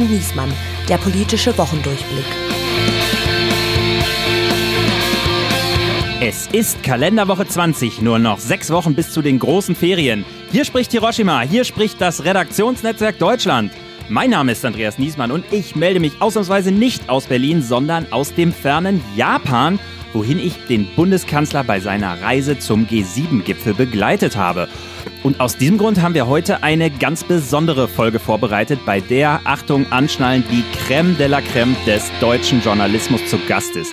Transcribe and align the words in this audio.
und 0.00 0.10
Niesmann, 0.10 0.52
der 0.88 0.96
politische 0.96 1.56
Wochendurchblick. 1.56 2.24
Es 6.22 6.46
ist 6.48 6.82
Kalenderwoche 6.82 7.46
20, 7.46 8.02
nur 8.02 8.18
noch 8.18 8.38
sechs 8.38 8.70
Wochen 8.70 8.94
bis 8.94 9.10
zu 9.10 9.22
den 9.22 9.38
großen 9.38 9.74
Ferien. 9.74 10.24
Hier 10.52 10.64
spricht 10.64 10.92
Hiroshima, 10.92 11.40
hier 11.40 11.64
spricht 11.64 12.00
das 12.00 12.24
Redaktionsnetzwerk 12.24 13.18
Deutschland. 13.18 13.72
Mein 14.08 14.30
Name 14.30 14.52
ist 14.52 14.64
Andreas 14.64 14.98
Niesmann 14.98 15.30
und 15.30 15.44
ich 15.52 15.76
melde 15.76 16.00
mich 16.00 16.20
ausnahmsweise 16.20 16.72
nicht 16.72 17.08
aus 17.08 17.26
Berlin, 17.26 17.62
sondern 17.62 18.10
aus 18.10 18.34
dem 18.34 18.52
fernen 18.52 19.02
Japan, 19.16 19.78
wohin 20.12 20.38
ich 20.38 20.54
den 20.66 20.86
Bundeskanzler 20.96 21.62
bei 21.64 21.80
seiner 21.80 22.20
Reise 22.20 22.58
zum 22.58 22.86
G7-Gipfel 22.86 23.74
begleitet 23.74 24.36
habe. 24.36 24.68
Und 25.22 25.38
aus 25.38 25.58
diesem 25.58 25.76
Grund 25.76 26.00
haben 26.00 26.14
wir 26.14 26.28
heute 26.28 26.62
eine 26.62 26.90
ganz 26.90 27.24
besondere 27.24 27.88
Folge 27.88 28.18
vorbereitet, 28.18 28.80
bei 28.86 29.00
der, 29.00 29.42
Achtung, 29.44 29.84
anschnallen, 29.92 30.44
die 30.50 30.64
Crème 30.78 31.14
de 31.18 31.26
la 31.26 31.40
Crème 31.40 31.74
des 31.84 32.10
deutschen 32.20 32.62
Journalismus 32.62 33.26
zu 33.26 33.38
Gast 33.46 33.76
ist. 33.76 33.92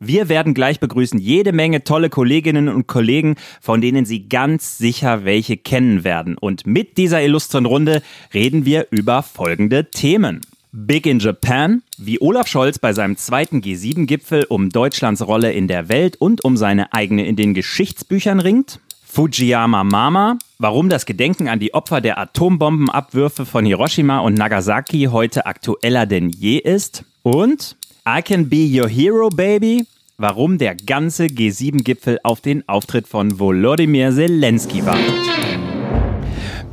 Wir 0.00 0.28
werden 0.28 0.52
gleich 0.52 0.80
begrüßen 0.80 1.20
jede 1.20 1.52
Menge 1.52 1.84
tolle 1.84 2.10
Kolleginnen 2.10 2.68
und 2.68 2.88
Kollegen, 2.88 3.36
von 3.60 3.80
denen 3.80 4.04
Sie 4.04 4.28
ganz 4.28 4.76
sicher 4.76 5.24
welche 5.24 5.56
kennen 5.56 6.02
werden. 6.02 6.36
Und 6.36 6.66
mit 6.66 6.98
dieser 6.98 7.22
illustren 7.22 7.66
Runde 7.66 8.02
reden 8.34 8.64
wir 8.64 8.88
über 8.90 9.22
folgende 9.22 9.92
Themen. 9.92 10.40
Big 10.72 11.06
in 11.06 11.20
Japan, 11.20 11.82
wie 11.98 12.20
Olaf 12.20 12.48
Scholz 12.48 12.80
bei 12.80 12.92
seinem 12.92 13.16
zweiten 13.16 13.60
G7-Gipfel 13.60 14.46
um 14.48 14.70
Deutschlands 14.70 15.24
Rolle 15.24 15.52
in 15.52 15.68
der 15.68 15.88
Welt 15.88 16.16
und 16.16 16.44
um 16.44 16.56
seine 16.56 16.92
eigene 16.92 17.24
in 17.28 17.36
den 17.36 17.54
Geschichtsbüchern 17.54 18.40
ringt. 18.40 18.80
Fujiyama 19.14 19.84
Mama, 19.84 20.38
warum 20.58 20.88
das 20.88 21.06
Gedenken 21.06 21.46
an 21.46 21.60
die 21.60 21.72
Opfer 21.72 22.00
der 22.00 22.18
Atombombenabwürfe 22.18 23.46
von 23.46 23.64
Hiroshima 23.64 24.18
und 24.18 24.34
Nagasaki 24.34 25.04
heute 25.04 25.46
aktueller 25.46 26.04
denn 26.04 26.30
je 26.30 26.58
ist. 26.58 27.04
Und 27.22 27.76
I 28.08 28.22
Can 28.22 28.48
Be 28.48 28.68
Your 28.68 28.88
Hero 28.88 29.28
Baby, 29.28 29.86
warum 30.18 30.58
der 30.58 30.74
ganze 30.74 31.26
G7-Gipfel 31.26 32.18
auf 32.24 32.40
den 32.40 32.68
Auftritt 32.68 33.06
von 33.06 33.38
Volodymyr 33.38 34.10
Zelensky 34.10 34.84
wartet. 34.84 35.14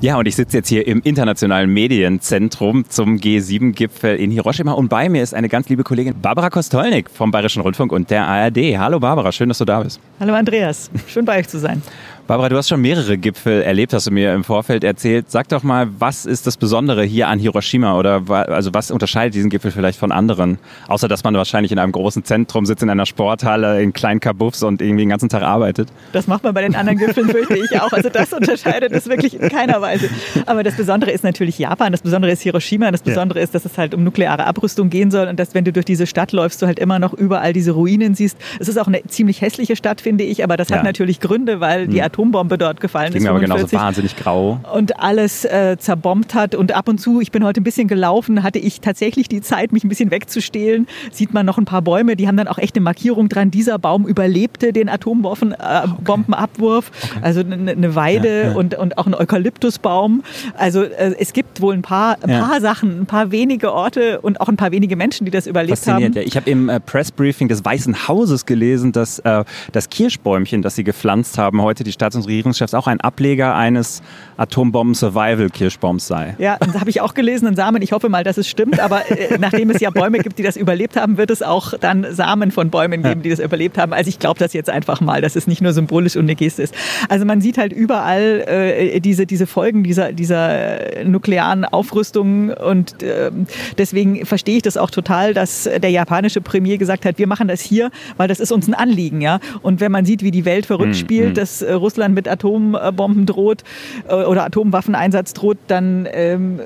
Ja, 0.01 0.17
und 0.17 0.27
ich 0.27 0.35
sitze 0.35 0.57
jetzt 0.57 0.67
hier 0.67 0.87
im 0.87 0.99
Internationalen 1.03 1.71
Medienzentrum 1.71 2.89
zum 2.89 3.17
G7-Gipfel 3.17 4.15
in 4.15 4.31
Hiroshima 4.31 4.71
und 4.71 4.89
bei 4.89 5.09
mir 5.09 5.21
ist 5.21 5.35
eine 5.35 5.47
ganz 5.47 5.69
liebe 5.69 5.83
Kollegin 5.83 6.19
Barbara 6.19 6.49
Kostolnik 6.49 7.07
vom 7.07 7.29
Bayerischen 7.29 7.61
Rundfunk 7.61 7.91
und 7.91 8.09
der 8.09 8.27
ARD. 8.27 8.79
Hallo 8.79 8.99
Barbara, 8.99 9.31
schön, 9.31 9.49
dass 9.49 9.59
du 9.59 9.65
da 9.65 9.83
bist. 9.83 9.99
Hallo 10.19 10.33
Andreas, 10.33 10.89
schön 11.05 11.23
bei 11.23 11.37
euch 11.37 11.47
zu 11.47 11.59
sein. 11.59 11.83
Barbara, 12.31 12.47
du 12.47 12.55
hast 12.55 12.69
schon 12.69 12.79
mehrere 12.79 13.17
Gipfel 13.17 13.61
erlebt, 13.61 13.91
hast 13.91 14.07
du 14.07 14.11
mir 14.11 14.33
im 14.33 14.45
Vorfeld 14.45 14.85
erzählt. 14.85 15.29
Sag 15.29 15.49
doch 15.49 15.63
mal, 15.63 15.89
was 15.99 16.25
ist 16.25 16.47
das 16.47 16.55
Besondere 16.55 17.03
hier 17.03 17.27
an 17.27 17.39
Hiroshima 17.39 17.99
oder 17.99 18.23
also 18.29 18.73
was 18.73 18.89
unterscheidet 18.89 19.33
diesen 19.33 19.49
Gipfel 19.49 19.69
vielleicht 19.69 19.99
von 19.99 20.13
anderen? 20.13 20.57
Außer, 20.87 21.09
dass 21.09 21.25
man 21.25 21.33
wahrscheinlich 21.33 21.73
in 21.73 21.77
einem 21.77 21.91
großen 21.91 22.23
Zentrum 22.23 22.65
sitzt, 22.65 22.83
in 22.83 22.89
einer 22.89 23.05
Sporthalle, 23.05 23.81
in 23.81 23.91
kleinen 23.91 24.21
Kabuffs 24.21 24.63
und 24.63 24.81
irgendwie 24.81 25.03
den 25.03 25.09
ganzen 25.09 25.27
Tag 25.27 25.43
arbeitet. 25.43 25.89
Das 26.13 26.27
macht 26.27 26.45
man 26.45 26.53
bei 26.53 26.61
den 26.61 26.73
anderen 26.73 26.99
Gipfeln, 26.99 27.27
fürchte 27.27 27.57
ich 27.57 27.81
auch. 27.81 27.91
Also 27.91 28.07
das 28.07 28.31
unterscheidet 28.31 28.93
es 28.93 29.09
wirklich 29.09 29.37
in 29.37 29.49
keiner 29.49 29.81
Weise. 29.81 30.07
Aber 30.45 30.63
das 30.63 30.77
Besondere 30.77 31.11
ist 31.11 31.25
natürlich 31.25 31.59
Japan, 31.59 31.91
das 31.91 32.01
Besondere 32.01 32.31
ist 32.31 32.43
Hiroshima, 32.43 32.91
das 32.91 33.01
Besondere 33.01 33.39
ja. 33.39 33.43
ist, 33.43 33.55
dass 33.55 33.65
es 33.65 33.77
halt 33.77 33.93
um 33.93 34.05
nukleare 34.05 34.45
Abrüstung 34.45 34.89
gehen 34.89 35.11
soll 35.11 35.27
und 35.27 35.37
dass, 35.37 35.53
wenn 35.53 35.65
du 35.65 35.73
durch 35.73 35.85
diese 35.85 36.07
Stadt 36.07 36.31
läufst, 36.31 36.61
du 36.61 36.65
halt 36.65 36.79
immer 36.79 36.97
noch 36.97 37.13
überall 37.13 37.51
diese 37.51 37.71
Ruinen 37.71 38.15
siehst. 38.15 38.37
Es 38.57 38.69
ist 38.69 38.77
auch 38.77 38.87
eine 38.87 39.03
ziemlich 39.07 39.41
hässliche 39.41 39.75
Stadt, 39.75 39.99
finde 39.99 40.23
ich, 40.23 40.45
aber 40.45 40.55
das 40.55 40.69
ja. 40.69 40.77
hat 40.77 40.85
natürlich 40.85 41.19
Gründe, 41.19 41.59
weil 41.59 41.87
die 41.87 41.97
hm. 41.97 42.05
Atombombe 42.21 42.57
dort 42.57 42.79
gefallen 42.79 43.11
Klingt 43.11 43.25
ist. 43.25 43.29
aber 43.29 43.39
genauso 43.39 43.71
wahnsinnig 43.71 44.15
grau. 44.15 44.59
Und 44.73 44.99
alles 44.99 45.45
äh, 45.45 45.77
zerbombt 45.79 46.35
hat. 46.35 46.55
Und 46.55 46.73
ab 46.73 46.87
und 46.87 46.99
zu, 46.99 47.21
ich 47.21 47.31
bin 47.31 47.43
heute 47.43 47.61
ein 47.61 47.63
bisschen 47.63 47.87
gelaufen, 47.87 48.43
hatte 48.43 48.59
ich 48.59 48.81
tatsächlich 48.81 49.27
die 49.27 49.41
Zeit, 49.41 49.71
mich 49.71 49.83
ein 49.83 49.89
bisschen 49.89 50.11
wegzustehlen. 50.11 50.87
Sieht 51.11 51.33
man 51.33 51.43
noch 51.45 51.57
ein 51.57 51.65
paar 51.65 51.81
Bäume, 51.81 52.15
die 52.15 52.27
haben 52.27 52.37
dann 52.37 52.47
auch 52.47 52.59
echt 52.59 52.75
eine 52.75 52.83
Markierung 52.83 53.29
dran. 53.29 53.49
Dieser 53.51 53.79
Baum 53.79 54.07
überlebte 54.07 54.73
den 54.73 54.89
Atombombenabwurf. 54.89 56.91
Äh, 56.91 57.07
okay. 57.07 57.19
Also 57.21 57.39
eine, 57.41 57.71
eine 57.71 57.95
Weide 57.95 58.27
ja, 58.27 58.49
ja. 58.49 58.55
Und, 58.55 58.75
und 58.75 58.97
auch 58.97 59.07
ein 59.07 59.15
Eukalyptusbaum. 59.15 60.23
Also 60.57 60.83
äh, 60.83 61.15
es 61.19 61.33
gibt 61.33 61.61
wohl 61.61 61.73
ein 61.73 61.81
paar, 61.81 62.17
ein 62.21 62.39
paar 62.39 62.55
ja. 62.55 62.61
Sachen, 62.61 63.01
ein 63.01 63.05
paar 63.05 63.31
wenige 63.31 63.73
Orte 63.73 64.21
und 64.21 64.41
auch 64.41 64.49
ein 64.49 64.57
paar 64.57 64.71
wenige 64.71 64.95
Menschen, 64.95 65.25
die 65.25 65.31
das 65.31 65.47
überlebt 65.47 65.87
haben. 65.87 66.15
Ich 66.17 66.35
habe 66.35 66.49
im 66.49 66.69
äh, 66.69 66.79
Pressbriefing 66.79 67.47
des 67.47 67.65
Weißen 67.65 68.07
Hauses 68.07 68.45
gelesen, 68.45 68.91
dass 68.91 69.19
äh, 69.19 69.43
das 69.71 69.89
Kirschbäumchen, 69.89 70.61
das 70.61 70.75
sie 70.75 70.83
gepflanzt 70.83 71.37
haben, 71.37 71.61
heute 71.61 71.83
die 71.83 71.91
Staats- 72.01 72.15
und 72.15 72.25
Regierungschefs 72.25 72.73
auch 72.73 72.87
ein 72.87 72.99
Ableger 72.99 73.53
eines 73.53 74.01
Atombomben-Survival-Kirschbaums 74.41 76.07
sei. 76.07 76.35
Ja, 76.39 76.57
das 76.59 76.79
habe 76.79 76.89
ich 76.89 77.01
auch 77.01 77.13
gelesen, 77.13 77.47
in 77.47 77.55
Samen. 77.55 77.81
Ich 77.81 77.91
hoffe 77.91 78.09
mal, 78.09 78.23
dass 78.23 78.37
es 78.37 78.47
stimmt. 78.47 78.79
Aber 78.79 79.09
äh, 79.11 79.37
nachdem 79.37 79.69
es 79.69 79.79
ja 79.79 79.89
Bäume 79.91 80.17
gibt, 80.19 80.39
die 80.39 80.43
das 80.43 80.57
überlebt 80.57 80.95
haben, 80.95 81.17
wird 81.17 81.29
es 81.29 81.43
auch 81.43 81.73
dann 81.79 82.05
Samen 82.11 82.51
von 82.51 82.69
Bäumen 82.69 83.03
geben, 83.03 83.21
die 83.21 83.29
das 83.29 83.39
überlebt 83.39 83.77
haben. 83.77 83.93
Also 83.93 84.09
ich 84.09 84.19
glaube 84.19 84.39
das 84.39 84.53
jetzt 84.53 84.69
einfach 84.69 84.99
mal, 84.99 85.21
dass 85.21 85.35
es 85.35 85.47
nicht 85.47 85.61
nur 85.61 85.73
symbolisch 85.73 86.15
und 86.15 86.23
eine 86.23 86.35
Geste 86.35 86.63
ist. 86.63 86.73
Also 87.07 87.25
man 87.25 87.41
sieht 87.41 87.57
halt 87.57 87.71
überall 87.71 88.43
äh, 88.47 88.99
diese, 88.99 89.25
diese 89.25 89.45
Folgen 89.45 89.83
dieser, 89.83 90.11
dieser 90.11 91.03
nuklearen 91.05 91.65
Aufrüstung 91.65 92.49
und 92.49 93.03
äh, 93.03 93.31
deswegen 93.77 94.25
verstehe 94.25 94.57
ich 94.57 94.63
das 94.63 94.77
auch 94.77 94.89
total, 94.89 95.33
dass 95.33 95.63
der 95.63 95.89
japanische 95.91 96.41
Premier 96.41 96.77
gesagt 96.77 97.05
hat, 97.05 97.19
wir 97.19 97.27
machen 97.27 97.47
das 97.47 97.61
hier, 97.61 97.91
weil 98.17 98.27
das 98.27 98.39
ist 98.39 98.51
uns 98.51 98.67
ein 98.67 98.73
Anliegen. 98.73 99.21
Ja? 99.21 99.39
Und 99.61 99.79
wenn 99.81 99.91
man 99.91 100.05
sieht, 100.05 100.23
wie 100.23 100.31
die 100.31 100.45
Welt 100.45 100.65
verrückt 100.65 100.95
hm, 100.95 100.99
spielt, 100.99 101.27
hm. 101.29 101.33
dass 101.35 101.61
äh, 101.61 101.73
Russland 101.73 102.15
mit 102.15 102.27
Atombomben 102.27 103.25
droht 103.25 103.63
äh, 104.07 104.30
oder 104.31 104.45
Atomwaffeneinsatz 104.45 105.33
droht, 105.33 105.57
dann 105.67 106.07
ähm, 106.13 106.61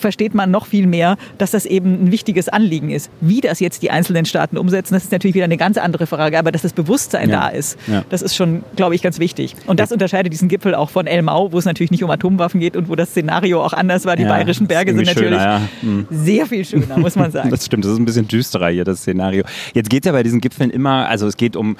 versteht 0.00 0.34
man 0.34 0.50
noch 0.50 0.64
viel 0.64 0.86
mehr, 0.86 1.18
dass 1.36 1.50
das 1.50 1.66
eben 1.66 2.04
ein 2.04 2.12
wichtiges 2.12 2.48
Anliegen 2.48 2.88
ist. 2.88 3.10
Wie 3.20 3.42
das 3.42 3.60
jetzt 3.60 3.82
die 3.82 3.90
einzelnen 3.90 4.24
Staaten 4.24 4.56
umsetzen, 4.56 4.94
das 4.94 5.04
ist 5.04 5.12
natürlich 5.12 5.34
wieder 5.34 5.44
eine 5.44 5.58
ganz 5.58 5.76
andere 5.76 6.06
Frage. 6.06 6.38
Aber 6.38 6.50
dass 6.50 6.62
das 6.62 6.72
Bewusstsein 6.72 7.28
ja. 7.28 7.40
da 7.42 7.48
ist, 7.48 7.78
ja. 7.88 8.04
das 8.08 8.22
ist 8.22 8.34
schon, 8.34 8.62
glaube 8.74 8.94
ich, 8.94 9.02
ganz 9.02 9.18
wichtig. 9.18 9.54
Und 9.66 9.80
das 9.80 9.92
unterscheidet 9.92 10.32
diesen 10.32 10.48
Gipfel 10.48 10.74
auch 10.74 10.88
von 10.88 11.06
Elmau, 11.06 11.52
wo 11.52 11.58
es 11.58 11.66
natürlich 11.66 11.90
nicht 11.90 12.02
um 12.02 12.10
Atomwaffen 12.10 12.58
geht 12.58 12.74
und 12.74 12.88
wo 12.88 12.94
das 12.94 13.10
Szenario 13.10 13.62
auch 13.62 13.74
anders 13.74 14.06
war. 14.06 14.16
Die 14.16 14.22
ja, 14.22 14.30
bayerischen 14.30 14.66
Berge 14.66 14.94
sind 14.94 15.04
natürlich 15.04 15.42
schöner, 15.42 15.68
mhm. 15.82 16.06
sehr 16.10 16.46
viel 16.46 16.64
schöner, 16.64 16.96
muss 16.96 17.16
man 17.16 17.30
sagen. 17.32 17.50
das 17.50 17.66
stimmt, 17.66 17.84
das 17.84 17.92
ist 17.92 17.98
ein 17.98 18.06
bisschen 18.06 18.26
düsterer 18.28 18.70
hier, 18.70 18.84
das 18.84 19.00
Szenario. 19.00 19.44
Jetzt 19.74 19.90
geht 19.90 20.04
es 20.04 20.06
ja 20.06 20.12
bei 20.12 20.22
diesen 20.22 20.40
Gipfeln 20.40 20.70
immer, 20.70 21.06
also 21.06 21.26
es 21.26 21.36
geht 21.36 21.54
um 21.54 21.76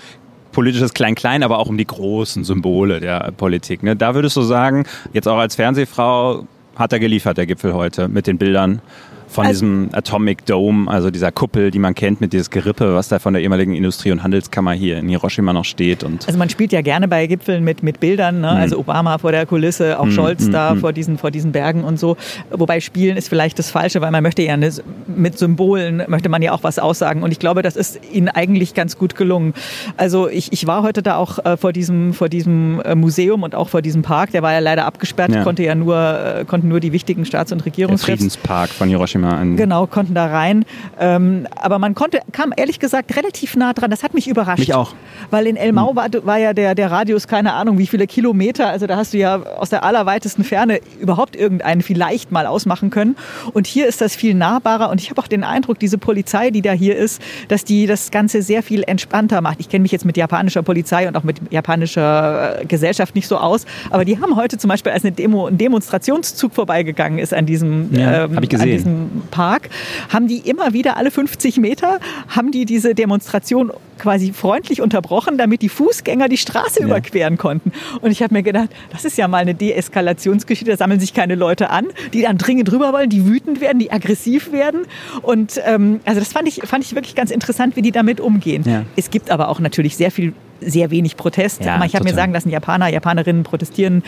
politisches 0.58 0.92
Klein-Klein, 0.92 1.44
aber 1.44 1.60
auch 1.60 1.69
um 1.69 1.78
die 1.78 1.86
großen 1.86 2.42
Symbole 2.42 2.98
der 2.98 3.30
Politik. 3.36 3.84
Ne? 3.84 3.94
Da 3.94 4.16
würdest 4.16 4.34
du 4.34 4.42
sagen, 4.42 4.86
jetzt 5.12 5.28
auch 5.28 5.38
als 5.38 5.54
Fernsehfrau 5.54 6.48
hat 6.74 6.92
er 6.92 6.98
geliefert, 6.98 7.38
der 7.38 7.46
Gipfel 7.46 7.74
heute, 7.74 8.08
mit 8.08 8.26
den 8.26 8.38
Bildern 8.38 8.82
von 9.28 9.46
also, 9.46 9.60
diesem 9.60 9.90
Atomic 9.92 10.46
Dome, 10.46 10.90
also 10.90 11.10
dieser 11.10 11.30
Kuppel, 11.30 11.70
die 11.70 11.78
man 11.78 11.94
kennt 11.94 12.20
mit 12.20 12.32
dieses 12.32 12.50
Gerippe, 12.50 12.94
was 12.94 13.08
da 13.08 13.18
von 13.18 13.34
der 13.34 13.42
ehemaligen 13.42 13.74
Industrie- 13.74 14.10
und 14.10 14.22
Handelskammer 14.22 14.72
hier 14.72 14.98
in 14.98 15.08
Hiroshima 15.08 15.52
noch 15.52 15.64
steht. 15.64 16.02
Und 16.02 16.26
also 16.26 16.38
man 16.38 16.48
spielt 16.48 16.72
ja 16.72 16.80
gerne 16.80 17.08
bei 17.08 17.26
Gipfeln 17.26 17.62
mit, 17.62 17.82
mit 17.82 18.00
Bildern, 18.00 18.40
ne? 18.40 18.50
mhm. 18.52 18.56
also 18.56 18.78
Obama 18.78 19.18
vor 19.18 19.32
der 19.32 19.46
Kulisse, 19.46 20.00
auch 20.00 20.06
mhm. 20.06 20.12
Scholz 20.12 20.46
mhm. 20.46 20.52
da 20.52 20.74
mhm. 20.74 20.80
vor 20.80 20.92
diesen, 20.92 21.18
vor 21.18 21.30
diesen 21.30 21.52
Bergen 21.52 21.84
und 21.84 21.98
so. 21.98 22.16
Wobei 22.50 22.80
Spielen 22.80 23.16
ist 23.16 23.28
vielleicht 23.28 23.58
das 23.58 23.70
Falsche, 23.70 24.00
weil 24.00 24.10
man 24.10 24.22
möchte 24.22 24.42
ja 24.42 24.54
eine, 24.54 24.72
mit 25.06 25.38
Symbolen 25.38 26.02
möchte 26.08 26.28
man 26.28 26.40
ja 26.40 26.52
auch 26.52 26.62
was 26.62 26.78
aussagen 26.78 27.22
und 27.22 27.30
ich 27.30 27.38
glaube, 27.38 27.62
das 27.62 27.76
ist 27.76 28.00
ihnen 28.10 28.28
eigentlich 28.28 28.74
ganz 28.74 28.96
gut 28.96 29.14
gelungen. 29.14 29.52
Also 29.96 30.28
ich, 30.28 30.52
ich 30.52 30.66
war 30.66 30.82
heute 30.82 31.02
da 31.02 31.16
auch 31.16 31.44
äh, 31.44 31.56
vor 31.56 31.72
diesem, 31.72 32.14
vor 32.14 32.28
diesem 32.28 32.80
äh, 32.80 32.94
Museum 32.94 33.42
und 33.42 33.54
auch 33.54 33.68
vor 33.68 33.82
diesem 33.82 34.02
Park, 34.02 34.30
der 34.30 34.42
war 34.42 34.52
ja 34.52 34.60
leider 34.60 34.86
abgesperrt, 34.86 35.32
ja. 35.32 35.42
konnte 35.42 35.62
ja 35.62 35.74
nur, 35.74 35.96
äh, 35.96 36.44
konnten 36.46 36.68
nur 36.68 36.80
die 36.80 36.92
wichtigen 36.92 37.24
Staats- 37.24 37.52
und 37.52 37.64
Regierungschefs. 37.66 38.06
Der 38.06 38.16
Friedenspark 38.16 38.70
von 38.70 38.88
Hiroshima 38.88 39.17
Hiroshima 39.18 39.40
an. 39.40 39.56
Genau, 39.56 39.86
konnten 39.86 40.14
da 40.14 40.26
rein. 40.26 40.64
Ähm, 40.98 41.46
aber 41.56 41.78
man 41.78 41.94
konnte, 41.94 42.20
kam 42.32 42.52
ehrlich 42.56 42.78
gesagt 42.78 43.16
relativ 43.16 43.56
nah 43.56 43.72
dran. 43.72 43.90
Das 43.90 44.02
hat 44.02 44.14
mich 44.14 44.28
überrascht. 44.28 44.58
Mich 44.58 44.74
auch. 44.74 44.94
Weil 45.30 45.46
in 45.46 45.56
Elmau 45.56 45.90
hm. 45.90 45.96
war, 45.96 46.08
war 46.24 46.38
ja 46.38 46.52
der, 46.52 46.74
der 46.74 46.90
Radius, 46.90 47.26
keine 47.26 47.54
Ahnung, 47.54 47.78
wie 47.78 47.86
viele 47.86 48.06
Kilometer. 48.06 48.68
Also 48.68 48.86
da 48.86 48.96
hast 48.96 49.14
du 49.14 49.18
ja 49.18 49.36
aus 49.36 49.70
der 49.70 49.84
allerweitesten 49.84 50.44
Ferne 50.44 50.80
überhaupt 51.00 51.36
irgendeinen 51.36 51.82
vielleicht 51.82 52.32
mal 52.32 52.46
ausmachen 52.46 52.90
können. 52.90 53.16
Und 53.52 53.66
hier 53.66 53.87
ist 53.87 54.00
das 54.00 54.14
viel 54.14 54.34
nahbarer. 54.34 54.90
Und 54.90 55.00
ich 55.00 55.10
habe 55.10 55.20
auch 55.20 55.28
den 55.28 55.44
Eindruck, 55.44 55.78
diese 55.78 55.98
Polizei, 55.98 56.50
die 56.50 56.62
da 56.62 56.72
hier 56.72 56.96
ist, 56.96 57.20
dass 57.48 57.64
die 57.64 57.87
das 57.87 58.10
Ganze 58.10 58.43
sehr 58.43 58.62
viel 58.62 58.82
entspannter 58.87 59.40
macht. 59.40 59.60
Ich 59.60 59.69
kenne 59.69 59.82
mich 59.82 59.93
jetzt 59.93 60.04
mit 60.04 60.16
japanischer 60.16 60.62
Polizei 60.62 61.08
und 61.08 61.16
auch 61.16 61.25
mit 61.25 61.40
japanischer 61.50 62.62
äh, 62.62 62.66
Gesellschaft 62.66 63.14
nicht 63.14 63.28
so 63.28 63.37
aus. 63.37 63.66
Aber 63.90 64.04
die 64.04 64.20
haben 64.20 64.37
heute 64.37 64.58
zum 64.58 64.69
Beispiel, 64.69 64.93
als 64.93 65.04
eine 65.04 65.12
Demo, 65.12 65.46
ein 65.46 65.58
Demonstrationszug 65.58 66.54
vorbeigegangen 66.54 67.19
ist 67.19 67.34
an 67.34 67.46
diesem, 67.46 67.93
ja, 67.93 68.25
ähm, 68.25 68.38
an 68.38 68.43
diesem 68.43 69.07
Park, 69.31 69.70
haben 70.08 70.28
die 70.28 70.38
immer 70.38 70.72
wieder 70.72 70.96
alle 70.96 71.10
50 71.10 71.58
Meter, 71.58 72.00
haben 72.28 72.50
die 72.50 72.64
diese 72.64 72.94
Demonstration 72.94 73.72
quasi 73.99 74.32
freundlich 74.32 74.81
unterbrochen, 74.81 75.38
damit 75.38 75.62
die 75.62 75.69
Fußgänger 75.69 76.28
die 76.28 76.37
Straße 76.37 76.81
ja. 76.81 76.87
überqueren 76.87 77.37
konnten. 77.37 77.72
Und 78.00 78.10
ich 78.10 78.22
habe 78.22 78.34
mir 78.34 78.43
gedacht, 78.43 78.70
das 78.90 79.05
ist 79.05 79.19
ja 79.19 79.28
mal 79.28 79.38
eine 79.38 79.55
Deeskalationsgeschichte, 79.55 80.70
da 80.70 80.76
sammeln 80.76 81.00
sich 81.00 81.14
keine 81.14 81.34
Leute 81.34 81.70
an, 81.70 81.87
die 82.12 82.22
dann 82.22 82.38
dringend 82.38 82.70
drüber 82.70 82.93
wollen, 82.93 83.10
die 83.10 83.26
wütend 83.26 83.60
werden, 83.60 83.78
die 83.78 83.90
aggressiv 83.90 84.52
werden. 84.52 84.82
Und 85.22 85.60
ähm, 85.66 86.00
also 86.05 86.20
das 86.20 86.32
fand 86.32 86.49
ich, 86.49 86.62
fand 86.64 86.84
ich 86.84 86.94
wirklich 86.94 87.14
ganz 87.14 87.31
interessant, 87.31 87.76
wie 87.76 87.82
die 87.82 87.93
damit 87.93 88.20
umgehen. 88.20 88.62
Ja. 88.66 88.84
Es 88.96 89.10
gibt 89.10 89.31
aber 89.31 89.49
auch 89.49 89.60
natürlich 89.60 89.96
sehr 89.96 90.10
viel, 90.10 90.32
sehr 90.60 90.90
wenig 90.90 91.16
Protest. 91.16 91.64
Ja, 91.64 91.84
ich 91.84 91.94
habe 91.94 92.05
mir 92.05 92.14
sagen 92.14 92.32
lassen, 92.32 92.50
Japaner, 92.50 92.88
Japanerinnen 92.88 93.43
protestieren 93.43 94.02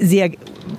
äh, 0.00 0.04
sehr 0.04 0.30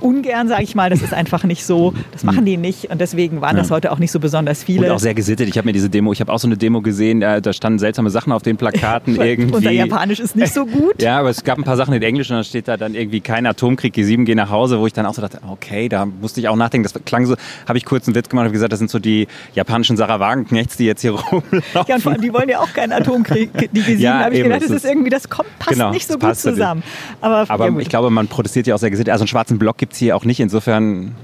ungern, 0.02 0.48
sage 0.48 0.64
ich 0.64 0.76
mal. 0.76 0.90
Das 0.90 1.02
ist 1.02 1.14
einfach 1.14 1.44
nicht 1.44 1.66
so, 1.66 1.94
das 2.12 2.24
machen 2.24 2.46
die 2.46 2.58
nicht 2.58 2.90
und 2.90 3.00
deswegen 3.00 3.42
waren 3.42 3.56
das 3.56 3.72
heute 3.72 3.92
auch 3.92 4.00
nicht 4.00 4.12
so 4.12 4.20
besonders 4.20 4.64
viele. 4.64 4.88
Und 4.88 4.92
auch 4.92 5.00
sehr 5.00 5.14
gesittet. 5.14 5.48
Ich 5.50 5.58
habe 5.58 5.66
mir 5.66 5.74
diese 5.74 5.90
Demo, 5.90 6.12
ich 6.14 6.22
habe 6.22 6.32
auch 6.32 6.40
so 6.40 6.48
eine 6.48 6.58
Demo 6.58 6.82
gesehen, 6.82 7.20
da, 7.20 7.40
da 7.42 7.54
standen 7.54 7.80
seltsame 7.80 8.10
Sachen 8.10 8.32
auf 8.32 8.42
den 8.42 8.58
Plakaten 8.58 9.16
irgendwie. 9.22 9.56
Unser 9.56 9.72
Japanisch 9.72 10.20
ist 10.20 10.36
nicht 10.36 10.54
so 10.54 10.66
gut. 10.66 10.94
ja, 11.02 11.20
aber 11.20 11.30
es 11.30 11.44
gab 11.44 11.58
ein 11.58 11.64
paar 11.64 11.78
Sachen 11.78 11.94
in 11.94 12.02
Englisch 12.02 12.30
und 12.30 12.38
dann 12.38 12.44
steht 12.44 12.68
da 12.68 12.78
dann 12.78 12.96
irgendwie 12.96 13.22
kein 13.22 13.46
Atomkrieg, 13.46 13.96
G7 13.96 14.26
geh 14.26 14.36
nach 14.36 14.50
Hause, 14.50 14.80
wo 14.80 14.88
ich 14.88 14.94
dann 14.94 15.06
auch 15.06 15.14
so 15.14 15.22
dachte, 15.22 15.40
okay, 15.48 15.90
da 15.90 16.06
musste 16.06 16.40
ich 16.40 16.48
auch 16.48 16.56
nachdenken. 16.56 16.84
Das 16.92 17.04
klang 17.06 17.26
so, 17.26 17.36
habe 17.68 17.78
ich 17.78 17.86
kurz 17.86 18.08
einen 18.08 18.16
Witz 18.16 18.30
gemacht 18.30 18.48
und 18.48 18.54
gesagt, 18.54 18.72
das 18.72 18.80
sind 18.80 18.90
so 18.90 19.00
die 19.00 19.28
japanischen 19.54 19.98
Sarah 19.98 20.20
Wagenknechts, 20.20 20.78
die 20.78 20.86
jetzt 20.86 21.02
hier 21.02 21.12
rumlaufen. 21.32 21.64
Ja, 21.88 21.96
und 21.96 22.02
vor 22.02 22.12
allem, 22.12 22.22
die 22.22 22.34
wollen 22.34 22.50
ja 22.50 22.60
auch 22.60 22.74
keinen 22.74 22.92
Atomkrieg, 22.92 23.52
die 23.72 23.82
G7. 23.82 23.98
Ja, 23.98 24.20
da 24.20 24.26
habe 24.26 24.36
ich 24.36 24.44
gedacht, 24.44 24.64
das 24.64 24.70
ist 24.72 24.86
irgendwie, 24.86 25.10
das 25.10 25.30
kommt, 25.30 25.50
passt 25.60 25.72
Genau, 25.72 25.92
nicht 25.92 26.08
so 26.08 26.18
gut 26.18 26.36
zusammen. 26.36 26.84
Aber, 27.22 27.46
Aber 27.50 27.66
ja, 27.66 27.72
gut. 27.72 27.82
ich 27.82 27.90
glaube, 27.90 28.10
man 28.10 28.28
protestiert 28.28 28.68
ja 28.68 28.76
auch 28.76 28.80
sehr 28.80 28.90
gesittet. 28.90 29.12
Also 29.12 29.24
einen 29.24 29.28
schwarzen 29.28 29.58
Block 29.60 29.73
gibt 29.78 29.94
es 29.94 30.00
hier 30.00 30.16
auch 30.16 30.26
nicht. 30.26 30.40
Insofern. 30.40 31.16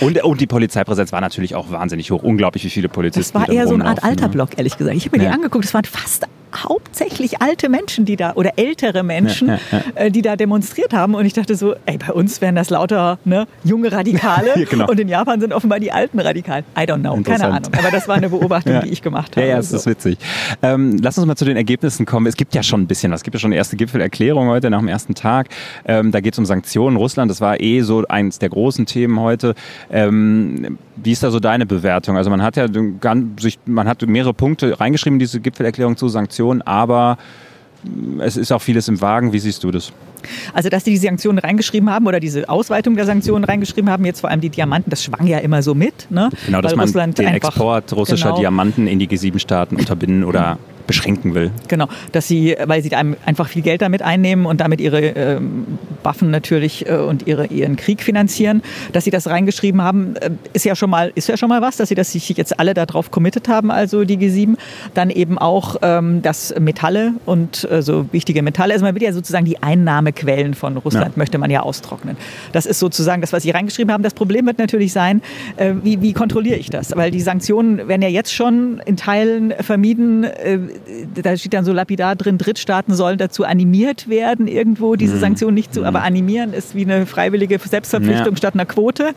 Und, 0.00 0.22
und 0.24 0.40
die 0.40 0.46
Polizeipräsenz 0.46 1.12
war 1.12 1.20
natürlich 1.20 1.54
auch 1.54 1.70
wahnsinnig 1.70 2.10
hoch. 2.10 2.22
Unglaublich, 2.22 2.64
wie 2.64 2.70
viele 2.70 2.88
Polizisten. 2.88 3.38
Das 3.38 3.48
war 3.48 3.54
eher 3.54 3.68
so 3.68 3.74
eine 3.74 3.86
Art 3.86 4.02
alter 4.02 4.26
ne? 4.26 4.32
Block, 4.32 4.50
ehrlich 4.56 4.76
gesagt. 4.76 4.96
Ich 4.96 5.06
habe 5.06 5.18
mir 5.18 5.24
Ja. 5.24 5.30
die 5.30 5.34
angeguckt, 5.36 5.64
es 5.64 5.74
waren 5.74 5.84
fast 5.84 6.26
hauptsächlich 6.54 7.40
alte 7.42 7.68
Menschen, 7.68 8.04
die 8.04 8.16
da, 8.16 8.32
oder 8.34 8.52
ältere 8.56 9.02
Menschen, 9.02 9.48
Ja, 9.48 9.58
ja, 9.72 9.80
äh, 9.94 10.10
die 10.10 10.22
da 10.22 10.36
demonstriert 10.36 10.92
haben. 10.92 11.14
Und 11.14 11.26
ich 11.26 11.32
dachte 11.32 11.54
so, 11.56 11.74
ey, 11.86 11.98
bei 11.98 12.12
uns 12.12 12.40
wären 12.40 12.54
das 12.54 12.70
lauter 12.70 13.18
ne, 13.24 13.46
junge 13.64 13.92
Radikale 13.92 14.50
Ja, 14.56 14.64
genau. 14.64 14.88
und 14.88 14.98
in 15.00 15.08
Japan 15.08 15.40
sind 15.40 15.52
offenbar 15.52 15.80
die 15.80 15.92
alten 15.92 16.18
Radikalen. 16.20 16.64
I 16.78 16.82
don't 16.82 17.00
know, 17.00 17.16
keine. 17.22 17.44
Ahnung. 17.46 17.70
Aber 17.78 17.90
das 17.90 18.08
war 18.08 18.16
eine 18.16 18.28
Beobachtung, 18.28 18.72
Ja. 18.76 18.80
die 18.80 18.88
ich 18.90 19.02
gemacht 19.02 19.36
Ja, 19.36 19.42
habe. 19.42 19.50
ja, 19.52 19.58
es 19.58 19.70
So. 19.70 19.76
ist 19.76 19.86
witzig. 19.86 20.18
Ähm, 20.62 20.98
lass 21.02 21.18
uns 21.18 21.26
mal 21.26 21.36
zu 21.36 21.44
den 21.44 21.56
Ergebnissen 21.56 22.06
kommen. 22.06 22.26
Es 22.26 22.36
gibt 22.36 22.54
ja 22.54 22.62
schon 22.62 22.82
ein 22.82 22.86
bisschen 22.86 23.12
was. 23.12 23.20
Es 23.20 23.24
gibt 23.24 23.34
ja 23.34 23.40
schon 23.40 23.48
eine 23.48 23.56
erste 23.56 23.76
Gipfelerklärung 23.76 24.48
heute 24.48 24.70
nach 24.70 24.78
dem 24.80 24.88
ersten 24.88 25.14
Tag. 25.14 25.48
Ähm, 25.84 26.10
da 26.12 26.20
geht 26.20 26.32
es 26.34 26.38
um 26.38 26.46
Sanktionen. 26.46 26.96
Russland, 26.96 27.30
das 27.30 27.40
war 27.40 27.60
eh 27.60 27.80
so 27.82 28.04
eins 28.08 28.38
der 28.38 28.48
großen 28.48 28.86
Themen 28.86 29.20
heute. 29.20 29.54
Ähm, 29.90 30.78
wie 30.96 31.12
ist 31.12 31.22
da 31.22 31.30
so 31.30 31.40
deine 31.40 31.66
Bewertung? 31.66 32.16
Also 32.16 32.30
man 32.30 32.42
hat 32.42 32.56
ja 32.56 32.66
sich, 33.38 33.58
man 33.66 33.86
hat 33.88 34.02
mehrere 34.06 34.32
Punkte 34.34 34.78
reingeschrieben 34.80 35.16
in 35.16 35.20
diese 35.20 35.40
Gipfelerklärung 35.40 35.96
zu 35.96 36.08
Sanktionen, 36.08 36.35
aber 36.62 37.18
mh, 37.84 38.24
es 38.24 38.36
ist 38.36 38.52
auch 38.52 38.62
vieles 38.62 38.88
im 38.88 39.00
Wagen. 39.00 39.32
Wie 39.32 39.38
siehst 39.38 39.62
du 39.64 39.70
das? 39.70 39.92
Also, 40.54 40.68
dass 40.68 40.82
die 40.84 40.90
die 40.90 40.96
Sanktionen 40.96 41.38
reingeschrieben 41.38 41.88
haben 41.90 42.06
oder 42.06 42.18
diese 42.18 42.48
Ausweitung 42.48 42.96
der 42.96 43.04
Sanktionen 43.06 43.44
reingeschrieben 43.44 43.90
haben, 43.90 44.04
jetzt 44.04 44.20
vor 44.20 44.30
allem 44.30 44.40
die 44.40 44.50
Diamanten, 44.50 44.90
das 44.90 45.04
schwang 45.04 45.26
ja 45.26 45.38
immer 45.38 45.62
so 45.62 45.74
mit. 45.74 46.10
Ne? 46.10 46.30
Genau, 46.46 46.60
dass 46.60 46.72
Weil 46.72 46.76
man 46.78 46.86
Russland 46.86 47.18
den 47.18 47.26
einfach- 47.28 47.50
Export 47.50 47.92
russischer 47.94 48.28
genau, 48.30 48.40
Diamanten 48.40 48.86
in 48.88 48.98
die 48.98 49.06
G7-Staaten 49.08 49.76
unterbinden 49.76 50.24
oder 50.24 50.58
beschränken 50.86 51.34
will. 51.34 51.50
Genau, 51.68 51.88
dass 52.12 52.28
sie, 52.28 52.56
weil 52.64 52.82
sie 52.82 52.94
einem 52.94 53.16
einfach 53.24 53.48
viel 53.48 53.62
Geld 53.62 53.82
damit 53.82 54.02
einnehmen 54.02 54.46
und 54.46 54.60
damit 54.60 54.80
ihre 54.80 55.00
ähm, 55.00 55.78
Waffen 56.02 56.30
natürlich 56.30 56.88
äh, 56.88 56.96
und 56.96 57.26
ihre, 57.26 57.46
ihren 57.46 57.76
Krieg 57.76 58.02
finanzieren, 58.02 58.62
dass 58.92 59.04
sie 59.04 59.10
das 59.10 59.26
reingeschrieben 59.26 59.82
haben, 59.82 60.16
äh, 60.16 60.30
ist 60.52 60.64
ja 60.64 60.76
schon 60.76 60.90
mal 60.90 61.12
ist 61.14 61.28
ja 61.28 61.36
schon 61.36 61.48
mal 61.48 61.62
was, 61.62 61.76
dass 61.76 61.88
sie 61.88 61.94
das 61.94 62.12
sich 62.12 62.28
jetzt 62.28 62.58
alle 62.58 62.74
darauf 62.74 63.10
committed 63.10 63.48
haben, 63.48 63.70
also 63.70 64.04
die 64.04 64.16
G7. 64.18 64.56
Dann 64.94 65.10
eben 65.10 65.38
auch, 65.38 65.76
ähm, 65.82 66.22
dass 66.22 66.54
Metalle 66.58 67.14
und 67.24 67.68
äh, 67.70 67.82
so 67.82 68.06
wichtige 68.12 68.42
Metalle, 68.42 68.74
also 68.74 68.84
man 68.84 68.94
will 68.94 69.02
ja 69.02 69.12
sozusagen 69.12 69.44
die 69.44 69.62
Einnahmequellen 69.62 70.54
von 70.54 70.76
Russland 70.76 71.16
Ja. 71.16 71.18
möchte 71.18 71.38
man 71.38 71.50
ja 71.50 71.60
austrocknen. 71.60 72.16
Das 72.52 72.66
ist 72.66 72.78
sozusagen 72.78 73.20
das, 73.20 73.32
was 73.32 73.42
sie 73.42 73.50
reingeschrieben 73.50 73.92
haben. 73.92 74.02
Das 74.02 74.14
Problem 74.14 74.46
wird 74.46 74.58
natürlich 74.58 74.92
sein, 74.92 75.22
äh, 75.56 75.74
wie, 75.82 76.00
wie 76.02 76.12
kontrolliere 76.12 76.56
ich 76.56 76.70
das? 76.70 76.94
Weil 76.96 77.10
die 77.10 77.20
Sanktionen 77.20 77.88
werden 77.88 78.02
ja 78.02 78.08
jetzt 78.08 78.32
schon 78.32 78.80
in 78.86 78.96
Teilen 78.96 79.52
vermieden. 79.60 80.24
Äh, 80.86 81.22
da 81.22 81.36
steht 81.36 81.54
dann 81.54 81.64
so 81.64 81.72
lapidar 81.72 82.16
drin, 82.16 82.38
Drittstaaten 82.38 82.94
sollen 82.94 83.18
dazu 83.18 83.44
animiert 83.44 84.08
werden, 84.08 84.46
irgendwo 84.46 84.96
diese 84.96 85.18
Sanktionen 85.18 85.54
nicht 85.54 85.72
zu, 85.74 85.84
aber 85.84 86.02
animieren 86.02 86.52
ist 86.52 86.74
wie 86.74 86.84
eine 86.84 87.06
freiwillige 87.06 87.58
Selbstverpflichtung 87.58 88.32
Ja. 88.32 88.36
statt 88.36 88.54
einer 88.54 88.66
Quote. 88.66 89.14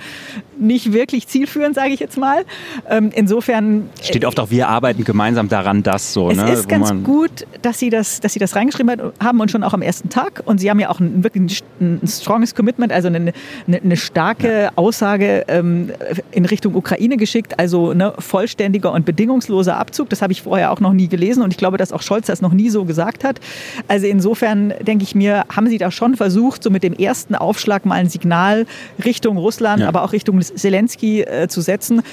Nicht 0.60 0.94
wirklich 0.94 1.28
zielführend, 1.28 1.76
sage 1.76 1.90
ich 1.90 2.00
jetzt 2.00 2.18
mal. 2.18 2.44
Ähm, 2.90 3.12
insofern 3.14 3.90
Steht 4.02 4.26
oft 4.26 4.40
auch, 4.40 4.50
wir 4.50 4.68
arbeiten 4.68 5.04
gemeinsam 5.04 5.50
daran, 5.50 5.84
dass 5.84 6.14
so. 6.14 6.30
es 6.30 6.38
ne? 6.38 6.52
ist 6.52 6.66
wo 6.66 6.70
ganz 6.70 6.94
gut, 7.04 7.46
dass 7.62 7.80
Sie, 7.80 7.90
das, 7.90 8.20
dass 8.20 8.34
Sie 8.34 8.40
das 8.40 8.56
reingeschrieben 8.56 9.12
haben 9.22 9.40
und 9.40 9.52
schon 9.52 9.64
auch 9.64 9.74
am 9.74 9.82
ersten 9.82 10.10
Tag. 10.10 10.42
Und 10.46 10.60
Sie 10.60 10.70
haben 10.70 10.80
ja 10.80 10.90
auch 10.90 11.00
ein, 11.00 11.24
wirklich 11.24 11.64
ein, 11.80 12.00
ein 12.04 12.08
stronges 12.08 12.56
Commitment, 12.56 12.92
also 12.92 13.08
eine, 13.08 13.34
eine, 13.68 13.82
eine 13.82 13.98
starke 13.98 14.72
Aussage 14.76 15.46
ähm, 15.48 15.92
in 16.32 16.46
Richtung 16.46 16.76
Ukraine 16.76 17.18
geschickt. 17.18 17.58
Also 17.60 17.94
ne, 17.94 18.14
vollständiger 18.20 18.92
und 18.92 19.06
bedingungsloser 19.06 19.78
Abzug. 19.78 20.10
Das 20.10 20.22
habe 20.22 20.34
ich 20.34 20.42
vorher 20.42 20.72
auch 20.72 20.80
noch 20.80 20.94
nie 20.94 21.08
gelesen 21.08 21.44
und 21.50 21.54
ich 21.54 21.58
glaube, 21.58 21.78
dass 21.78 21.92
auch 21.92 22.04
Scholz 22.04 22.28
das 22.28 22.42
noch 22.42 22.54
nie 22.54 22.70
so 22.70 22.86
gesagt 22.86 23.24
hat. 23.24 23.40
Also 23.88 24.06
insofern 24.06 24.72
denke 24.82 25.04
ich 25.04 25.16
mir, 25.16 25.46
haben 25.50 25.68
Sie 25.68 25.80
da 25.80 25.90
schon 25.90 26.16
versucht, 26.16 26.62
so 26.62 26.70
mit 26.70 26.84
dem 26.84 26.94
ersten 26.94 27.34
Aufschlag 27.34 27.88
mal 27.88 27.96
ein 27.96 28.08
Signal 28.08 28.68
Richtung 29.04 29.38
Russland, 29.38 29.82
Ja. 29.82 29.88
aber 29.88 30.04
auch 30.04 30.14
Richtung 30.14 30.40
Zelensky 30.40 31.22
äh, 31.22 31.48
zu 31.48 31.62
setzen. 31.62 32.04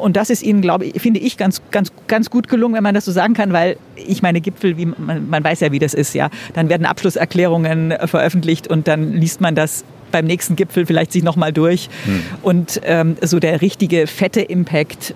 Und 0.00 0.16
das 0.16 0.30
ist 0.30 0.42
Ihnen, 0.42 0.62
glaube 0.62 0.86
ich, 0.86 1.02
finde 1.02 1.20
ich, 1.20 1.36
ganz, 1.36 1.60
ganz, 1.70 1.92
ganz 2.06 2.30
gut 2.30 2.48
gelungen, 2.48 2.74
wenn 2.74 2.82
man 2.82 2.94
das 2.94 3.04
so 3.04 3.12
sagen 3.12 3.34
kann, 3.34 3.52
weil 3.52 3.76
ich 3.96 4.22
meine 4.22 4.40
Gipfel, 4.40 4.78
wie 4.78 4.86
man, 4.86 5.28
man 5.28 5.44
weiß 5.44 5.60
ja, 5.60 5.72
wie 5.72 5.78
das 5.78 5.92
ist, 5.92 6.14
ja. 6.14 6.30
Dann 6.54 6.70
werden 6.70 6.86
Abschlusserklärungen 6.86 7.90
äh, 7.90 8.06
veröffentlicht 8.06 8.66
und 8.68 8.88
dann 8.88 9.12
liest 9.12 9.42
man 9.42 9.54
das 9.54 9.84
beim 10.12 10.24
nächsten 10.24 10.56
Gipfel 10.56 10.86
vielleicht 10.86 11.12
sich 11.12 11.22
nochmal 11.22 11.52
durch. 11.52 11.90
Und 12.42 12.80
ähm, 12.84 13.16
so 13.20 13.40
der 13.40 13.60
richtige 13.60 14.06
fette 14.06 14.40
Impact 14.40 15.14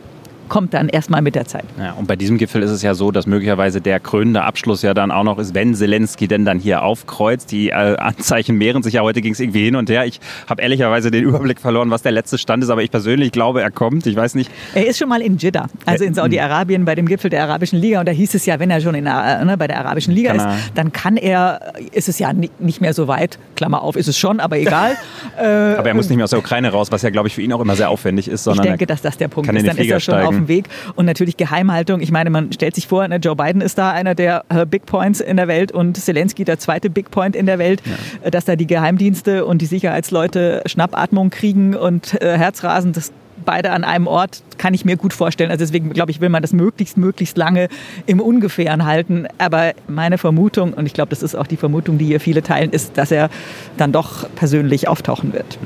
kommt 0.50 0.74
dann 0.74 0.90
erstmal 0.90 1.22
mit 1.22 1.34
der 1.34 1.46
Zeit. 1.46 1.64
Ja, 1.78 1.92
und 1.92 2.06
bei 2.06 2.16
diesem 2.16 2.36
Gipfel 2.36 2.62
ist 2.62 2.70
es 2.70 2.82
ja 2.82 2.92
so, 2.92 3.10
dass 3.10 3.26
möglicherweise 3.26 3.80
der 3.80 3.98
krönende 4.00 4.42
Abschluss 4.42 4.82
ja 4.82 4.92
dann 4.92 5.10
auch 5.10 5.24
noch 5.24 5.38
ist, 5.38 5.54
wenn 5.54 5.74
Zelensky 5.74 6.28
denn 6.28 6.44
dann 6.44 6.58
hier 6.58 6.82
aufkreuzt. 6.82 7.50
Die 7.52 7.70
äh, 7.70 7.72
Anzeichen 7.96 8.58
mehren 8.58 8.82
sich 8.82 8.94
ja, 8.94 9.00
heute 9.02 9.22
ging 9.22 9.32
es 9.32 9.40
irgendwie 9.40 9.64
hin 9.64 9.76
und 9.76 9.88
her. 9.88 10.04
Ich 10.04 10.20
habe 10.46 10.60
ehrlicherweise 10.60 11.10
den 11.10 11.24
Überblick 11.24 11.58
verloren, 11.60 11.90
was 11.90 12.02
der 12.02 12.12
letzte 12.12 12.36
Stand 12.36 12.62
ist, 12.62 12.68
aber 12.68 12.82
ich 12.82 12.90
persönlich 12.90 13.32
glaube, 13.32 13.62
er 13.62 13.70
kommt. 13.70 14.06
Ich 14.06 14.16
weiß 14.16 14.34
nicht. 14.34 14.50
Er 14.74 14.86
ist 14.86 14.98
schon 14.98 15.08
mal 15.08 15.22
in 15.22 15.38
Jeddah, 15.38 15.68
also 15.86 16.04
in 16.04 16.12
Saudi-Arabien 16.12 16.84
bei 16.84 16.94
dem 16.94 17.06
Gipfel 17.06 17.30
der 17.30 17.44
Arabischen 17.44 17.78
Liga. 17.78 18.00
Und 18.00 18.06
da 18.08 18.12
hieß 18.12 18.34
es 18.34 18.44
ja, 18.44 18.58
wenn 18.58 18.70
er 18.70 18.80
schon 18.80 18.94
in 18.96 19.04
der, 19.04 19.44
ne, 19.44 19.56
bei 19.56 19.68
der 19.68 19.78
Arabischen 19.78 20.12
Liga 20.12 20.32
Kann 20.34 20.40
er- 20.40 20.56
ist, 20.56 20.72
dann 20.74 20.92
kann 20.92 21.16
er, 21.16 21.72
ist 21.92 22.08
es 22.08 22.18
ja 22.18 22.32
ni- 22.32 22.50
nicht 22.58 22.80
mehr 22.80 22.92
so 22.92 23.06
weit. 23.08 23.38
Klammer 23.56 23.82
auf, 23.82 23.94
ist 23.96 24.08
es 24.08 24.18
schon, 24.18 24.40
aber 24.40 24.58
egal. 24.58 24.96
Äh, 25.38 25.44
Aber 25.80 25.88
er 25.88 25.94
muss 25.94 26.08
nicht 26.08 26.16
mehr 26.16 26.24
aus 26.24 26.30
der 26.30 26.38
Ukraine 26.40 26.70
raus, 26.70 26.90
was 26.90 27.02
ja, 27.02 27.10
glaube 27.10 27.28
ich, 27.28 27.34
für 27.34 27.42
ihn 27.42 27.52
auch 27.52 27.60
immer 27.60 27.76
sehr 27.76 27.88
aufwendig 27.90 28.26
ist, 28.28 28.40
Ich 28.40 28.44
sondern 28.44 28.66
denke, 28.66 28.84
er 28.84 28.86
dass 28.88 29.02
das 29.02 29.16
der 29.16 29.28
Punkt 29.28 29.48
ist. 29.48 29.66
Dann 29.66 29.76
ist 29.76 29.86
er 29.90 30.00
schon 30.00 30.14
auf 30.14 30.20
steigen. 30.24 30.39
Dem 30.40 30.48
Weg. 30.48 30.66
Und 30.94 31.06
natürlich 31.06 31.36
Geheimhaltung. 31.36 32.00
Ich 32.00 32.10
meine, 32.10 32.30
man 32.30 32.52
stellt 32.52 32.74
sich 32.74 32.86
vor, 32.86 33.06
ne, 33.06 33.16
Joe 33.16 33.36
Biden 33.36 33.60
ist 33.60 33.78
da 33.78 33.92
einer 33.92 34.14
der 34.14 34.44
äh, 34.48 34.66
Big 34.66 34.86
Points 34.86 35.20
in 35.20 35.36
der 35.36 35.48
Welt 35.48 35.72
und 35.72 35.96
Zelensky 35.96 36.44
der 36.44 36.58
zweite 36.58 36.90
Big 36.90 37.10
Point 37.10 37.36
in 37.36 37.46
der 37.46 37.58
Welt. 37.58 37.82
Äh, 38.22 38.30
Dass 38.30 38.44
da 38.44 38.56
die 38.56 38.66
Geheimdienste 38.66 39.44
und 39.44 39.62
die 39.62 39.66
Sicherheitsleute 39.66 40.62
Schnappatmung 40.66 41.30
kriegen 41.30 41.74
und 41.74 42.20
äh, 42.20 42.36
Herzrasen, 42.36 42.92
das 42.92 43.12
beide 43.44 43.72
an 43.72 43.84
einem 43.84 44.06
Ort, 44.06 44.42
kann 44.58 44.74
ich 44.74 44.84
mir 44.84 44.96
gut 44.96 45.12
vorstellen. 45.12 45.50
Also 45.50 45.64
deswegen 45.64 45.90
glaube 45.92 46.10
ich, 46.10 46.20
will 46.20 46.28
man 46.28 46.42
das 46.42 46.52
möglichst, 46.52 46.96
möglichst 46.96 47.36
lange 47.36 47.68
im 48.06 48.20
Ungefähren 48.20 48.84
halten. 48.84 49.26
Aber 49.38 49.72
meine 49.88 50.18
Vermutung, 50.18 50.72
und 50.74 50.86
ich 50.86 50.92
glaube, 50.92 51.10
das 51.10 51.22
ist 51.22 51.34
auch 51.34 51.46
die 51.46 51.56
Vermutung, 51.56 51.98
die 51.98 52.06
hier 52.06 52.20
viele 52.20 52.42
teilen, 52.42 52.70
ist, 52.70 52.98
dass 52.98 53.10
er 53.10 53.30
dann 53.76 53.92
doch 53.92 54.28
persönlich 54.34 54.88
auftauchen 54.88 55.32
wird. 55.32 55.58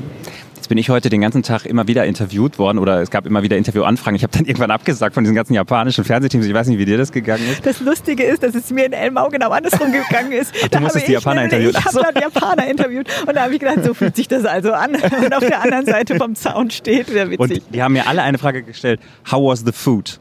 Jetzt 0.64 0.70
bin 0.70 0.78
ich 0.78 0.88
heute 0.88 1.10
den 1.10 1.20
ganzen 1.20 1.42
Tag 1.42 1.66
immer 1.66 1.88
wieder 1.88 2.06
interviewt 2.06 2.58
worden 2.58 2.78
oder 2.78 3.02
es 3.02 3.10
gab 3.10 3.26
immer 3.26 3.42
wieder 3.42 3.58
Interviewanfragen. 3.58 4.16
Ich 4.16 4.22
habe 4.22 4.32
dann 4.32 4.44
irgendwann 4.46 4.70
abgesagt 4.70 5.12
von 5.12 5.22
diesen 5.22 5.34
ganzen 5.34 5.52
japanischen 5.52 6.04
Fernsehteams. 6.04 6.46
Ich 6.46 6.54
weiß 6.54 6.68
nicht, 6.68 6.78
wie 6.78 6.86
dir 6.86 6.96
das 6.96 7.12
gegangen 7.12 7.46
ist. 7.52 7.66
Das 7.66 7.80
Lustige 7.80 8.22
ist, 8.24 8.42
dass 8.42 8.54
es 8.54 8.70
mir 8.70 8.86
in 8.86 8.94
Elmau 8.94 9.28
genau 9.28 9.50
andersrum 9.50 9.92
gegangen 9.92 10.32
ist. 10.32 10.54
Ach, 10.56 10.62
du 10.62 10.68
Da 10.70 10.80
musstest 10.80 11.04
habe 11.04 11.12
die 11.12 11.18
ich 11.18 11.22
Japaner 11.22 11.44
interviewen. 11.44 11.74
Ich 11.78 11.84
habe 11.84 11.98
dort 12.02 12.18
Japaner 12.18 12.66
interviewt 12.66 13.08
und 13.26 13.36
da 13.36 13.42
habe 13.42 13.52
ich 13.52 13.60
gedacht, 13.60 13.84
so 13.84 13.92
fühlt 13.92 14.16
sich 14.16 14.26
das 14.26 14.46
also 14.46 14.72
an. 14.72 14.94
Und 15.22 15.34
auf 15.34 15.44
der 15.44 15.60
anderen 15.60 15.84
Seite 15.84 16.16
vom 16.16 16.34
Zaun 16.34 16.70
steht, 16.70 17.10
Und 17.10 17.30
witzig. 17.32 17.62
die 17.68 17.82
haben 17.82 17.92
mir 17.92 18.06
alle 18.06 18.22
eine 18.22 18.38
Frage 18.38 18.62
gestellt. 18.62 19.00
How 19.30 19.46
was 19.46 19.64
the 19.66 19.72
food? 19.72 20.18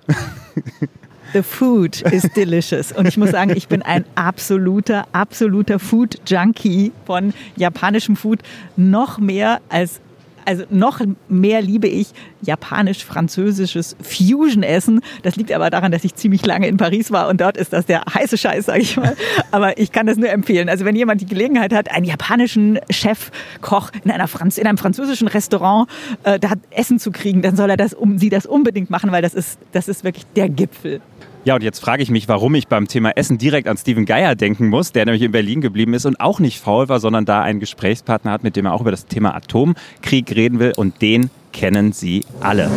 The 1.32 1.42
food 1.42 2.02
is 2.02 2.24
delicious. 2.36 2.92
Und 2.92 3.08
ich 3.08 3.16
muss 3.16 3.32
sagen, 3.32 3.54
ich 3.56 3.70
bin 3.70 3.82
ein 3.82 4.04
absoluter, 4.16 5.08
absoluter 5.14 5.80
Food-Junkie 5.80 6.92
von 7.06 7.34
japanischem 7.56 8.18
Food. 8.18 8.42
Noch 8.76 9.20
mehr 9.20 9.62
als 9.70 10.02
also 10.46 10.64
noch 10.70 11.02
mehr 11.30 11.62
liebe 11.62 11.88
ich 11.88 12.08
japanisch-französisches 12.42 13.96
Fusion-Essen. 14.02 15.02
Das 15.24 15.36
liegt 15.36 15.52
aber 15.52 15.70
daran, 15.70 15.92
dass 15.92 16.04
ich 16.04 16.16
ziemlich 16.16 16.46
lange 16.46 16.68
in 16.68 16.78
Paris 16.78 17.12
war 17.12 17.30
und 17.30 17.42
dort 17.42 17.58
ist 17.58 17.74
das 17.74 17.86
der 17.86 18.04
heiße 18.14 18.38
Scheiß, 18.38 18.66
sage 18.66 18.82
ich 18.82 18.98
mal. 18.98 19.16
Aber 19.52 19.78
ich 19.78 19.92
kann 19.92 20.06
das 20.06 20.18
nur 20.18 20.30
empfehlen. 20.30 20.70
Also 20.70 20.86
wenn 20.86 20.96
jemand 20.96 21.22
die 21.22 21.26
Gelegenheit 21.26 21.74
hat, 21.74 21.92
einen 21.92 22.06
japanischen 22.06 22.80
Chefkoch 22.90 23.92
in, 24.04 24.12
in 24.12 24.68
einem 24.68 24.78
französischen 24.78 25.28
Restaurant 25.28 25.90
äh, 26.24 26.40
da 26.40 26.54
Essen 26.72 27.00
zu 27.00 27.12
kriegen, 27.12 27.42
dann 27.42 27.56
soll 27.56 27.70
er 27.70 27.78
das 27.78 27.94
um 27.94 28.18
sie 28.18 28.30
das 28.30 28.46
unbedingt 28.46 28.90
machen, 28.90 29.12
weil 29.12 29.22
das 29.22 29.34
ist 29.34 29.60
das 29.72 29.88
ist 29.88 30.04
wirklich 30.04 30.26
der 30.36 30.50
Gipfel. 30.50 31.02
Ja, 31.46 31.56
und 31.56 31.64
jetzt 31.64 31.80
frage 31.80 32.02
ich 32.02 32.10
mich, 32.10 32.30
warum 32.30 32.56
ich 32.56 32.70
beim 32.70 32.88
Thema 32.88 33.12
Essen 33.18 33.38
direkt 33.38 33.68
an 33.68 33.76
Steven 33.76 34.06
Geier 34.06 34.34
denken 34.36 34.70
muss, 34.70 34.94
der 34.94 35.04
nämlich 35.04 35.24
in 35.24 35.34
Berlin 35.34 35.60
geblieben 35.60 35.94
ist 35.94 36.06
und 36.06 36.22
auch 36.22 36.40
nicht 36.40 36.62
faul 36.62 36.88
war, 36.88 37.02
sondern 37.02 37.26
da 37.26 37.42
einen 37.42 37.60
Gesprächspartner 37.60 38.32
hat, 38.32 38.44
mit 38.44 38.56
dem 38.56 38.66
er 38.66 38.74
auch 38.74 38.80
über 38.80 38.92
das 38.92 39.08
Thema 39.08 39.36
Atomkrieg 39.36 40.34
reden 40.34 40.60
will. 40.60 40.72
Und 40.78 41.02
den 41.02 41.30
kennen 41.52 41.92
Sie 41.92 42.24
alle. 42.40 42.72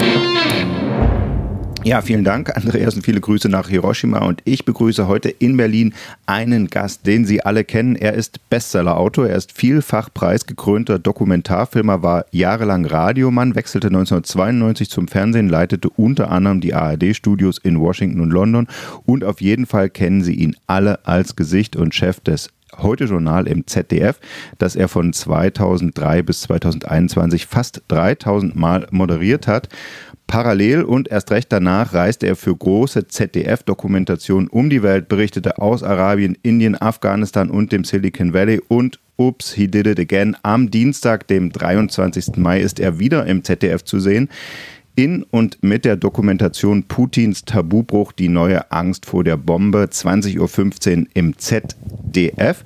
Ja, 1.86 2.02
vielen 2.02 2.24
Dank, 2.24 2.56
Andreas, 2.56 2.96
und 2.96 3.02
viele 3.02 3.20
Grüße 3.20 3.48
nach 3.48 3.68
Hiroshima. 3.68 4.18
Und 4.26 4.42
ich 4.44 4.64
begrüße 4.64 5.06
heute 5.06 5.28
in 5.28 5.56
Berlin 5.56 5.94
einen 6.26 6.66
Gast, 6.66 7.06
den 7.06 7.24
Sie 7.24 7.44
alle 7.44 7.62
kennen. 7.62 7.94
Er 7.94 8.14
ist 8.14 8.40
Bestsellerautor, 8.50 9.28
er 9.28 9.36
ist 9.36 9.52
vielfach 9.52 10.12
preisgekrönter 10.12 10.98
Dokumentarfilmer, 10.98 12.02
war 12.02 12.26
jahrelang 12.32 12.86
Radiomann, 12.86 13.54
wechselte 13.54 13.86
1992 13.86 14.90
zum 14.90 15.06
Fernsehen, 15.06 15.48
leitete 15.48 15.88
unter 15.90 16.32
anderem 16.32 16.60
die 16.60 16.74
ARD-Studios 16.74 17.58
in 17.58 17.78
Washington 17.78 18.20
und 18.20 18.30
London. 18.32 18.66
Und 19.04 19.22
auf 19.22 19.40
jeden 19.40 19.66
Fall 19.66 19.88
kennen 19.88 20.24
Sie 20.24 20.34
ihn 20.34 20.56
alle 20.66 21.06
als 21.06 21.36
Gesicht 21.36 21.76
und 21.76 21.94
Chef 21.94 22.18
des 22.18 22.48
Heute-Journal 22.78 23.46
im 23.46 23.66
ZDF, 23.66 24.18
das 24.58 24.76
er 24.76 24.88
von 24.88 25.12
2003 25.12 26.22
bis 26.22 26.42
2021 26.42 27.46
fast 27.46 27.82
3000 27.88 28.56
Mal 28.56 28.86
moderiert 28.90 29.46
hat. 29.46 29.68
Parallel 30.26 30.82
und 30.82 31.08
erst 31.08 31.30
recht 31.30 31.52
danach 31.52 31.94
reiste 31.94 32.26
er 32.26 32.36
für 32.36 32.54
große 32.54 33.06
ZDF-Dokumentationen 33.06 34.48
um 34.48 34.68
die 34.70 34.82
Welt, 34.82 35.08
berichtete 35.08 35.58
aus 35.58 35.82
Arabien, 35.82 36.36
Indien, 36.42 36.80
Afghanistan 36.80 37.48
und 37.50 37.72
dem 37.72 37.84
Silicon 37.84 38.34
Valley 38.34 38.60
und 38.68 38.98
Ups, 39.16 39.54
he 39.54 39.66
did 39.66 39.86
it 39.86 39.98
again. 39.98 40.36
Am 40.42 40.70
Dienstag, 40.70 41.26
dem 41.28 41.50
23. 41.50 42.36
Mai, 42.36 42.60
ist 42.60 42.78
er 42.78 42.98
wieder 42.98 43.24
im 43.26 43.44
ZDF 43.44 43.82
zu 43.82 43.98
sehen. 43.98 44.28
In 44.94 45.22
und 45.24 45.62
mit 45.62 45.84
der 45.84 45.96
Dokumentation 45.96 46.84
Putins 46.84 47.44
Tabubruch, 47.44 48.12
die 48.12 48.28
neue 48.28 48.70
Angst 48.72 49.06
vor 49.06 49.24
der 49.24 49.36
Bombe, 49.36 49.88
20.15 49.90 50.98
Uhr 50.98 51.06
im 51.14 51.38
ZDF. 51.38 52.64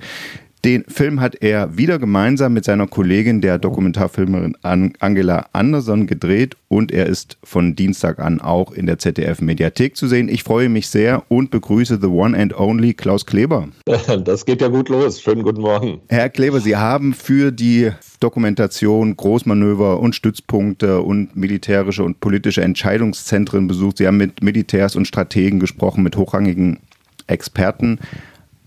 Den 0.63 0.83
Film 0.87 1.21
hat 1.21 1.41
er 1.41 1.75
wieder 1.75 1.97
gemeinsam 1.97 2.53
mit 2.53 2.65
seiner 2.65 2.85
Kollegin, 2.85 3.41
der 3.41 3.57
Dokumentarfilmerin 3.57 4.55
Angela 4.61 5.47
Anderson, 5.53 6.05
gedreht 6.05 6.55
und 6.67 6.91
er 6.91 7.07
ist 7.07 7.39
von 7.43 7.75
Dienstag 7.75 8.19
an 8.19 8.39
auch 8.39 8.71
in 8.71 8.85
der 8.85 8.99
ZDF-Mediathek 8.99 9.97
zu 9.97 10.07
sehen. 10.07 10.29
Ich 10.29 10.43
freue 10.43 10.69
mich 10.69 10.87
sehr 10.87 11.23
und 11.29 11.49
begrüße 11.49 11.97
the 11.99 12.07
one 12.07 12.37
and 12.37 12.55
only 12.55 12.93
Klaus 12.93 13.25
Kleber. 13.25 13.69
Das 14.23 14.45
geht 14.45 14.61
ja 14.61 14.67
gut 14.67 14.89
los. 14.89 15.19
Schönen 15.19 15.41
guten 15.41 15.61
Morgen. 15.61 16.01
Herr 16.09 16.29
Kleber, 16.29 16.59
Sie 16.59 16.75
haben 16.75 17.13
für 17.13 17.51
die 17.51 17.91
Dokumentation 18.19 19.17
Großmanöver 19.17 19.99
und 19.99 20.15
Stützpunkte 20.15 21.01
und 21.01 21.35
militärische 21.35 22.03
und 22.03 22.19
politische 22.19 22.61
Entscheidungszentren 22.61 23.67
besucht. 23.67 23.97
Sie 23.97 24.05
haben 24.05 24.17
mit 24.17 24.43
Militärs 24.43 24.95
und 24.95 25.07
Strategen 25.07 25.59
gesprochen, 25.59 26.03
mit 26.03 26.17
hochrangigen 26.17 26.79
Experten. 27.25 27.99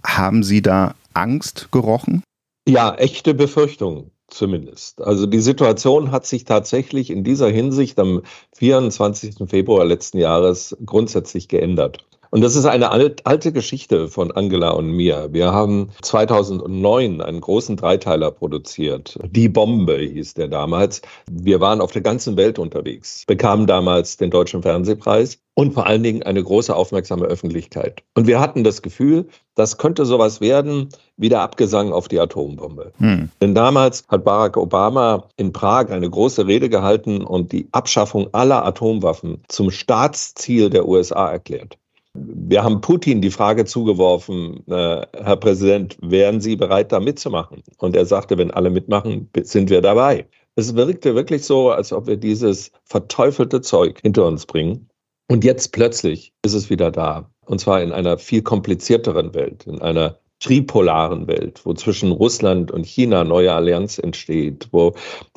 Haben 0.04 0.42
Sie 0.42 0.60
da 0.60 0.94
Angst 1.14 1.68
gerochen? 1.73 2.23
Ja, 2.68 2.94
echte 2.94 3.35
Befürchtung 3.35 4.11
zumindest. 4.28 5.00
Also 5.02 5.26
die 5.26 5.40
Situation 5.40 6.11
hat 6.11 6.26
sich 6.26 6.44
tatsächlich 6.44 7.11
in 7.11 7.25
dieser 7.25 7.49
Hinsicht 7.49 7.99
am 7.99 8.23
24. 8.56 9.49
Februar 9.49 9.85
letzten 9.85 10.18
Jahres 10.18 10.76
grundsätzlich 10.85 11.49
geändert. 11.49 12.06
Und 12.34 12.40
das 12.40 12.56
ist 12.56 12.66
eine 12.66 12.90
alte 12.90 13.52
Geschichte 13.52 14.08
von 14.08 14.32
Angela 14.32 14.70
und 14.70 14.90
mir. 14.90 15.28
Wir 15.30 15.52
haben 15.52 15.90
2009 16.02 17.20
einen 17.20 17.40
großen 17.40 17.76
Dreiteiler 17.76 18.32
produziert. 18.32 19.20
Die 19.30 19.48
Bombe 19.48 19.98
hieß 19.98 20.34
der 20.34 20.48
damals. 20.48 21.00
Wir 21.30 21.60
waren 21.60 21.80
auf 21.80 21.92
der 21.92 22.02
ganzen 22.02 22.36
Welt 22.36 22.58
unterwegs, 22.58 23.22
bekamen 23.28 23.68
damals 23.68 24.16
den 24.16 24.32
Deutschen 24.32 24.62
Fernsehpreis 24.62 25.38
und 25.54 25.74
vor 25.74 25.86
allen 25.86 26.02
Dingen 26.02 26.24
eine 26.24 26.42
große 26.42 26.74
aufmerksame 26.74 27.24
Öffentlichkeit. 27.26 28.02
Und 28.14 28.26
wir 28.26 28.40
hatten 28.40 28.64
das 28.64 28.82
Gefühl, 28.82 29.28
das 29.54 29.78
könnte 29.78 30.04
sowas 30.04 30.40
werden 30.40 30.88
wie 31.16 31.28
der 31.28 31.42
Abgesang 31.42 31.92
auf 31.92 32.08
die 32.08 32.18
Atombombe. 32.18 32.90
Hm. 32.98 33.30
Denn 33.40 33.54
damals 33.54 34.02
hat 34.08 34.24
Barack 34.24 34.56
Obama 34.56 35.28
in 35.36 35.52
Prag 35.52 35.90
eine 35.90 36.10
große 36.10 36.48
Rede 36.48 36.68
gehalten 36.68 37.22
und 37.22 37.52
die 37.52 37.68
Abschaffung 37.70 38.26
aller 38.32 38.66
Atomwaffen 38.66 39.44
zum 39.46 39.70
Staatsziel 39.70 40.68
der 40.68 40.88
USA 40.88 41.30
erklärt. 41.30 41.78
Wir 42.16 42.62
haben 42.62 42.80
Putin 42.80 43.21
die 43.21 43.30
Frage 43.30 43.64
zugeworfen, 43.64 44.64
äh, 44.68 45.04
Herr 45.12 45.37
Präsident, 45.37 45.97
wären 46.00 46.40
Sie 46.40 46.54
bereit, 46.54 46.92
da 46.92 47.00
mitzumachen? 47.00 47.62
Und 47.78 47.97
er 47.97 48.06
sagte, 48.06 48.38
wenn 48.38 48.52
alle 48.52 48.71
mitmachen, 48.71 49.28
sind 49.42 49.68
wir 49.68 49.80
dabei. 49.80 50.28
Es 50.54 50.76
wirkte 50.76 51.16
wirklich 51.16 51.44
so, 51.44 51.71
als 51.71 51.92
ob 51.92 52.06
wir 52.06 52.16
dieses 52.16 52.71
verteufelte 52.85 53.61
Zeug 53.61 53.99
hinter 54.00 54.26
uns 54.26 54.47
bringen. 54.47 54.88
Und 55.28 55.42
jetzt 55.42 55.73
plötzlich 55.73 56.33
ist 56.44 56.54
es 56.54 56.71
wieder 56.71 56.92
da. 56.92 57.28
Und 57.47 57.61
zwar 57.61 57.83
in 57.83 57.92
einer 57.92 58.18
viel 58.18 58.42
komplizierteren 58.42 59.35
Welt, 59.35 59.66
in 59.66 59.83
einer 59.83 60.21
tripolaren 60.44 61.26
Welt, 61.26 61.62
wo 61.64 61.72
zwischen 61.72 62.12
Russland 62.12 62.70
und 62.70 62.84
China 62.84 63.24
neue 63.24 63.52
Allianz 63.52 63.98
entsteht, 63.98 64.68
wo 64.72 64.92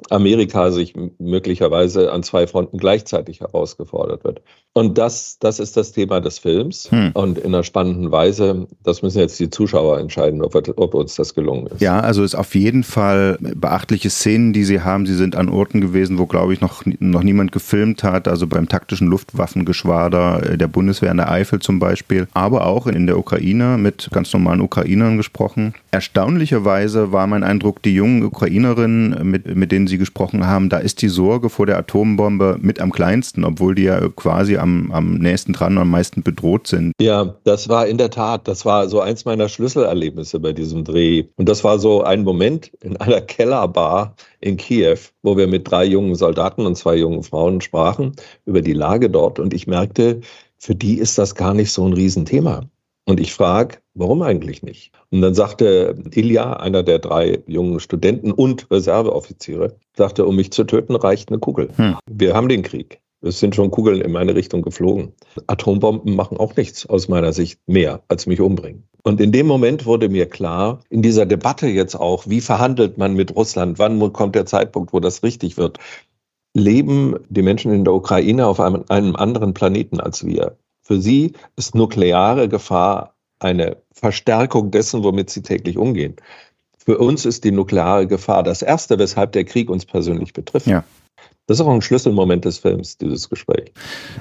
Amerika 0.09 0.69
sich 0.71 0.95
möglicherweise 1.17 2.11
an 2.11 2.23
zwei 2.23 2.45
Fronten 2.45 2.77
gleichzeitig 2.77 3.39
herausgefordert 3.39 4.25
wird. 4.25 4.41
Und 4.73 4.97
das, 4.97 5.39
das 5.39 5.59
ist 5.59 5.75
das 5.75 5.91
Thema 5.91 6.19
des 6.19 6.37
Films. 6.37 6.91
Hm. 6.91 7.11
Und 7.13 7.39
in 7.39 7.55
einer 7.55 7.63
spannenden 7.63 8.11
Weise, 8.11 8.67
das 8.83 9.01
müssen 9.01 9.17
jetzt 9.17 9.39
die 9.39 9.49
Zuschauer 9.49 9.97
entscheiden, 9.99 10.43
ob, 10.43 10.55
ob, 10.55 10.93
uns 10.93 11.15
das 11.15 11.33
gelungen 11.33 11.67
ist. 11.67 11.81
Ja, 11.81 11.99
also 11.99 12.23
ist 12.23 12.35
auf 12.35 12.53
jeden 12.53 12.83
Fall 12.83 13.37
beachtliche 13.39 14.09
Szenen, 14.09 14.53
die 14.53 14.65
Sie 14.65 14.81
haben. 14.81 15.07
Sie 15.07 15.15
sind 15.15 15.35
an 15.35 15.49
Orten 15.49 15.81
gewesen, 15.81 16.19
wo, 16.19 16.27
glaube 16.27 16.53
ich, 16.53 16.61
noch, 16.61 16.83
noch 16.99 17.23
niemand 17.23 17.53
gefilmt 17.53 18.03
hat. 18.03 18.27
Also 18.27 18.45
beim 18.45 18.67
taktischen 18.67 19.07
Luftwaffengeschwader 19.07 20.51
äh, 20.51 20.57
der 20.57 20.67
Bundeswehr 20.67 21.09
in 21.09 21.17
der 21.17 21.31
Eifel 21.31 21.59
zum 21.59 21.79
Beispiel. 21.79 22.27
Aber 22.33 22.67
auch 22.67 22.85
in 22.85 23.07
der 23.07 23.17
Ukraine 23.17 23.77
mit 23.79 24.09
ganz 24.11 24.31
normalen 24.31 24.61
Ukrainern 24.61 24.96
gesprochen. 25.17 25.73
Erstaunlicherweise 25.91 27.11
war 27.11 27.27
mein 27.27 27.43
Eindruck, 27.43 27.81
die 27.83 27.93
jungen 27.93 28.23
Ukrainerinnen, 28.23 29.29
mit, 29.29 29.55
mit 29.55 29.71
denen 29.71 29.87
Sie 29.87 29.97
gesprochen 29.97 30.47
haben, 30.47 30.69
da 30.69 30.77
ist 30.77 31.01
die 31.01 31.09
Sorge 31.09 31.49
vor 31.49 31.65
der 31.65 31.77
Atombombe 31.77 32.57
mit 32.59 32.79
am 32.79 32.91
kleinsten, 32.91 33.43
obwohl 33.43 33.75
die 33.75 33.83
ja 33.83 34.09
quasi 34.09 34.57
am, 34.57 34.91
am 34.91 35.15
nächsten 35.15 35.53
dran 35.53 35.73
und 35.73 35.83
am 35.83 35.91
meisten 35.91 36.23
bedroht 36.23 36.67
sind. 36.67 36.93
Ja, 36.99 37.35
das 37.43 37.69
war 37.69 37.87
in 37.87 37.97
der 37.97 38.09
Tat, 38.09 38.47
das 38.47 38.65
war 38.65 38.89
so 38.89 38.99
eins 38.99 39.25
meiner 39.25 39.49
Schlüsselerlebnisse 39.49 40.39
bei 40.39 40.53
diesem 40.53 40.83
Dreh. 40.83 41.25
Und 41.35 41.47
das 41.47 41.63
war 41.63 41.79
so 41.79 42.03
ein 42.03 42.23
Moment 42.23 42.71
in 42.81 42.97
einer 42.97 43.21
Kellerbar 43.21 44.15
in 44.39 44.57
Kiew, 44.57 44.97
wo 45.21 45.37
wir 45.37 45.47
mit 45.47 45.69
drei 45.69 45.85
jungen 45.85 46.15
Soldaten 46.15 46.65
und 46.65 46.75
zwei 46.75 46.95
jungen 46.95 47.23
Frauen 47.23 47.61
sprachen 47.61 48.13
über 48.45 48.61
die 48.61 48.73
Lage 48.73 49.09
dort. 49.09 49.39
Und 49.39 49.53
ich 49.53 49.67
merkte, 49.67 50.21
für 50.57 50.75
die 50.75 50.97
ist 50.97 51.17
das 51.17 51.35
gar 51.35 51.53
nicht 51.53 51.71
so 51.71 51.85
ein 51.85 51.93
Riesenthema. 51.93 52.61
Und 53.07 53.21
ich 53.21 53.33
frage, 53.33 53.77
warum 53.93 54.21
eigentlich 54.21 54.63
nicht? 54.63 54.91
Und 55.11 55.21
dann 55.21 55.33
sagte 55.33 55.95
Ilja, 56.13 56.53
einer 56.57 56.83
der 56.83 56.99
drei 56.99 57.39
jungen 57.47 57.79
Studenten 57.79 58.33
und 58.33 58.69
Reserveoffiziere, 58.69 59.77
sagte, 59.95 60.25
um 60.25 60.35
mich 60.35 60.51
zu 60.51 60.65
töten, 60.65 60.93
reicht 60.95 61.29
eine 61.29 61.39
Kugel. 61.39 61.69
Hm. 61.77 61.95
Wir 62.09 62.35
haben 62.35 62.49
den 62.49 62.63
Krieg. 62.63 62.99
Es 63.21 63.39
sind 63.39 63.55
schon 63.55 63.71
Kugeln 63.71 64.01
in 64.01 64.11
meine 64.11 64.35
Richtung 64.35 64.61
geflogen. 64.61 65.13
Atombomben 65.47 66.15
machen 66.15 66.37
auch 66.37 66.55
nichts 66.57 66.85
aus 66.85 67.07
meiner 67.07 67.31
Sicht 67.31 67.59
mehr, 67.65 68.03
als 68.09 68.27
mich 68.27 68.41
umbringen. 68.41 68.83
Und 69.03 69.21
in 69.21 69.31
dem 69.31 69.47
Moment 69.47 69.85
wurde 69.85 70.09
mir 70.09 70.27
klar, 70.27 70.81
in 70.89 71.01
dieser 71.01 71.25
Debatte 71.25 71.67
jetzt 71.67 71.95
auch, 71.95 72.27
wie 72.27 72.41
verhandelt 72.41 72.97
man 72.97 73.13
mit 73.13 73.35
Russland, 73.35 73.79
wann 73.79 74.11
kommt 74.11 74.35
der 74.35 74.45
Zeitpunkt, 74.45 74.91
wo 74.91 74.99
das 74.99 75.23
richtig 75.23 75.55
wird, 75.55 75.79
leben 76.53 77.15
die 77.29 77.41
Menschen 77.41 77.71
in 77.71 77.85
der 77.85 77.93
Ukraine 77.93 78.47
auf 78.47 78.59
einem, 78.59 78.83
einem 78.89 79.15
anderen 79.15 79.53
Planeten 79.53 80.01
als 80.01 80.25
wir. 80.25 80.57
Für 80.87 81.01
sie 81.01 81.33
ist 81.57 81.75
nukleare 81.75 82.47
Gefahr 82.47 83.13
eine 83.39 83.75
Verstärkung 83.91 84.71
dessen, 84.71 85.03
womit 85.03 85.29
sie 85.29 85.41
täglich 85.41 85.77
umgehen. 85.77 86.15
Für 86.77 86.97
uns 86.97 87.25
ist 87.25 87.43
die 87.43 87.51
nukleare 87.51 88.07
Gefahr 88.07 88.41
das 88.41 88.61
Erste, 88.61 88.97
weshalb 88.97 89.33
der 89.33 89.43
Krieg 89.43 89.69
uns 89.69 89.85
persönlich 89.85 90.31
betrifft. 90.31 90.67
Ja. 90.67 90.85
Das 91.47 91.59
ist 91.59 91.65
auch 91.65 91.73
ein 91.73 91.81
Schlüsselmoment 91.81 92.43
des 92.43 92.57
Films, 92.57 92.97
dieses 92.97 93.29
Gespräch. 93.29 93.71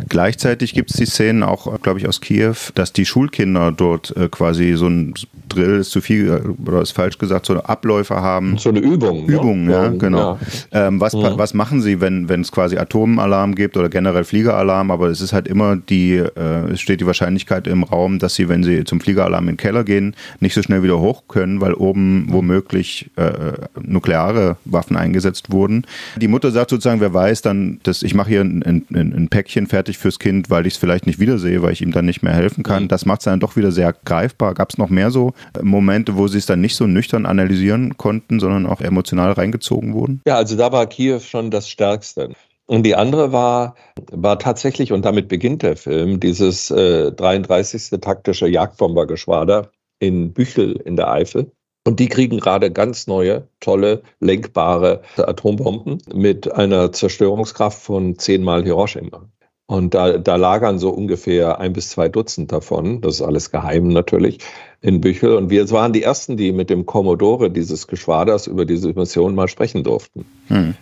Gleichzeitig 0.09 0.75
gibt 0.75 0.90
es 0.90 0.97
die 0.97 1.06
Szenen 1.06 1.42
auch, 1.42 1.80
glaube 1.83 1.99
ich, 1.99 2.06
aus 2.06 2.21
Kiew, 2.21 2.54
dass 2.76 2.92
die 2.92 3.04
Schulkinder 3.04 3.73
dort 3.73 4.16
äh, 4.16 4.28
quasi 4.28 4.75
so 4.76 4.87
ein 4.87 5.14
Drill 5.49 5.80
ist 5.80 5.90
zu 5.90 6.00
viel 6.00 6.28
äh, 6.28 6.68
oder 6.68 6.83
ist 6.83 6.92
falsch 6.92 7.18
gesagt, 7.18 7.47
so 7.47 7.54
eine 7.54 7.68
Abläufe 7.68 8.14
haben. 8.14 8.59
So 8.59 8.68
eine 8.68 8.78
Übung. 8.78 9.26
Ne? 9.26 9.33
Übung, 9.33 9.68
ja, 9.68 9.85
ja 9.85 9.88
genau. 9.88 10.38
Ja. 10.73 10.87
Ähm, 10.87 11.00
was, 11.00 11.14
mhm. 11.14 11.33
was 11.37 11.52
machen 11.52 11.83
sie, 11.83 12.00
wenn 12.00 12.28
es 12.28 12.52
quasi 12.52 12.78
Atomalarm 12.78 13.56
gibt 13.56 13.76
oder 13.76 13.88
generell 13.88 14.23
Fliegeralarm, 14.23 14.92
aber 14.92 15.09
es 15.09 15.21
ist 15.21 15.33
halt 15.33 15.49
immer 15.49 15.75
die, 15.75 16.14
äh, 16.14 16.71
es 16.73 16.80
steht 16.80 17.00
die 17.00 17.06
Wahrscheinlichkeit 17.06 17.66
im 17.66 17.83
Raum, 17.83 18.21
dass 18.21 18.37
sie, 18.37 18.49
wenn 18.49 18.62
sie 18.62 18.85
zum 18.85 19.00
Fliegeralarm 19.00 19.49
in 19.49 19.54
den 19.54 19.56
Keller 19.56 19.83
gehen, 19.83 20.14
nicht 20.38 20.54
so 20.54 20.62
schnell 20.62 20.85
wieder 20.85 21.00
hoch 21.00 21.25
können, 21.26 21.61
weil 21.61 21.75
oben 21.75 22.26
womöglich 22.28 23.11
äh, 23.16 23.54
nukleare 23.80 24.59
Waffen 24.64 24.97
eingesetzt 24.97 25.50
wurden. 25.50 25.87
Die 26.16 26.28
Mutter 26.28 26.52
sagt 26.52 26.71
sozusagen, 26.71 27.00
wer 27.00 27.15
weiß 27.16 27.40
dann, 27.40 27.80
dass 27.82 28.02
ich 28.02 28.14
mache 28.14 28.28
hier 28.28 28.42
ein, 28.42 28.62
ein, 28.62 28.87
ein, 28.92 29.28
Päckchen 29.28 29.66
fertig 29.66 29.96
fürs 29.96 30.18
Kind, 30.18 30.50
weil 30.50 30.66
ich 30.66 30.75
es 30.75 30.78
vielleicht 30.78 31.06
nicht 31.06 31.18
wiedersehe, 31.18 31.62
weil 31.62 31.73
ich 31.73 31.80
ihm 31.80 31.90
dann 31.90 32.04
nicht 32.04 32.23
mehr 32.23 32.35
helfen 32.35 32.62
kann. 32.62 32.85
Mhm. 32.85 32.88
Das 32.88 33.06
macht 33.06 33.20
es 33.20 33.25
dann 33.25 33.40
doch 33.40 33.56
wieder 33.56 33.73
sehr 33.73 33.94
greifbar. 34.04 34.52
Gab 34.52 34.70
es 34.70 34.76
noch 34.76 34.90
mehr 34.90 35.11
so 35.11 35.32
äh, 35.58 35.62
Momente, 35.62 36.16
wo 36.16 36.28
sie 36.28 36.37
es 36.37 36.44
dann 36.44 36.61
nicht 36.61 36.76
so 36.76 36.87
nüchtern 36.87 37.25
analysieren 37.25 37.96
konnten, 37.96 38.38
sondern 38.38 38.66
auch 38.66 38.82
emotional 38.82 39.32
reingezogen 39.32 39.94
wurden? 39.94 40.20
Ja, 40.26 40.37
also 40.37 40.56
da 40.56 40.70
war 40.70 40.87
Kiew 40.87 41.20
schon 41.20 41.50
das 41.50 41.68
Stärkste. 41.68 42.30
Und 42.66 42.82
die 42.82 42.94
andere 42.94 43.32
war, 43.32 43.76
war 44.12 44.38
tatsächlich, 44.38 44.92
und 44.92 45.04
damit 45.04 45.28
beginnt 45.28 45.62
der 45.62 45.76
Film, 45.76 46.20
dieses 46.20 46.70
äh, 46.70 47.12
33. 47.12 47.99
taktische 48.00 48.46
Jagdbombergeschwader 48.46 49.70
in 50.00 50.32
Büchel 50.32 50.73
in 50.85 50.96
der 50.96 51.11
Eifel. 51.11 51.50
Und 51.87 52.00
die 52.00 52.09
kriegen 52.09 52.40
gerade 52.40 52.73
ganz 52.73 53.07
neue, 53.07 53.47
tolle, 53.61 54.02
lenkbare 54.19 55.02
Atombomben 55.16 56.02
mit 56.12 56.52
einer 56.52 56.93
Zerstörungskraft 56.93 57.81
von 57.81 58.19
zehnmal 58.19 58.64
Hiroshima. 58.64 59.28
Und 59.66 59.95
da, 59.95 60.19
da 60.19 60.37
lagern 60.37 60.78
so 60.78 60.90
ungefähr 60.90 61.61
ein 61.61 61.73
bis 61.73 61.90
zwei 61.90 62.09
Dutzend 62.09 62.50
davon, 62.52 63.00
das 63.00 63.16
ist 63.16 63.23
alles 63.23 63.50
geheim 63.50 63.88
natürlich, 63.88 64.38
in 64.81 65.00
Büchel. 65.00 65.37
Und 65.37 65.50
wir 65.50 65.71
waren 65.71 65.93
die 65.93 66.02
Ersten, 66.02 66.37
die 66.37 66.52
mit 66.52 66.71
dem 66.71 66.87
Kommodore 66.87 67.50
dieses 67.50 67.87
Geschwaders 67.87 68.49
über 68.49 68.64
diese 68.64 68.93
Mission 68.93 69.35
mal 69.35 69.49
sprechen 69.49 69.85
durften. 69.85 70.25
Hm. 70.49 70.75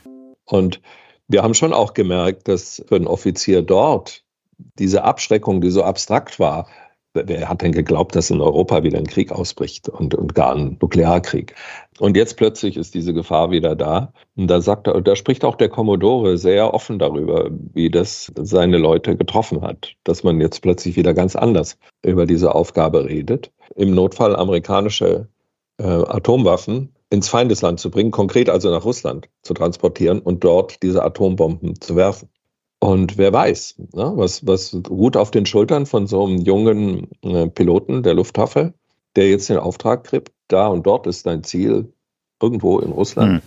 Und 0.46 0.80
wir 1.28 1.42
haben 1.42 1.54
schon 1.54 1.72
auch 1.72 1.94
gemerkt, 1.94 2.48
dass 2.48 2.82
für 2.86 2.96
einen 2.96 3.06
Offizier 3.06 3.60
dort 3.62 4.22
diese 4.78 5.04
Abschreckung, 5.04 5.60
die 5.60 5.70
so 5.70 5.82
abstrakt 5.82 6.38
war, 6.38 6.66
wer 7.14 7.48
hat 7.48 7.62
denn 7.62 7.72
geglaubt, 7.72 8.16
dass 8.16 8.30
in 8.30 8.40
Europa 8.40 8.82
wieder 8.82 8.98
ein 8.98 9.06
Krieg 9.06 9.30
ausbricht 9.30 9.88
und, 9.88 10.14
und 10.14 10.34
gar 10.34 10.54
ein 10.54 10.76
Nuklearkrieg? 10.80 11.54
Und 12.00 12.16
jetzt 12.16 12.36
plötzlich 12.36 12.76
ist 12.76 12.94
diese 12.94 13.14
Gefahr 13.14 13.50
wieder 13.50 13.76
da. 13.76 14.12
Und 14.36 14.48
da 14.48 14.60
sagt 14.60 14.88
da 14.88 15.16
spricht 15.16 15.44
auch 15.44 15.54
der 15.54 15.68
Kommodore 15.68 16.36
sehr 16.36 16.74
offen 16.74 16.98
darüber, 16.98 17.50
wie 17.72 17.90
das 17.90 18.32
seine 18.36 18.78
Leute 18.78 19.16
getroffen 19.16 19.62
hat, 19.62 19.94
dass 20.02 20.24
man 20.24 20.40
jetzt 20.40 20.60
plötzlich 20.60 20.96
wieder 20.96 21.14
ganz 21.14 21.36
anders 21.36 21.78
über 22.04 22.26
diese 22.26 22.54
Aufgabe 22.54 23.04
redet. 23.04 23.52
Im 23.76 23.94
Notfall 23.94 24.34
amerikanische 24.34 25.28
äh, 25.78 25.84
Atomwaffen 25.84 26.94
ins 27.10 27.28
Feindesland 27.28 27.78
zu 27.78 27.90
bringen, 27.90 28.10
konkret 28.10 28.50
also 28.50 28.70
nach 28.70 28.84
Russland 28.84 29.28
zu 29.42 29.54
transportieren 29.54 30.20
und 30.20 30.42
dort 30.42 30.82
diese 30.82 31.04
Atombomben 31.04 31.80
zu 31.80 31.94
werfen. 31.94 32.28
Und 32.84 33.16
wer 33.16 33.32
weiß, 33.32 33.76
ne, 33.94 34.12
was, 34.14 34.46
was 34.46 34.76
ruht 34.90 35.16
auf 35.16 35.30
den 35.30 35.46
Schultern 35.46 35.86
von 35.86 36.06
so 36.06 36.26
einem 36.26 36.36
jungen 36.36 37.08
äh, 37.22 37.48
Piloten 37.48 38.02
der 38.02 38.12
Luftwaffe, 38.12 38.74
der 39.16 39.30
jetzt 39.30 39.48
den 39.48 39.56
Auftrag 39.56 40.04
kriegt, 40.04 40.32
da 40.48 40.66
und 40.66 40.86
dort 40.86 41.06
ist 41.06 41.24
dein 41.24 41.42
Ziel, 41.44 41.90
irgendwo 42.42 42.80
in 42.80 42.92
Russland. 42.92 43.32
Mhm. 43.32 43.40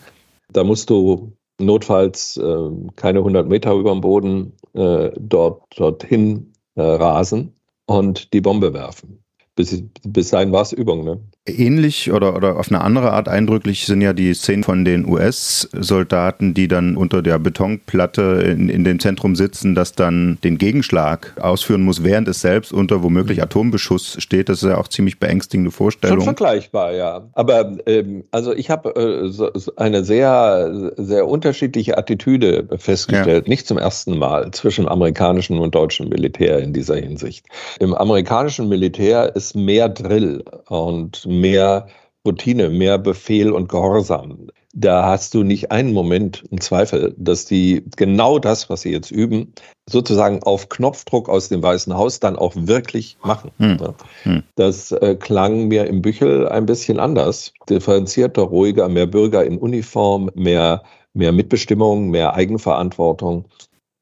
Da 0.53 0.63
musst 0.63 0.89
du 0.89 1.33
notfalls 1.59 2.37
äh, 2.37 2.69
keine 2.95 3.19
100 3.19 3.47
Meter 3.47 3.75
über 3.75 3.91
dem 3.91 4.01
Boden 4.01 4.53
äh, 4.73 5.11
dort, 5.19 5.61
dorthin 5.77 6.51
äh, 6.73 6.81
rasen 6.81 7.53
und 7.85 8.33
die 8.33 8.41
Bombe 8.41 8.73
werfen. 8.73 9.23
Bis, 9.55 9.83
bis 10.01 10.31
dahin 10.31 10.51
war 10.51 10.63
es 10.63 10.73
Übung. 10.73 11.03
Ne? 11.05 11.19
Ähnlich 11.47 12.11
oder, 12.11 12.35
oder 12.35 12.57
auf 12.57 12.69
eine 12.69 12.81
andere 12.81 13.11
Art 13.11 13.27
eindrücklich 13.27 13.85
sind 13.85 14.01
ja 14.01 14.13
die 14.13 14.33
Szenen 14.33 14.63
von 14.63 14.85
den 14.85 15.07
US-Soldaten, 15.07 16.53
die 16.53 16.67
dann 16.67 16.97
unter 16.97 17.21
der 17.21 17.39
Betonplatte 17.39 18.43
in, 18.45 18.69
in 18.69 18.83
dem 18.83 18.99
Zentrum 18.99 19.35
sitzen, 19.35 19.75
das 19.75 19.93
dann 19.93 20.37
den 20.43 20.57
Gegenschlag 20.57 21.33
ausführen 21.39 21.81
muss, 21.83 22.03
während 22.03 22.27
es 22.27 22.41
selbst 22.41 22.73
unter 22.73 23.03
womöglich 23.03 23.41
Atombeschuss 23.41 24.17
steht. 24.19 24.49
Das 24.49 24.61
ist 24.61 24.69
ja 24.69 24.77
auch 24.77 24.87
ziemlich 24.87 25.19
beängstigende 25.19 25.71
Vorstellung. 25.71 26.17
Schon 26.17 26.25
vergleichbar, 26.25 26.93
ja. 26.93 27.27
Aber 27.33 27.77
ähm, 27.85 28.23
also 28.31 28.53
ich 28.53 28.69
habe 28.69 28.95
äh, 28.95 29.29
so, 29.29 29.49
eine 29.75 30.03
sehr, 30.03 30.93
sehr 30.97 31.27
unterschiedliche 31.27 31.97
Attitüde 31.97 32.67
festgestellt, 32.77 33.47
ja. 33.47 33.49
nicht 33.49 33.67
zum 33.67 33.77
ersten 33.77 34.17
Mal 34.17 34.51
zwischen 34.51 34.87
amerikanischem 34.87 35.59
und 35.59 35.75
deutschem 35.75 36.09
Militär 36.09 36.59
in 36.59 36.73
dieser 36.73 36.95
Hinsicht. 36.95 37.45
Im 37.79 37.93
amerikanischen 37.93 38.67
Militär 38.67 39.35
ist 39.35 39.55
mehr 39.55 39.89
Drill 39.89 40.43
und 40.67 41.25
mehr 41.39 41.87
Routine, 42.25 42.69
mehr 42.69 42.97
Befehl 42.97 43.51
und 43.51 43.69
Gehorsam. 43.69 44.49
Da 44.73 45.07
hast 45.07 45.33
du 45.33 45.43
nicht 45.43 45.71
einen 45.71 45.93
Moment 45.93 46.43
einen 46.51 46.61
Zweifel, 46.61 47.15
dass 47.17 47.45
die 47.45 47.83
genau 47.95 48.37
das, 48.37 48.69
was 48.69 48.81
sie 48.81 48.91
jetzt 48.91 49.09
üben, 49.09 49.53
sozusagen 49.89 50.43
auf 50.43 50.69
Knopfdruck 50.69 51.29
aus 51.29 51.49
dem 51.49 51.63
Weißen 51.63 51.95
Haus 51.95 52.19
dann 52.19 52.35
auch 52.35 52.53
wirklich 52.55 53.17
machen. 53.23 53.51
Hm. 53.57 53.79
Hm. 54.23 54.43
Das 54.55 54.91
äh, 54.91 55.15
klang 55.15 55.67
mir 55.69 55.87
im 55.87 56.01
Büchel 56.01 56.47
ein 56.47 56.65
bisschen 56.65 56.99
anders. 56.99 57.53
Differenzierter, 57.69 58.43
ruhiger, 58.43 58.87
mehr 58.89 59.07
Bürger 59.07 59.45
in 59.45 59.57
Uniform, 59.57 60.29
mehr, 60.35 60.83
mehr 61.13 61.31
Mitbestimmung, 61.31 62.09
mehr 62.09 62.35
Eigenverantwortung. 62.35 63.45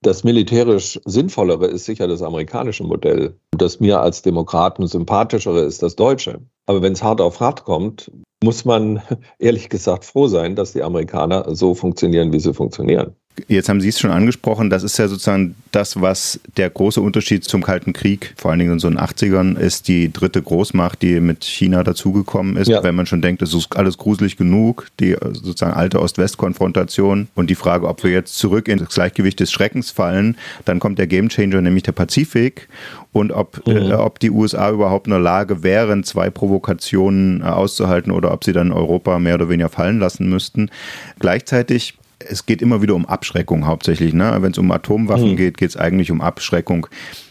Das 0.02 0.24
militärisch 0.24 1.00
sinnvollere 1.06 1.68
ist 1.68 1.86
sicher 1.86 2.08
das 2.08 2.22
amerikanische 2.22 2.84
Modell. 2.84 3.40
Das 3.52 3.80
mir 3.80 4.02
als 4.02 4.24
Demokraten 4.24 4.88
sympathischere 4.88 5.62
ist 5.62 5.82
das 5.84 5.96
deutsche. 5.96 6.42
Aber 6.66 6.82
wenn 6.82 6.94
es 6.94 7.04
hart 7.04 7.22
auf 7.22 7.40
hart 7.40 7.64
kommt, 7.64 8.12
muss 8.44 8.66
man 8.66 9.02
ehrlich 9.40 9.70
gesagt 9.70 10.06
froh 10.06 10.28
sein, 10.28 10.56
dass 10.56 10.74
die 10.74 10.84
Amerikaner 10.84 11.56
so 11.56 11.76
funktionieren, 11.76 12.34
wie 12.34 12.40
sie 12.40 12.54
funktionieren. 12.54 13.16
Jetzt 13.48 13.68
haben 13.68 13.82
Sie 13.82 13.90
es 13.90 14.00
schon 14.00 14.12
angesprochen, 14.12 14.70
das 14.70 14.84
ist 14.84 14.98
ja 14.98 15.08
sozusagen 15.08 15.56
das, 15.72 16.00
was 16.00 16.40
der 16.56 16.70
große 16.70 17.02
Unterschied 17.02 17.44
zum 17.44 17.64
Kalten 17.64 17.92
Krieg, 17.92 18.34
vor 18.38 18.52
allen 18.52 18.60
Dingen 18.60 18.74
in 18.74 18.80
so 18.80 18.90
den 18.90 18.98
80ern, 18.98 19.58
ist 19.58 19.90
die 19.90 20.12
dritte 20.12 20.42
Großmacht, 20.42 21.02
die 21.02 21.20
mit 21.20 21.44
China 21.44 21.84
dazugekommen 21.84 22.56
ist. 22.56 22.70
Ja. 22.70 22.82
Wenn 22.82 22.96
man 22.96 23.06
schon 23.06 23.22
denkt, 23.22 23.42
es 23.42 23.54
ist 23.54 23.76
alles 23.76 23.98
gruselig 23.98 24.38
genug, 24.38 24.88
die 25.02 25.18
sozusagen 25.34 25.74
alte 25.74 26.00
Ost-West-Konfrontation 26.00 27.28
und 27.36 27.50
die 27.50 27.56
Frage, 27.56 27.88
ob 27.88 28.04
wir 28.04 28.12
jetzt 28.12 28.38
zurück 28.38 28.70
in 28.70 28.80
das 28.80 28.90
Gleichgewicht 28.90 29.40
des 29.40 29.52
Schreckens 29.52 29.92
fallen, 29.92 30.38
dann 30.64 30.80
kommt 30.80 30.98
der 30.98 31.08
Gamechanger, 31.08 31.60
nämlich 31.60 31.84
der 31.84 31.92
Pazifik 31.92 32.70
und 33.12 33.34
ob, 33.34 33.68
mhm. 33.68 33.76
äh, 33.76 33.94
ob 33.94 34.20
die 34.20 34.32
USA 34.32 34.72
überhaupt 34.72 35.08
in 35.08 35.12
der 35.12 35.20
Lage 35.20 35.62
wären, 35.62 36.06
zwei 36.06 36.30
Provokationen 36.30 37.42
äh, 37.42 37.46
auszuhalten 37.46 38.12
oder 38.12 38.32
ob 38.32 38.46
sie 38.46 38.54
dann 38.54 38.72
Europa 38.72 39.20
mehr 39.20 39.36
oder 39.36 39.50
weniger 39.50 39.70
fallen 39.70 40.00
lassen 40.00 40.30
müssten. 40.30 40.70
Gleichzeitig 41.20 41.96
es 42.20 42.46
geht 42.46 42.62
immer 42.62 42.82
wieder 42.82 42.96
um 42.96 43.06
Abschreckung 43.06 43.66
hauptsächlich. 43.66 44.14
Ne? 44.14 44.38
Wenn 44.40 44.52
es 44.52 44.58
um 44.58 44.72
Atomwaffen 44.72 45.32
mhm. 45.32 45.38
geht, 45.38 45.58
geht 45.58 45.70
es 45.70 45.78
eigentlich 45.78 46.12
um 46.12 46.22
Abschreckung. 46.22 46.88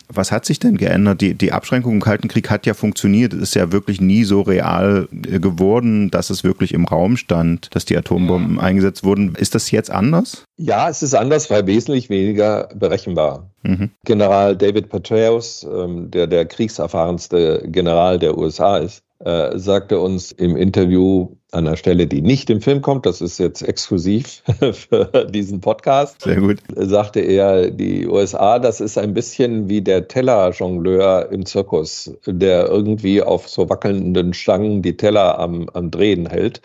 Was 0.08 0.30
hat 0.30 0.44
sich 0.44 0.58
denn 0.58 0.76
geändert? 0.76 1.22
Die, 1.22 1.34
die 1.34 1.52
Abschränkung 1.52 1.94
im 1.94 2.02
Kalten 2.02 2.28
Krieg 2.28 2.50
hat 2.50 2.66
ja 2.66 2.74
funktioniert. 2.74 3.32
Es 3.32 3.40
ist 3.40 3.54
ja 3.54 3.72
wirklich 3.72 4.00
nie 4.00 4.24
so 4.24 4.42
real 4.42 5.08
äh, 5.12 5.40
geworden, 5.40 6.10
dass 6.10 6.28
es 6.30 6.44
wirklich 6.44 6.74
im 6.74 6.84
Raum 6.84 7.16
stand, 7.16 7.74
dass 7.74 7.86
die 7.86 7.96
Atombomben 7.96 8.60
eingesetzt 8.60 9.02
wurden. 9.02 9.34
Ist 9.34 9.54
das 9.54 9.70
jetzt 9.70 9.90
anders? 9.90 10.44
Ja, 10.58 10.90
es 10.90 11.02
ist 11.02 11.14
anders, 11.14 11.50
weil 11.50 11.66
wesentlich 11.66 12.10
weniger 12.10 12.68
berechenbar. 12.74 13.50
Mhm. 13.62 13.90
General 14.04 14.56
David 14.56 14.90
Petraeus, 14.90 15.64
ähm, 15.64 16.10
der 16.10 16.26
der 16.26 16.44
kriegserfahrenste 16.44 17.64
General 17.66 18.18
der 18.18 18.36
USA 18.36 18.76
ist, 18.76 19.02
äh, 19.24 19.58
sagte 19.58 20.00
uns 20.00 20.32
im 20.32 20.54
Interview 20.54 21.36
an 21.54 21.66
einer 21.66 21.76
Stelle, 21.76 22.06
die 22.06 22.20
nicht 22.20 22.50
im 22.50 22.60
Film 22.60 22.82
kommt, 22.82 23.06
das 23.06 23.20
ist 23.20 23.38
jetzt 23.38 23.62
exklusiv 23.62 24.42
für 24.72 25.26
diesen 25.30 25.60
Podcast. 25.60 26.22
Sehr 26.22 26.40
gut. 26.40 26.58
Sagte 26.74 27.20
er, 27.20 27.70
die 27.70 28.06
USA, 28.06 28.58
das 28.58 28.80
ist 28.80 28.98
ein 28.98 29.14
bisschen 29.14 29.68
wie 29.68 29.80
der 29.80 30.08
Tellerjongleur 30.08 31.30
im 31.30 31.46
Zirkus, 31.46 32.12
der 32.26 32.68
irgendwie 32.68 33.22
auf 33.22 33.48
so 33.48 33.68
wackelnden 33.68 34.34
Stangen 34.34 34.82
die 34.82 34.96
Teller 34.96 35.38
am, 35.38 35.68
am 35.72 35.90
Drehen 35.90 36.26
hält. 36.26 36.60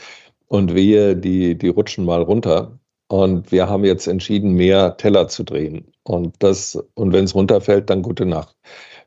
Und 0.48 0.74
wir, 0.74 1.16
die, 1.16 1.56
die 1.56 1.70
rutschen 1.70 2.06
mal 2.06 2.22
runter. 2.22 2.80
Und 3.08 3.52
wir 3.52 3.70
haben 3.70 3.86
jetzt 3.86 4.08
entschieden, 4.08 4.54
mehr 4.54 4.98
Teller 4.98 5.28
zu 5.28 5.44
drehen. 5.44 5.86
Und 6.04 6.36
das, 6.40 6.78
und 6.96 7.14
wenn 7.14 7.26
es 7.26 7.36
runterfällt, 7.36 7.90
dann 7.90 8.02
gute 8.02 8.26
Nacht. 8.26 8.56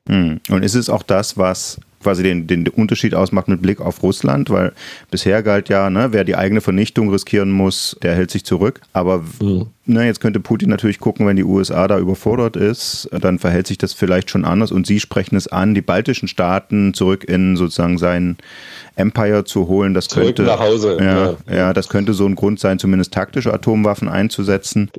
Hm. 0.09 0.40
Und 0.51 0.64
ist 0.64 0.75
es 0.75 0.88
auch 0.88 1.03
das, 1.03 1.37
was 1.37 1.81
quasi 2.03 2.23
den, 2.23 2.47
den 2.47 2.67
Unterschied 2.69 3.15
ausmacht 3.15 3.49
mit 3.49 3.62
Blick 3.62 3.81
auf 3.81 4.03
Russland, 4.03 4.51
weil 4.51 4.73
bisher 5.11 5.43
galt 5.43 5.69
ja, 5.69 5.91
ne, 5.91 6.09
wer 6.12 6.25
die 6.25 6.37
eigene 6.37 6.61
Vernichtung 6.61 7.11
riskieren 7.11 7.51
muss, 7.51 7.97
der 8.03 8.15
hält 8.15 8.31
sich 8.31 8.45
zurück. 8.45 8.81
Aber 8.93 9.25
mhm. 9.41 9.67
ne, 9.87 10.07
jetzt 10.07 10.21
könnte 10.21 10.41
Putin 10.41 10.69
natürlich 10.69 10.99
gucken, 10.99 11.27
wenn 11.27 11.37
die 11.37 11.45
USA 11.45 11.88
da 11.88 11.99
überfordert 11.99 12.57
ist, 12.57 13.09
dann 13.12 13.38
verhält 13.38 13.67
sich 13.67 13.79
das 13.79 13.93
vielleicht 13.93 14.31
schon 14.31 14.45
anders 14.45 14.73
und 14.73 14.87
sie 14.87 15.01
sprechen 15.01 15.37
es 15.37 15.49
an, 15.49 15.75
die 15.75 15.83
baltischen 15.83 16.29
Staaten 16.29 16.95
zurück 16.95 17.25
in 17.25 17.57
sozusagen 17.57 17.99
sein 17.99 18.37
Empire 18.97 19.45
zu 19.45 19.69
holen. 19.69 19.95
Das 19.95 20.09
zurück 20.09 20.37
könnte, 20.37 20.43
nach 20.43 20.61
Hause. 20.61 20.99
Ja, 21.01 21.27
ja, 21.49 21.55
ja, 21.55 21.73
das 21.73 21.88
könnte 21.88 22.15
so 22.15 22.27
ein 22.27 22.35
Grund 22.35 22.61
sein, 22.61 22.79
zumindest 22.79 23.12
taktische 23.12 23.53
Atomwaffen 23.53 24.09
einzusetzen. 24.09 24.91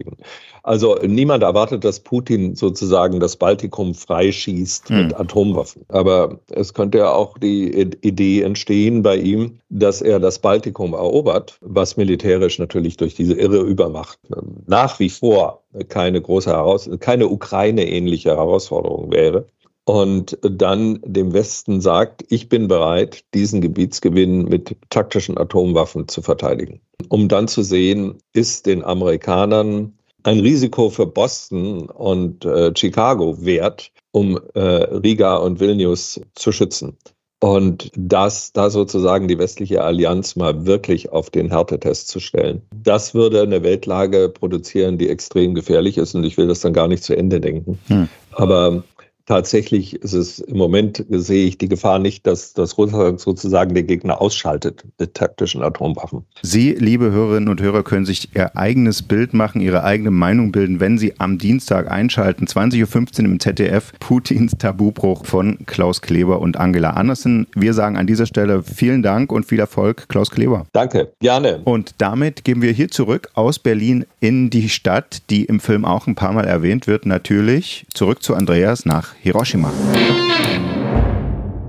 Also 0.63 0.95
niemand 1.05 1.43
erwartet, 1.43 1.83
dass 1.83 1.99
Putin 1.99 2.55
sozusagen 2.55 3.19
das 3.19 3.35
Baltikum 3.35 3.93
freischießt 3.93 4.89
hm. 4.89 4.97
mit 4.97 5.19
Atomwaffen. 5.19 5.83
Aber 5.89 6.39
es 6.49 6.73
könnte 6.73 6.99
ja 6.99 7.11
auch 7.11 7.37
die 7.37 7.69
Idee 8.01 8.41
entstehen 8.41 9.03
bei 9.03 9.17
ihm, 9.17 9.59
dass 9.69 10.01
er 10.01 10.19
das 10.19 10.39
Baltikum 10.39 10.93
erobert, 10.93 11.57
was 11.59 11.97
militärisch 11.97 12.59
natürlich 12.59 12.95
durch 12.95 13.13
diese 13.13 13.33
irre 13.33 13.59
Übermacht 13.59 14.19
nach 14.65 14.99
wie 14.99 15.09
vor 15.09 15.61
keine 15.89 16.21
große 16.21 16.49
Heraus 16.49 16.89
keine 16.99 17.27
Ukraine-ähnliche 17.27 18.29
Herausforderung 18.29 19.11
wäre. 19.11 19.45
Und 19.85 20.37
dann 20.41 20.99
dem 21.03 21.33
Westen 21.33 21.81
sagt, 21.81 22.23
ich 22.29 22.47
bin 22.47 22.69
bereit, 22.69 23.25
diesen 23.33 23.59
Gebietsgewinn 23.59 24.45
mit 24.45 24.77
taktischen 24.89 25.37
Atomwaffen 25.37 26.07
zu 26.07 26.21
verteidigen. 26.21 26.79
Um 27.09 27.27
dann 27.27 27.49
zu 27.49 27.63
sehen, 27.63 28.15
ist 28.31 28.65
den 28.65 28.81
Amerikanern 28.81 29.93
ein 30.23 30.39
Risiko 30.39 30.89
für 30.89 31.05
Boston 31.05 31.89
und 31.89 32.45
äh, 32.45 32.71
Chicago 32.75 33.43
wert, 33.43 33.91
um 34.11 34.39
äh, 34.53 34.59
Riga 34.59 35.37
und 35.37 35.59
Vilnius 35.59 36.21
zu 36.35 36.51
schützen. 36.51 36.97
Und 37.43 37.91
das, 37.97 38.53
da 38.53 38.69
sozusagen 38.69 39.27
die 39.27 39.37
westliche 39.37 39.83
Allianz 39.83 40.37
mal 40.37 40.65
wirklich 40.65 41.11
auf 41.11 41.29
den 41.29 41.49
Härtetest 41.49 42.07
zu 42.07 42.21
stellen. 42.21 42.61
Das 42.73 43.13
würde 43.13 43.41
eine 43.41 43.63
Weltlage 43.63 44.29
produzieren, 44.29 44.97
die 44.97 45.09
extrem 45.09 45.53
gefährlich 45.53 45.97
ist. 45.97 46.15
Und 46.15 46.23
ich 46.23 46.37
will 46.37 46.47
das 46.47 46.61
dann 46.61 46.71
gar 46.71 46.87
nicht 46.87 47.03
zu 47.03 47.17
Ende 47.17 47.41
denken. 47.41 47.79
Hm. 47.87 48.07
Aber 48.31 48.83
tatsächlich 49.25 49.95
ist 49.95 50.13
es 50.13 50.39
im 50.39 50.57
Moment, 50.57 51.05
sehe 51.09 51.47
ich 51.47 51.57
die 51.57 51.69
Gefahr 51.69 51.99
nicht, 51.99 52.27
dass, 52.27 52.53
dass 52.53 52.77
Russland 52.77 53.19
sozusagen 53.19 53.73
den 53.73 53.87
Gegner 53.87 54.21
ausschaltet 54.21 54.83
mit 54.99 55.13
taktischen 55.13 55.63
Atomwaffen. 55.63 56.25
Sie, 56.41 56.71
liebe 56.71 57.11
Hörerinnen 57.11 57.49
und 57.49 57.61
Hörer, 57.61 57.83
können 57.83 58.05
sich 58.05 58.35
Ihr 58.35 58.55
eigenes 58.57 59.01
Bild 59.01 59.33
machen, 59.33 59.61
Ihre 59.61 59.83
eigene 59.83 60.11
Meinung 60.11 60.51
bilden, 60.51 60.79
wenn 60.79 60.97
Sie 60.97 61.19
am 61.19 61.37
Dienstag 61.37 61.89
einschalten, 61.89 62.45
20.15 62.45 63.19
Uhr 63.19 63.25
im 63.25 63.39
ZDF, 63.39 63.93
Putins 63.99 64.53
Tabubruch 64.57 65.25
von 65.25 65.65
Klaus 65.65 66.01
Kleber 66.01 66.39
und 66.39 66.57
Angela 66.57 66.91
Andersen. 66.91 67.47
Wir 67.55 67.73
sagen 67.73 67.97
an 67.97 68.07
dieser 68.07 68.25
Stelle 68.25 68.63
vielen 68.63 69.03
Dank 69.03 69.31
und 69.31 69.45
viel 69.45 69.59
Erfolg, 69.59 70.09
Klaus 70.09 70.31
Kleber. 70.31 70.65
Danke, 70.73 71.13
gerne. 71.19 71.61
Und 71.63 71.95
damit 71.99 72.43
gehen 72.43 72.61
wir 72.61 72.71
hier 72.71 72.89
zurück 72.89 73.29
aus 73.33 73.59
Berlin 73.59 74.05
in 74.19 74.49
die 74.49 74.69
Stadt, 74.69 75.21
die 75.29 75.45
im 75.45 75.59
Film 75.59 75.85
auch 75.85 76.07
ein 76.07 76.15
paar 76.15 76.33
Mal 76.33 76.45
erwähnt 76.45 76.87
wird, 76.87 77.05
natürlich 77.05 77.85
zurück 77.93 78.21
zu 78.23 78.35
Andreas 78.35 78.85
nach 78.85 79.12
Hiroshima. 79.23 79.71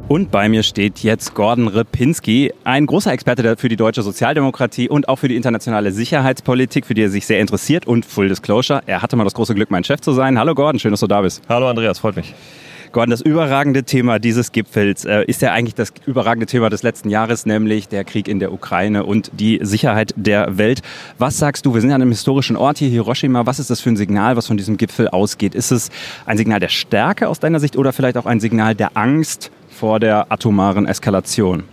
Und 0.09 0.33
bei 0.33 0.49
mir 0.49 0.65
steht 0.65 0.99
jetzt 0.99 1.35
Gordon 1.35 1.69
Ripinski, 1.69 2.53
ein 2.65 2.87
großer 2.87 3.13
Experte 3.13 3.57
für 3.57 3.69
die 3.69 3.77
deutsche 3.77 4.03
Sozialdemokratie 4.03 4.89
und 4.89 5.09
auch 5.09 5.17
für 5.17 5.29
die 5.29 5.37
internationale 5.37 5.93
Sicherheitspolitik, 5.93 6.85
für 6.85 6.95
die 6.95 7.03
er 7.03 7.11
sich 7.11 7.27
sehr 7.27 7.41
interessiert. 7.41 7.87
Und 7.87 8.05
Full 8.05 8.29
Disclosure, 8.29 8.83
er 8.87 9.03
hatte 9.03 9.15
mal 9.15 9.25
das 9.25 9.35
große 9.35 9.55
Glück, 9.55 9.71
mein 9.71 9.85
Chef 9.85 10.01
zu 10.01 10.13
sein. 10.13 10.37
Hallo 10.37 10.55
Gordon, 10.55 10.81
schön, 10.81 10.91
dass 10.91 11.01
du 11.01 11.07
da 11.07 11.23
bist. 11.23 11.43
Hallo 11.49 11.69
Andreas, 11.69 12.01
freut 12.01 12.17
mich. 12.17 12.35
Gordon, 12.95 13.11
das 13.11 13.23
überragende 13.23 13.83
Thema 13.83 14.21
dieses 14.21 14.53
Gipfels 14.53 15.05
äh, 15.05 15.25
ist 15.25 15.43
ja 15.43 15.53
eigentlich 15.53 15.75
das 15.75 15.93
überragende 16.07 16.47
Thema 16.47 16.71
des 16.71 16.85
letzten 16.85 17.11
Jahres, 17.11 17.45
nämlich 17.45 17.89
der 17.89 18.05
Krieg 18.05 18.29
in 18.29 18.39
der 18.39 18.53
Ukraine 18.53 19.05
und 19.05 19.33
die 19.35 19.59
Sicherheit 19.63 20.15
der 20.17 20.59
Welt. 20.59 20.81
Was 21.19 21.37
sagst 21.37 21.67
du? 21.67 21.75
Wir 21.75 21.81
sind 21.81 21.91
ja 21.91 21.97
an 21.97 22.03
einem 22.03 22.13
historischen 22.13 22.57
Ort 22.57 22.79
hier, 22.79 22.89
Hiroshima. 22.89 23.47
Was 23.47 23.59
ist 23.59 23.69
das 23.69 23.81
für 23.81 23.91
ein 23.91 23.97
Signal, 23.97 24.37
was 24.37 24.47
von 24.47 24.57
diesem 24.57 24.77
Gipfel 24.77 25.09
ausgeht? 25.09 25.57
Ist 25.57 25.73
es 25.73 25.91
ein 26.25 26.39
Signal 26.39 26.61
der 26.61 26.69
Stärke 26.69 27.29
aus 27.29 27.41
deiner 27.41 27.59
Sicht 27.59 27.77
oder 27.77 27.93
vielleicht 27.93 28.17
auch 28.17 28.27
ein 28.27 28.39
Signal 28.39 28.77
der 28.77 28.97
Angst 28.97 29.51
vor 29.71 29.99
der 29.99 30.31
atomaren 30.31 30.87
Eskalation? 30.87 31.65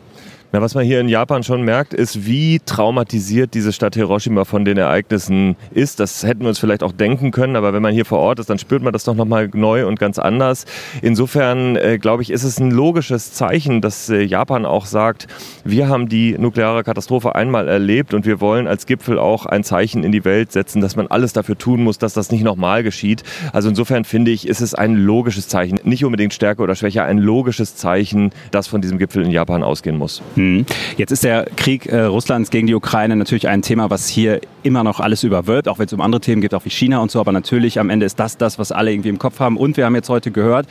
Na, 0.53 0.61
was 0.61 0.75
man 0.75 0.83
hier 0.83 0.99
in 0.99 1.07
Japan 1.07 1.43
schon 1.43 1.61
merkt, 1.61 1.93
ist, 1.93 2.25
wie 2.25 2.59
traumatisiert 2.59 3.53
diese 3.53 3.71
Stadt 3.71 3.95
Hiroshima 3.95 4.43
von 4.43 4.65
den 4.65 4.77
Ereignissen 4.77 5.55
ist. 5.73 6.01
Das 6.01 6.23
hätten 6.23 6.41
wir 6.41 6.49
uns 6.49 6.59
vielleicht 6.59 6.83
auch 6.83 6.91
denken 6.91 7.31
können, 7.31 7.55
aber 7.55 7.71
wenn 7.71 7.81
man 7.81 7.93
hier 7.93 8.03
vor 8.03 8.19
Ort 8.19 8.39
ist, 8.39 8.49
dann 8.49 8.59
spürt 8.59 8.83
man 8.83 8.91
das 8.91 9.05
doch 9.05 9.15
nochmal 9.15 9.49
neu 9.53 9.87
und 9.87 9.97
ganz 9.97 10.19
anders. 10.19 10.65
Insofern, 11.01 11.77
äh, 11.77 11.97
glaube 11.99 12.21
ich, 12.21 12.31
ist 12.31 12.43
es 12.43 12.59
ein 12.59 12.69
logisches 12.69 13.31
Zeichen, 13.31 13.79
dass 13.79 14.09
äh, 14.09 14.23
Japan 14.23 14.65
auch 14.65 14.87
sagt, 14.87 15.27
wir 15.63 15.87
haben 15.87 16.09
die 16.09 16.37
nukleare 16.37 16.83
Katastrophe 16.83 17.33
einmal 17.33 17.69
erlebt 17.69 18.13
und 18.13 18.25
wir 18.25 18.41
wollen 18.41 18.67
als 18.67 18.85
Gipfel 18.85 19.19
auch 19.19 19.45
ein 19.45 19.63
Zeichen 19.63 20.03
in 20.03 20.11
die 20.11 20.25
Welt 20.25 20.51
setzen, 20.51 20.81
dass 20.81 20.97
man 20.97 21.07
alles 21.07 21.31
dafür 21.31 21.57
tun 21.57 21.81
muss, 21.81 21.97
dass 21.97 22.11
das 22.11 22.29
nicht 22.29 22.43
nochmal 22.43 22.83
geschieht. 22.83 23.23
Also 23.53 23.69
insofern 23.69 24.03
finde 24.03 24.31
ich, 24.31 24.49
ist 24.49 24.59
es 24.59 24.75
ein 24.75 24.95
logisches 24.95 25.47
Zeichen, 25.47 25.79
nicht 25.85 26.03
unbedingt 26.03 26.33
Stärke 26.33 26.61
oder 26.61 26.75
Schwäche, 26.75 27.03
ein 27.03 27.19
logisches 27.19 27.77
Zeichen, 27.77 28.31
das 28.51 28.67
von 28.67 28.81
diesem 28.81 28.97
Gipfel 28.97 29.23
in 29.23 29.31
Japan 29.31 29.63
ausgehen 29.63 29.95
muss. 29.95 30.21
Mhm. 30.41 30.65
Jetzt 30.97 31.11
ist 31.11 31.23
der 31.23 31.45
Krieg 31.55 31.85
äh, 31.85 32.01
Russlands 32.01 32.49
gegen 32.49 32.67
die 32.67 32.75
Ukraine 32.75 33.15
natürlich 33.15 33.47
ein 33.47 33.61
Thema, 33.61 33.89
was 33.89 34.07
hier 34.07 34.41
immer 34.63 34.83
noch 34.83 34.99
alles 34.99 35.23
überwölbt, 35.23 35.67
auch 35.67 35.79
wenn 35.79 35.85
es 35.85 35.93
um 35.93 36.01
andere 36.01 36.21
Themen 36.21 36.41
geht, 36.41 36.53
auch 36.53 36.65
wie 36.65 36.69
China 36.69 36.99
und 36.99 37.11
so. 37.11 37.19
Aber 37.19 37.31
natürlich 37.31 37.79
am 37.79 37.89
Ende 37.89 38.05
ist 38.05 38.19
das 38.19 38.37
das, 38.37 38.59
was 38.59 38.71
alle 38.71 38.91
irgendwie 38.91 39.09
im 39.09 39.19
Kopf 39.19 39.39
haben. 39.39 39.57
Und 39.57 39.77
wir 39.77 39.85
haben 39.85 39.95
jetzt 39.95 40.09
heute 40.09 40.31
gehört, 40.31 40.67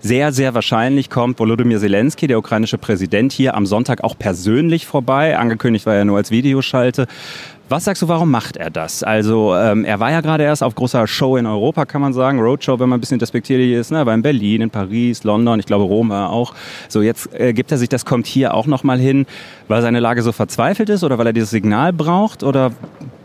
sehr, 0.00 0.32
sehr 0.32 0.54
wahrscheinlich 0.54 1.08
kommt 1.08 1.38
Volodymyr 1.38 1.78
Zelensky, 1.80 2.26
der 2.26 2.38
ukrainische 2.38 2.78
Präsident, 2.78 3.32
hier 3.32 3.54
am 3.54 3.64
Sonntag 3.66 4.04
auch 4.04 4.18
persönlich 4.18 4.86
vorbei. 4.86 5.38
Angekündigt 5.38 5.86
war 5.86 5.94
er 5.94 6.04
nur 6.04 6.18
als 6.18 6.30
Videoschalte. 6.30 7.06
Was 7.74 7.86
sagst 7.86 8.02
du, 8.02 8.06
warum 8.06 8.30
macht 8.30 8.56
er 8.56 8.70
das? 8.70 9.02
Also 9.02 9.52
ähm, 9.56 9.84
er 9.84 9.98
war 9.98 10.12
ja 10.12 10.20
gerade 10.20 10.44
erst 10.44 10.62
auf 10.62 10.76
großer 10.76 11.08
Show 11.08 11.36
in 11.36 11.44
Europa, 11.44 11.86
kann 11.86 12.00
man 12.00 12.12
sagen, 12.12 12.38
Roadshow, 12.38 12.78
wenn 12.78 12.88
man 12.88 12.98
ein 12.98 13.00
bisschen 13.00 13.18
despektierlich 13.18 13.72
ist. 13.72 13.90
Ne? 13.90 13.98
Er 13.98 14.06
war 14.06 14.14
in 14.14 14.22
Berlin, 14.22 14.60
in 14.60 14.70
Paris, 14.70 15.24
London, 15.24 15.58
ich 15.58 15.66
glaube 15.66 15.82
Rom 15.82 16.08
war 16.08 16.26
er 16.26 16.30
auch. 16.30 16.54
So 16.88 17.02
jetzt 17.02 17.34
äh, 17.34 17.52
gibt 17.52 17.72
er 17.72 17.78
sich 17.78 17.88
das, 17.88 18.04
kommt 18.04 18.28
hier 18.28 18.54
auch 18.54 18.68
nochmal 18.68 19.00
hin, 19.00 19.26
weil 19.66 19.82
seine 19.82 19.98
Lage 19.98 20.22
so 20.22 20.30
verzweifelt 20.30 20.88
ist 20.88 21.02
oder 21.02 21.18
weil 21.18 21.26
er 21.26 21.32
dieses 21.32 21.50
Signal 21.50 21.92
braucht 21.92 22.44
oder 22.44 22.70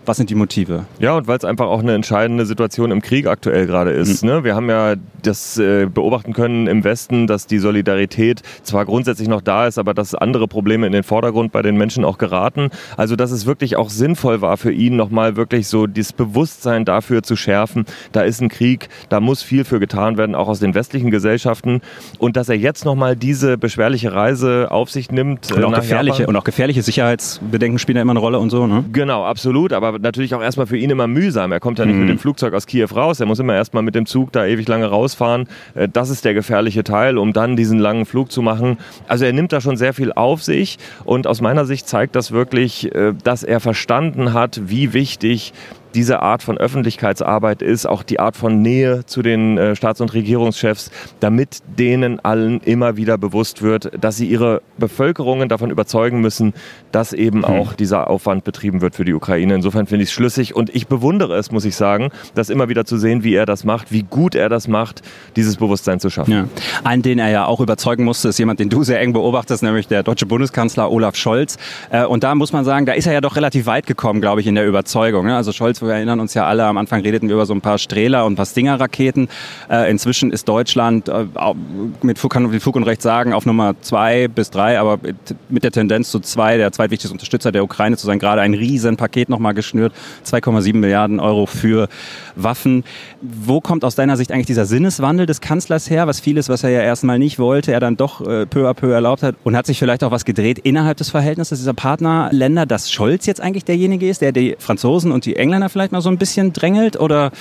was 0.09 0.17
sind 0.17 0.31
die 0.31 0.35
Motive? 0.35 0.85
Ja, 0.99 1.15
und 1.15 1.27
weil 1.27 1.37
es 1.37 1.45
einfach 1.45 1.67
auch 1.67 1.81
eine 1.81 1.93
entscheidende 1.93 2.47
Situation 2.47 2.89
im 2.89 2.99
Krieg 2.99 3.27
aktuell 3.27 3.67
gerade 3.67 3.91
ist. 3.91 4.23
Mhm. 4.23 4.29
Ne? 4.29 4.43
Wir 4.43 4.55
haben 4.55 4.67
ja 4.67 4.95
das 5.21 5.59
äh, 5.59 5.85
beobachten 5.85 6.33
können 6.33 6.65
im 6.65 6.83
Westen, 6.83 7.27
dass 7.27 7.45
die 7.45 7.59
Solidarität 7.59 8.41
zwar 8.63 8.85
grundsätzlich 8.85 9.27
noch 9.27 9.41
da 9.41 9.67
ist, 9.67 9.77
aber 9.77 9.93
dass 9.93 10.15
andere 10.15 10.47
Probleme 10.47 10.87
in 10.87 10.93
den 10.93 11.03
Vordergrund 11.03 11.51
bei 11.51 11.61
den 11.61 11.77
Menschen 11.77 12.03
auch 12.05 12.17
geraten. 12.17 12.71
Also 12.97 13.15
dass 13.15 13.29
es 13.29 13.45
wirklich 13.45 13.75
auch 13.75 13.91
sinnvoll 13.91 14.41
war 14.41 14.57
für 14.57 14.71
ihn, 14.71 14.95
nochmal 14.95 15.35
wirklich 15.35 15.67
so 15.67 15.85
dieses 15.85 16.13
Bewusstsein 16.13 16.85
dafür 16.85 17.21
zu 17.21 17.35
schärfen, 17.35 17.85
da 18.11 18.21
ist 18.21 18.41
ein 18.41 18.49
Krieg, 18.49 18.89
da 19.09 19.19
muss 19.19 19.43
viel 19.43 19.63
für 19.63 19.79
getan 19.79 20.17
werden, 20.17 20.33
auch 20.33 20.47
aus 20.47 20.59
den 20.59 20.73
westlichen 20.73 21.11
Gesellschaften. 21.11 21.81
Und 22.17 22.35
dass 22.35 22.49
er 22.49 22.57
jetzt 22.57 22.83
nochmal 22.83 23.15
diese 23.15 23.59
beschwerliche 23.59 24.11
Reise 24.11 24.71
auf 24.71 24.89
sich 24.89 25.11
nimmt. 25.11 25.51
Und 25.51 25.63
auch, 25.63 25.73
gefährliche, 25.75 26.25
und 26.25 26.35
auch 26.35 26.43
gefährliche 26.43 26.81
Sicherheitsbedenken 26.81 27.77
spielen 27.77 27.97
ja 27.97 28.01
immer 28.01 28.13
eine 28.13 28.19
Rolle 28.19 28.39
und 28.39 28.49
so. 28.49 28.65
Ne? 28.65 28.85
Genau, 28.91 29.23
absolut. 29.23 29.71
Aber 29.71 29.98
natürlich 30.01 30.33
auch 30.33 30.41
erstmal 30.41 30.67
für 30.67 30.77
ihn 30.77 30.89
immer 30.89 31.07
mühsam. 31.07 31.51
Er 31.51 31.59
kommt 31.59 31.79
ja 31.79 31.85
nicht 31.85 31.95
mhm. 31.95 32.01
mit 32.01 32.09
dem 32.09 32.19
Flugzeug 32.19 32.53
aus 32.53 32.67
Kiew 32.67 32.87
raus, 32.95 33.19
er 33.19 33.25
muss 33.25 33.39
immer 33.39 33.55
erstmal 33.55 33.83
mit 33.83 33.95
dem 33.95 34.05
Zug 34.05 34.31
da 34.31 34.45
ewig 34.45 34.67
lange 34.67 34.85
rausfahren. 34.85 35.47
Äh, 35.75 35.87
das 35.89 36.09
ist 36.09 36.25
der 36.25 36.33
gefährliche 36.33 36.83
Teil, 36.83 37.17
um 37.17 37.33
dann 37.33 37.55
diesen 37.55 37.79
langen 37.79 38.05
Flug 38.05 38.31
zu 38.31 38.41
machen. 38.41 38.77
Also 39.07 39.25
er 39.25 39.33
nimmt 39.33 39.51
da 39.51 39.61
schon 39.61 39.77
sehr 39.77 39.93
viel 39.93 40.11
auf 40.11 40.43
sich 40.43 40.77
und 41.05 41.27
aus 41.27 41.41
meiner 41.41 41.65
Sicht 41.65 41.87
zeigt 41.87 42.15
das 42.15 42.31
wirklich, 42.31 42.93
äh, 42.93 43.13
dass 43.23 43.43
er 43.43 43.59
verstanden 43.59 44.33
hat, 44.33 44.61
wie 44.65 44.93
wichtig 44.93 45.53
diese 45.93 46.21
Art 46.21 46.43
von 46.43 46.57
Öffentlichkeitsarbeit 46.57 47.61
ist, 47.61 47.85
auch 47.85 48.03
die 48.03 48.19
Art 48.19 48.35
von 48.35 48.61
Nähe 48.61 49.05
zu 49.05 49.21
den 49.21 49.57
äh, 49.57 49.75
Staats- 49.75 50.01
und 50.01 50.13
Regierungschefs, 50.13 50.91
damit 51.19 51.59
denen 51.77 52.19
allen 52.19 52.59
immer 52.61 52.97
wieder 52.97 53.17
bewusst 53.17 53.61
wird, 53.61 53.91
dass 53.99 54.17
sie 54.17 54.27
ihre 54.27 54.61
Bevölkerungen 54.77 55.49
davon 55.49 55.71
überzeugen 55.71 56.21
müssen, 56.21 56.53
dass 56.91 57.13
eben 57.13 57.45
hm. 57.47 57.53
auch 57.53 57.73
dieser 57.73 58.09
Aufwand 58.09 58.43
betrieben 58.43 58.81
wird 58.81 58.95
für 58.95 59.05
die 59.05 59.13
Ukraine. 59.13 59.55
Insofern 59.55 59.87
finde 59.87 60.03
ich 60.03 60.09
es 60.09 60.13
schlüssig 60.13 60.55
und 60.55 60.73
ich 60.75 60.87
bewundere 60.87 61.35
es, 61.37 61.51
muss 61.51 61.65
ich 61.65 61.75
sagen, 61.75 62.09
das 62.35 62.49
immer 62.49 62.69
wieder 62.69 62.85
zu 62.85 62.97
sehen, 62.97 63.23
wie 63.23 63.33
er 63.33 63.45
das 63.45 63.63
macht, 63.63 63.91
wie 63.91 64.03
gut 64.03 64.35
er 64.35 64.49
das 64.49 64.67
macht, 64.67 65.01
dieses 65.35 65.57
Bewusstsein 65.57 65.99
zu 65.99 66.09
schaffen. 66.09 66.31
Ja. 66.31 66.47
Einen, 66.83 67.01
den 67.01 67.19
er 67.19 67.29
ja 67.29 67.45
auch 67.45 67.59
überzeugen 67.59 68.03
musste, 68.03 68.29
ist 68.29 68.39
jemand, 68.39 68.59
den 68.59 68.69
du 68.69 68.83
sehr 68.83 68.99
eng 68.99 69.13
beobachtest, 69.13 69.63
nämlich 69.63 69.87
der 69.87 70.03
deutsche 70.03 70.25
Bundeskanzler 70.25 70.91
Olaf 70.91 71.15
Scholz. 71.15 71.57
Äh, 71.89 72.05
und 72.05 72.23
da 72.23 72.35
muss 72.35 72.53
man 72.53 72.65
sagen, 72.65 72.85
da 72.85 72.93
ist 72.93 73.07
er 73.07 73.13
ja 73.13 73.21
doch 73.21 73.35
relativ 73.35 73.65
weit 73.65 73.87
gekommen, 73.87 74.21
glaube 74.21 74.41
ich, 74.41 74.47
in 74.47 74.55
der 74.55 74.67
Überzeugung. 74.67 75.25
Ne? 75.25 75.35
Also 75.35 75.51
Scholz 75.51 75.78
wir 75.81 75.93
erinnern 75.93 76.19
uns 76.19 76.33
ja 76.33 76.45
alle, 76.45 76.65
am 76.65 76.77
Anfang 76.77 77.01
redeten 77.01 77.27
wir 77.27 77.35
über 77.35 77.45
so 77.45 77.53
ein 77.53 77.61
paar 77.61 77.77
Strehler 77.77 78.25
und 78.25 78.33
ein 78.33 78.35
paar 78.35 78.45
Stinger-Raketen. 78.45 79.29
Äh, 79.69 79.89
inzwischen 79.91 80.31
ist 80.31 80.47
Deutschland 80.47 81.09
äh, 81.09 81.25
mit 82.01 82.19
Fug, 82.19 82.31
kann 82.31 82.59
Fug 82.59 82.75
und 82.75 82.83
Recht 82.83 83.01
sagen, 83.01 83.33
auf 83.33 83.45
Nummer 83.45 83.75
zwei 83.81 84.27
bis 84.27 84.49
drei, 84.49 84.79
aber 84.79 84.99
mit 85.49 85.63
der 85.63 85.71
Tendenz 85.71 86.11
zu 86.11 86.19
zwei, 86.19 86.57
der 86.57 86.71
zweitwichtigste 86.71 87.13
Unterstützer 87.13 87.51
der 87.51 87.63
Ukraine 87.63 87.97
zu 87.97 88.05
sein. 88.05 88.19
Gerade 88.19 88.41
ein 88.41 88.53
Riesenpaket 88.53 89.29
nochmal 89.29 89.53
geschnürt, 89.53 89.93
2,7 90.25 90.75
Milliarden 90.75 91.19
Euro 91.19 91.45
für 91.45 91.87
Waffen. 92.35 92.83
Wo 93.21 93.61
kommt 93.61 93.83
aus 93.83 93.95
deiner 93.95 94.17
Sicht 94.17 94.31
eigentlich 94.31 94.47
dieser 94.47 94.65
Sinneswandel 94.65 95.25
des 95.25 95.41
Kanzlers 95.41 95.89
her, 95.89 96.07
was 96.07 96.19
vieles, 96.19 96.49
was 96.49 96.63
er 96.63 96.69
ja 96.69 96.81
erstmal 96.81 97.19
nicht 97.19 97.39
wollte, 97.39 97.71
er 97.71 97.79
dann 97.79 97.97
doch 97.97 98.21
äh, 98.21 98.45
peu 98.45 98.69
à 98.69 98.73
peu 98.73 98.91
erlaubt 98.91 99.23
hat 99.23 99.35
und 99.43 99.55
hat 99.55 99.65
sich 99.65 99.79
vielleicht 99.79 100.03
auch 100.03 100.11
was 100.11 100.25
gedreht 100.25 100.59
innerhalb 100.59 100.97
des 100.97 101.09
Verhältnisses 101.09 101.59
dieser 101.59 101.73
Partnerländer, 101.73 102.65
dass 102.65 102.91
Scholz 102.91 103.25
jetzt 103.25 103.41
eigentlich 103.41 103.65
derjenige 103.65 104.09
ist, 104.09 104.21
der 104.21 104.31
die 104.31 104.55
Franzosen 104.59 105.11
und 105.11 105.25
die 105.25 105.35
Engländer 105.35 105.68
vielleicht 105.69 105.91
mal 105.91 106.01
so 106.01 106.09
ein 106.09 106.17
bisschen 106.17 106.53
drängelt 106.53 106.99
oder 106.99 107.31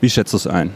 wie 0.00 0.10
schätzt 0.10 0.32
du 0.32 0.36
es 0.36 0.46
ein? 0.46 0.70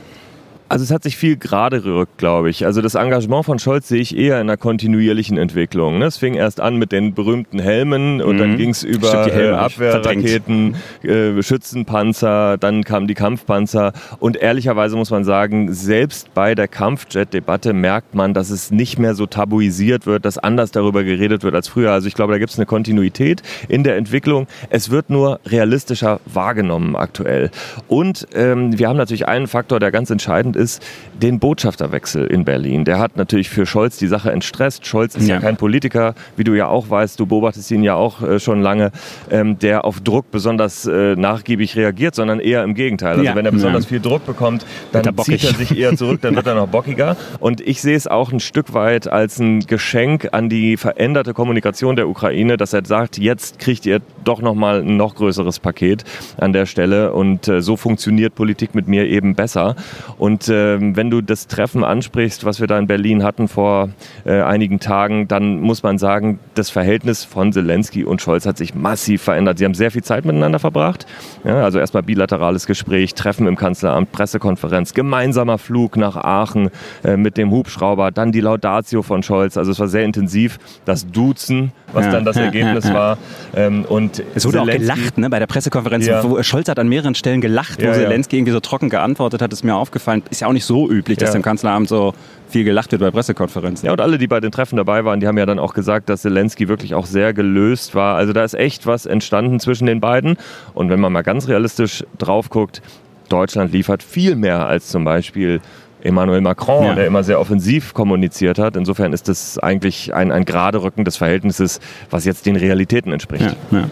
Also 0.71 0.85
es 0.85 0.91
hat 0.91 1.03
sich 1.03 1.17
viel 1.17 1.37
gerade 1.37 1.81
gerückt, 1.81 2.19
glaube 2.19 2.51
ich. 2.51 2.67
Also 2.67 2.83
das 2.83 2.95
Engagement 2.95 3.47
von 3.47 3.59
Scholz 3.59 3.89
sehe 3.89 4.03
ich 4.03 4.15
eher 4.15 4.35
in 4.37 4.43
einer 4.43 4.59
kontinuierlichen 4.59 5.39
Entwicklung. 5.39 5.99
Ne? 5.99 6.05
Es 6.05 6.19
fing 6.19 6.35
erst 6.35 6.61
an 6.61 6.77
mit 6.77 6.93
den 6.93 7.15
berühmten 7.15 7.59
Helmen 7.59 8.21
und 8.21 8.37
mhm. 8.37 8.39
dann 8.39 8.57
ging 8.59 8.71
es 8.71 8.83
über 8.83 9.27
äh, 9.35 9.53
Abwehrraketen, 9.53 10.77
äh, 11.03 11.43
Schützenpanzer, 11.43 12.59
dann 12.59 12.85
kamen 12.85 13.07
die 13.07 13.15
Kampfpanzer 13.15 13.95
und 14.19 14.37
ehrlicherweise 14.37 14.97
muss 14.97 15.11
man 15.11 15.25
sagen, 15.25 15.73
selbst 15.73 16.35
bei 16.35 16.55
der 16.55 16.69
Kampfjet-Debatte 16.69 17.73
merkt 17.73 18.15
man, 18.15 18.35
dass 18.35 18.51
es 18.51 18.71
nicht 18.71 18.99
mehr 18.99 19.15
so 19.15 19.25
tabuisiert 19.25 20.05
wird, 20.05 20.27
dass 20.27 20.37
anders 20.37 20.71
darüber 20.71 21.03
geredet 21.03 21.45
wird 21.45 21.55
als 21.55 21.69
früher. 21.69 21.93
Also 21.93 22.09
ich 22.09 22.15
glaube, 22.15 22.35
da 22.35 22.39
gibt 22.39 22.51
es 22.51 22.59
eine 22.59 22.67
Kontinuität 22.67 23.43
in 23.69 23.85
der 23.85 23.97
Entwicklung. 23.97 24.47
Es 24.69 24.91
wird 24.91 25.09
nur 25.09 25.41
realistischer 25.47 26.21
wahrgenommen 26.27 26.95
aktuell. 26.95 27.51
Und 27.87 28.27
ähm, 28.35 28.79
wir 28.79 28.89
haben 28.89 28.99
natürlich 28.99 29.27
einen 29.27 29.47
Faktor, 29.47 29.81
der 29.81 29.91
ganz 29.91 30.11
entscheidend 30.11 30.58
ist, 30.59 30.83
den 31.23 31.39
Botschafterwechsel 31.39 32.27
in 32.27 32.45
Berlin. 32.45 32.85
Der 32.85 32.99
hat 32.99 33.17
natürlich 33.17 33.49
für 33.49 33.67
Scholz 33.67 33.97
die 33.97 34.07
Sache 34.07 34.31
entstresst. 34.31 34.87
Scholz 34.87 35.15
ist 35.15 35.29
ja, 35.29 35.37
ja 35.37 35.41
kein 35.41 35.57
Politiker, 35.57 36.15
wie 36.37 36.45
du 36.45 36.55
ja 36.55 36.69
auch 36.69 36.91
weißt, 36.91 37.19
du 37.19 37.27
beobachtest 37.27 37.71
ihn 37.71 37.83
ja 37.83 37.95
auch 37.95 38.23
äh, 38.23 38.39
schon 38.39 38.61
lange, 38.61 38.93
ähm, 39.31 39.59
der 39.59 39.85
auf 39.85 40.01
Druck 40.01 40.31
besonders 40.31 40.87
äh, 40.87 41.17
nachgiebig 41.17 41.77
reagiert, 41.77 42.15
sondern 42.15 42.41
eher 42.41 42.63
im 42.63 42.75
Gegenteil. 42.75 43.13
Also 43.13 43.25
ja. 43.25 43.35
wenn 43.35 43.47
er 43.47 43.53
besonders 43.53 43.85
ja. 43.85 43.89
viel 43.89 44.01
Druck 44.01 44.27
bekommt, 44.27 44.65
dann 44.93 45.05
er 45.05 45.17
zieht 45.17 45.45
er 45.45 45.55
sich 45.55 45.77
eher 45.77 45.97
zurück, 45.97 46.21
dann 46.21 46.37
wird 46.37 46.47
er 46.47 46.55
noch 46.55 46.69
bockiger. 46.69 47.17
Und 47.41 47.61
ich 47.61 47.81
sehe 47.81 47.97
es 47.97 48.07
auch 48.07 48.33
ein 48.33 48.41
Stück 48.41 48.75
weit 48.75 49.09
als 49.09 49.39
ein 49.39 49.61
Geschenk 49.61 50.29
an 50.33 50.49
die 50.49 50.77
veränderte 50.77 51.35
Kommunikation 51.35 51.97
der 51.97 52.09
Ukraine, 52.09 52.57
dass 52.57 52.73
er 52.73 52.85
sagt, 52.85 53.19
jetzt 53.19 53.59
kriegt 53.59 53.87
ihr 53.87 54.01
doch 54.25 54.41
nochmal 54.41 54.83
ein 54.83 54.97
noch 54.97 55.15
größeres 55.15 55.61
Paket 55.61 56.05
an 56.37 56.53
der 56.53 56.67
Stelle 56.67 57.13
und 57.13 57.49
äh, 57.49 57.61
so 57.61 57.77
funktioniert 57.77 58.35
Politik 58.35 58.75
mit 58.75 58.89
mir 58.89 59.07
eben 59.07 59.35
besser. 59.35 59.77
Und 60.19 60.48
ähm, 60.49 60.97
wenn 60.97 61.11
du 61.11 61.21
das 61.21 61.47
Treffen 61.47 61.85
ansprichst, 61.85 62.45
was 62.45 62.61
wir 62.61 62.67
da 62.67 62.79
in 62.79 62.87
Berlin 62.87 63.23
hatten 63.23 63.49
vor 63.49 63.91
äh, 64.25 64.41
einigen 64.41 64.81
Tagen, 64.81 65.29
dann 65.29 65.61
muss 65.61 65.83
man 65.83 65.99
sagen, 65.99 66.39
das 66.55 66.71
Verhältnis 66.71 67.25
von 67.25 67.53
Zelensky 67.53 68.05
und 68.05 68.21
Scholz 68.23 68.47
hat 68.47 68.59
sich 68.59 68.75
massiv 68.75 69.23
verändert. 69.23 69.59
Sie 69.59 69.65
haben 69.65 69.75
sehr 69.75 69.91
viel 69.91 70.03
Zeit 70.03 70.25
miteinander 70.25 70.59
verbracht. 70.59 71.07
Ja, 71.45 71.63
also 71.63 71.79
erstmal 71.79 72.03
bilaterales 72.03 72.67
Gespräch, 72.67 73.15
Treffen 73.15 73.47
im 73.47 73.57
Kanzleramt, 73.57 74.13
Pressekonferenz, 74.13 74.95
gemeinsamer 74.95 75.59
Flug 75.59 75.97
nach 75.97 76.17
Aachen 76.17 76.71
äh, 77.05 77.17
mit 77.17 77.37
dem 77.37 77.51
Hubschrauber, 77.51 78.11
dann 78.11 78.33
die 78.33 78.41
Laudatio 78.41 79.03
von 79.03 79.23
Scholz. 79.23 79.57
Also 79.57 79.73
es 79.73 79.79
war 79.79 79.89
sehr 79.89 80.05
intensiv. 80.05 80.59
Das 80.85 81.07
Duzen, 81.11 81.73
was 81.93 82.07
ja, 82.07 82.13
dann 82.13 82.25
das 82.25 82.37
ja, 82.37 82.43
Ergebnis 82.43 82.93
war. 82.93 83.19
Ähm, 83.55 83.85
und 83.85 84.23
es 84.35 84.45
wurde 84.45 84.59
Zelensky, 84.59 84.77
auch 84.77 84.97
gelacht 84.97 85.19
ne, 85.19 85.31
bei 85.31 85.39
der 85.39 85.47
Pressekonferenz. 85.47 86.09
Wo 86.23 86.43
Scholz 86.43 86.69
hat 86.69 86.79
an 86.79 86.89
mehreren 86.89 87.15
Stellen 87.15 87.41
gelacht, 87.41 87.83
wo 87.83 87.93
Zelensky 87.93 88.37
irgendwie 88.37 88.53
so 88.53 88.61
trocken 88.61 88.89
geantwortet 88.89 89.43
hat, 89.43 89.53
ist 89.53 89.65
mir 89.65 89.75
aufgefallen. 89.75 90.23
Ist 90.31 90.38
ja 90.41 90.49
auch 90.49 90.53
nicht 90.53 90.65
so 90.65 90.91
üblich, 90.91 91.19
dass 91.19 91.35
im 91.35 91.43
Kanzleramt 91.43 91.89
so 91.89 92.15
viel 92.49 92.65
gelacht 92.65 92.93
wird 92.93 93.03
bei 93.03 93.11
Pressekonferenzen. 93.11 93.87
Ja, 93.87 93.93
und 93.93 94.01
alle, 94.01 94.19
die 94.19 94.27
bei 94.27 94.41
den 94.41 94.51
Treffen 94.51 94.77
dabei 94.77 95.05
waren, 95.05 95.21
die 95.21 95.27
haben 95.27 95.39
ja 95.39 95.47
dann 95.47 95.59
auch 95.59 95.75
gesagt, 95.75 96.09
dass 96.09 96.23
Zelensky 96.23 96.69
wirklich 96.69 96.95
auch 96.95 97.07
sehr 97.07 97.33
gelöst 97.35 97.95
war. 97.95 98.17
Also 98.17 98.33
da 98.33 98.45
ist 98.45 98.55
echt 98.55 98.87
was 98.87 99.07
entstanden 99.07 99.61
zwischen 99.61 99.87
den 99.87 100.01
beiden. 100.01 100.37
Und 100.75 100.89
wenn 100.91 101.01
man 101.01 101.13
mal 101.13 101.23
ganz 101.23 101.49
realistisch 101.49 102.05
drauf 102.17 102.49
guckt, 102.49 102.83
Deutschland 103.29 103.73
liefert 103.73 104.03
viel 104.03 104.37
mehr 104.37 104.67
als 104.67 104.89
zum 104.89 105.05
Beispiel 105.05 105.61
Emmanuel 106.03 106.41
Macron, 106.41 106.85
ja. 106.85 106.95
der 106.95 107.07
immer 107.07 107.25
sehr 107.25 107.41
offensiv 107.41 107.95
kommuniziert 107.95 108.59
hat. 108.59 108.77
Insofern 108.77 109.13
ist 109.13 109.29
das 109.29 109.59
eigentlich 109.59 110.15
ein, 110.15 110.31
ein 110.31 110.45
gerade 110.45 110.83
Rücken 110.83 111.05
des 111.05 111.17
Verhältnisses, 111.17 111.81
was 112.11 112.25
jetzt 112.25 112.47
den 112.47 112.57
Realitäten 112.57 113.13
entspricht. 113.13 113.57
Ja, 113.71 113.79
ja. 113.79 113.89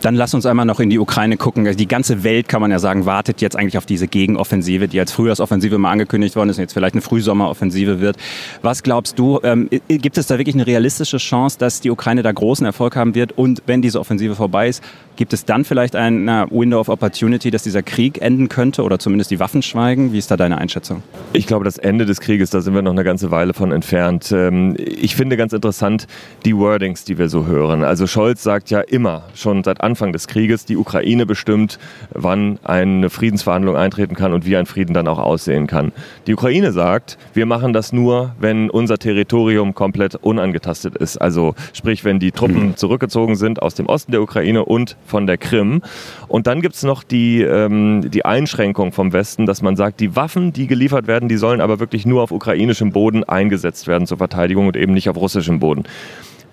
Dann 0.00 0.14
lass 0.14 0.34
uns 0.34 0.46
einmal 0.46 0.66
noch 0.66 0.80
in 0.80 0.90
die 0.90 0.98
Ukraine 0.98 1.36
gucken. 1.36 1.66
Also 1.66 1.78
die 1.78 1.88
ganze 1.88 2.24
Welt, 2.24 2.48
kann 2.48 2.60
man 2.60 2.70
ja 2.70 2.78
sagen, 2.78 3.06
wartet 3.06 3.40
jetzt 3.40 3.56
eigentlich 3.56 3.78
auf 3.78 3.86
diese 3.86 4.08
Gegenoffensive, 4.08 4.88
die 4.88 4.98
als 4.98 5.12
Frühjahrsoffensive 5.12 5.78
mal 5.78 5.92
angekündigt 5.92 6.36
worden 6.36 6.50
ist 6.50 6.58
und 6.58 6.62
jetzt 6.62 6.72
vielleicht 6.72 6.94
eine 6.94 7.02
Frühsommeroffensive 7.02 8.00
wird. 8.00 8.16
Was 8.62 8.82
glaubst 8.82 9.18
du, 9.18 9.40
ähm, 9.42 9.68
gibt 9.88 10.18
es 10.18 10.26
da 10.26 10.38
wirklich 10.38 10.56
eine 10.56 10.66
realistische 10.66 11.18
Chance, 11.18 11.58
dass 11.58 11.80
die 11.80 11.90
Ukraine 11.90 12.22
da 12.22 12.32
großen 12.32 12.66
Erfolg 12.66 12.96
haben 12.96 13.14
wird 13.14 13.32
und 13.32 13.62
wenn 13.66 13.82
diese 13.82 14.00
Offensive 14.00 14.34
vorbei 14.34 14.68
ist, 14.68 14.82
Gibt 15.18 15.32
es 15.32 15.44
dann 15.44 15.64
vielleicht 15.64 15.96
ein 15.96 16.24
na, 16.26 16.46
Window 16.48 16.78
of 16.78 16.88
Opportunity, 16.88 17.50
dass 17.50 17.64
dieser 17.64 17.82
Krieg 17.82 18.22
enden 18.22 18.48
könnte 18.48 18.84
oder 18.84 19.00
zumindest 19.00 19.32
die 19.32 19.40
Waffen 19.40 19.62
schweigen? 19.62 20.12
Wie 20.12 20.18
ist 20.18 20.30
da 20.30 20.36
deine 20.36 20.58
Einschätzung? 20.58 21.02
Ich 21.34 21.46
glaube, 21.46 21.66
das 21.66 21.76
Ende 21.76 22.06
des 22.06 22.20
Krieges, 22.20 22.48
da 22.48 22.62
sind 22.62 22.74
wir 22.74 22.80
noch 22.80 22.92
eine 22.92 23.04
ganze 23.04 23.30
Weile 23.30 23.52
von 23.52 23.70
entfernt. 23.70 24.32
Ähm, 24.32 24.74
ich 24.78 25.14
finde 25.14 25.36
ganz 25.36 25.52
interessant 25.52 26.06
die 26.46 26.56
Wordings, 26.56 27.04
die 27.04 27.18
wir 27.18 27.28
so 27.28 27.46
hören. 27.46 27.84
Also 27.84 28.06
Scholz 28.06 28.42
sagt 28.42 28.70
ja 28.70 28.80
immer, 28.80 29.24
schon 29.34 29.62
seit 29.62 29.82
Anfang 29.82 30.14
des 30.14 30.26
Krieges, 30.26 30.64
die 30.64 30.78
Ukraine 30.78 31.26
bestimmt, 31.26 31.78
wann 32.14 32.58
eine 32.64 33.10
Friedensverhandlung 33.10 33.76
eintreten 33.76 34.14
kann 34.14 34.32
und 34.32 34.46
wie 34.46 34.56
ein 34.56 34.64
Frieden 34.64 34.94
dann 34.94 35.06
auch 35.06 35.18
aussehen 35.18 35.66
kann. 35.66 35.92
Die 36.26 36.32
Ukraine 36.32 36.72
sagt, 36.72 37.18
wir 37.34 37.44
machen 37.44 37.74
das 37.74 37.92
nur, 37.92 38.34
wenn 38.40 38.70
unser 38.70 38.96
Territorium 38.96 39.74
komplett 39.74 40.14
unangetastet 40.14 40.96
ist. 40.96 41.18
Also 41.18 41.54
sprich, 41.74 42.06
wenn 42.06 42.20
die 42.20 42.32
Truppen 42.32 42.68
hm. 42.68 42.76
zurückgezogen 42.76 43.36
sind 43.36 43.60
aus 43.60 43.74
dem 43.74 43.84
Osten 43.86 44.12
der 44.12 44.22
Ukraine 44.22 44.64
und 44.64 44.96
von 45.04 45.26
der 45.26 45.36
Krim. 45.36 45.82
Und 46.26 46.46
dann 46.46 46.62
gibt 46.62 46.76
es 46.76 46.84
noch 46.84 47.02
die, 47.02 47.42
ähm, 47.42 48.10
die 48.10 48.24
Einschränkung 48.24 48.92
vom 48.92 49.12
Westen, 49.12 49.44
dass 49.44 49.60
man 49.60 49.76
sagt, 49.76 50.00
die 50.00 50.16
Waffen, 50.16 50.54
die 50.54 50.66
geliefert 50.66 51.06
werden, 51.06 51.17
die 51.26 51.36
sollen 51.36 51.60
aber 51.60 51.80
wirklich 51.80 52.06
nur 52.06 52.22
auf 52.22 52.30
ukrainischem 52.30 52.92
Boden 52.92 53.24
eingesetzt 53.24 53.88
werden 53.88 54.06
zur 54.06 54.18
Verteidigung 54.18 54.68
und 54.68 54.76
eben 54.76 54.92
nicht 54.92 55.08
auf 55.08 55.16
russischem 55.16 55.58
Boden. 55.58 55.82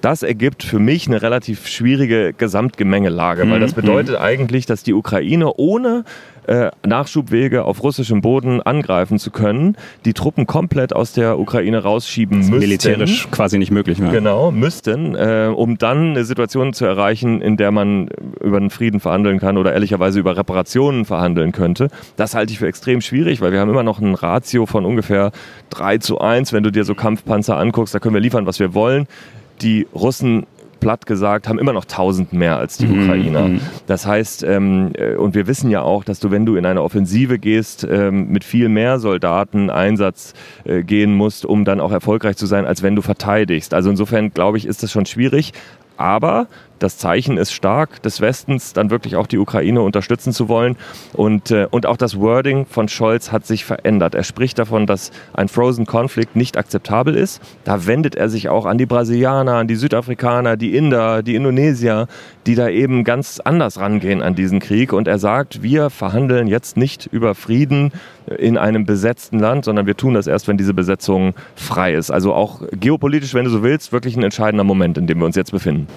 Das 0.02 0.24
ergibt 0.24 0.64
für 0.64 0.80
mich 0.80 1.08
eine 1.08 1.22
relativ 1.22 1.68
schwierige 1.68 2.34
Gesamtgemengelage, 2.34 3.50
weil 3.50 3.60
das 3.60 3.76
mhm, 3.76 3.82
bedeutet 3.82 4.16
mhm. 4.16 4.22
eigentlich, 4.24 4.66
dass 4.66 4.84
die 4.84 4.94
Ukraine 4.94 5.54
ohne 5.56 6.04
äh, 6.48 6.72
Nachschubwege 6.86 7.66
auf 7.66 7.84
russischem 7.84 8.22
Boden 8.22 8.62
angreifen 8.62 9.20
zu 9.20 9.32
können, 9.32 9.76
die 10.06 10.14
Truppen 10.14 10.46
komplett 10.46 10.96
aus 10.96 11.14
der 11.14 11.40
Ukraine 11.40 11.84
rausschieben 11.84 12.40
müssten. 12.40 12.60
Militärisch 12.60 13.28
quasi 13.32 13.58
nicht 13.58 13.72
möglich 13.72 14.00
mehr. 14.00 14.12
Genau, 14.12 14.52
müssten, 14.52 15.16
äh, 15.16 15.52
um 15.54 15.78
dann 15.78 16.12
eine 16.12 16.26
Situation 16.26 16.74
zu 16.74 16.86
erreichen, 16.86 17.42
in 17.42 17.58
der 17.58 17.72
man 17.72 18.10
über 18.42 18.58
einen 18.58 18.70
Frieden 18.70 19.00
verhandeln 19.00 19.40
kann 19.40 19.58
oder 19.58 19.74
ehrlicherweise 19.74 20.20
über 20.20 20.38
Reparationen 20.38 21.06
verhandeln 21.06 21.52
könnte. 21.52 21.90
Das 22.16 22.36
halte 22.36 22.54
ich 22.54 22.60
für 22.60 22.68
extrem 22.68 23.02
schwierig, 23.02 23.42
weil 23.42 23.52
wir 23.52 23.60
haben 23.60 23.70
immer 23.70 23.84
noch 23.84 24.00
ein 24.00 24.16
Ratio 24.16 24.66
von 24.66 24.86
ungefähr 24.86 25.32
3 25.72 25.98
zu 26.00 26.20
1. 26.20 26.54
Wenn 26.54 26.64
du 26.64 26.72
dir 26.72 26.84
so 26.84 26.96
Kampfpanzer 26.96 27.58
anguckst, 27.58 27.94
da 27.94 28.00
können 28.00 28.16
wir 28.16 28.22
liefern, 28.22 28.46
was 28.46 28.60
wir 28.60 28.74
wollen. 28.74 29.08
Die 29.62 29.88
Russen 29.96 30.46
platt 30.86 31.08
gesagt, 31.08 31.50
haben 31.50 31.58
immer 31.58 31.74
noch 31.74 31.86
tausend 31.86 32.32
mehr 32.32 32.58
als 32.58 32.78
die 32.78 32.86
mhm. 32.86 33.02
Ukrainer. 33.02 33.48
Mhm. 33.48 33.60
Das 33.88 34.06
heißt, 34.06 34.44
ähm, 34.44 34.92
äh, 34.94 35.16
und 35.16 35.34
wir 35.34 35.48
wissen 35.48 35.72
ja 35.72 35.82
auch, 35.82 36.04
dass 36.04 36.20
du, 36.20 36.30
wenn 36.30 36.46
du 36.46 36.58
in 36.58 36.66
eine 36.68 36.84
Offensive 36.84 37.40
gehst, 37.40 37.88
ähm, 37.90 38.28
mit 38.28 38.44
viel 38.44 38.70
mehr 38.70 39.00
Soldaten 39.00 39.72
Einsatz 39.72 40.36
äh, 40.64 40.84
gehen 40.84 41.16
musst, 41.16 41.44
um 41.44 41.66
dann 41.66 41.82
auch 41.82 41.92
erfolgreich 41.92 42.38
zu 42.38 42.46
sein, 42.46 42.68
als 42.68 42.84
wenn 42.84 42.96
du 42.96 43.02
verteidigst. 43.02 43.74
Also 43.74 43.90
insofern 43.90 44.30
glaube 44.30 44.60
ich, 44.60 44.68
ist 44.68 44.84
das 44.84 44.92
schon 44.92 45.08
schwierig. 45.08 45.54
Aber 45.98 46.46
das 46.80 46.98
Zeichen 46.98 47.38
ist 47.38 47.54
stark 47.54 48.02
des 48.04 48.22
Westens, 48.22 48.74
dann 48.74 48.90
wirklich 48.90 49.16
auch 49.16 49.28
die 49.28 49.38
Ukraine 49.38 49.82
unterstützen 49.82 50.34
zu 50.34 50.50
wollen. 50.50 50.78
Und, 51.14 51.52
äh, 51.52 51.68
und 51.72 51.86
auch 51.86 51.98
das 51.98 52.20
Wording 52.20 52.66
von 52.66 52.88
Scholz 52.88 53.32
hat 53.32 53.46
sich 53.46 53.66
verändert. 53.66 54.16
Er 54.16 54.24
spricht 54.24 54.60
davon, 54.60 54.86
dass 54.86 55.12
ein 55.34 55.48
Frozen 55.48 55.86
Conflict 55.86 56.36
nicht 56.36 56.58
akzeptabel 56.58 57.16
ist. 57.16 57.42
Da 57.64 57.86
wendet 57.86 58.16
er 58.16 58.30
sich 58.30 58.50
auch 58.50 58.66
an 58.66 58.78
die 58.78 58.86
Brasilianer, 58.86 59.56
an 59.56 59.68
die 59.68 59.76
Südafrikaner, 59.76 60.58
die 60.58 60.76
Inder, 60.76 61.24
die 61.24 61.36
Indonesier, 61.36 62.08
die 62.46 62.56
da 62.56 62.70
eben 62.70 63.04
ganz 63.04 63.40
anders 63.44 63.80
rangehen 63.80 64.22
an 64.22 64.36
diesen 64.36 64.60
Krieg. 64.60 64.94
Und 64.94 65.08
er 65.08 65.18
sagt, 65.18 65.64
wir 65.64 65.90
verhandeln 65.90 66.48
jetzt 66.48 66.78
nicht 66.78 67.08
über 67.08 67.36
Frieden 67.36 67.92
in 68.38 68.58
einem 68.58 68.86
besetzten 68.86 69.40
Land, 69.40 69.66
sondern 69.66 69.86
wir 69.86 69.96
tun 69.96 70.14
das 70.16 70.28
erst, 70.28 70.48
wenn 70.48 70.58
diese 70.58 70.74
Besetzung 70.74 71.34
frei 71.56 71.94
ist. 71.94 72.12
Also 72.12 72.34
auch 72.34 72.62
geopolitisch, 72.72 73.34
wenn 73.34 73.46
du 73.46 73.52
so 73.52 73.64
willst, 73.64 73.92
wirklich 73.92 74.16
ein 74.16 74.24
entscheidender 74.24 74.64
Moment, 74.64 74.98
in 74.98 75.08
dem 75.08 75.20
wir 75.20 75.26
uns 75.26 75.36
jetzt 75.36 75.52
befinden. 75.52 75.88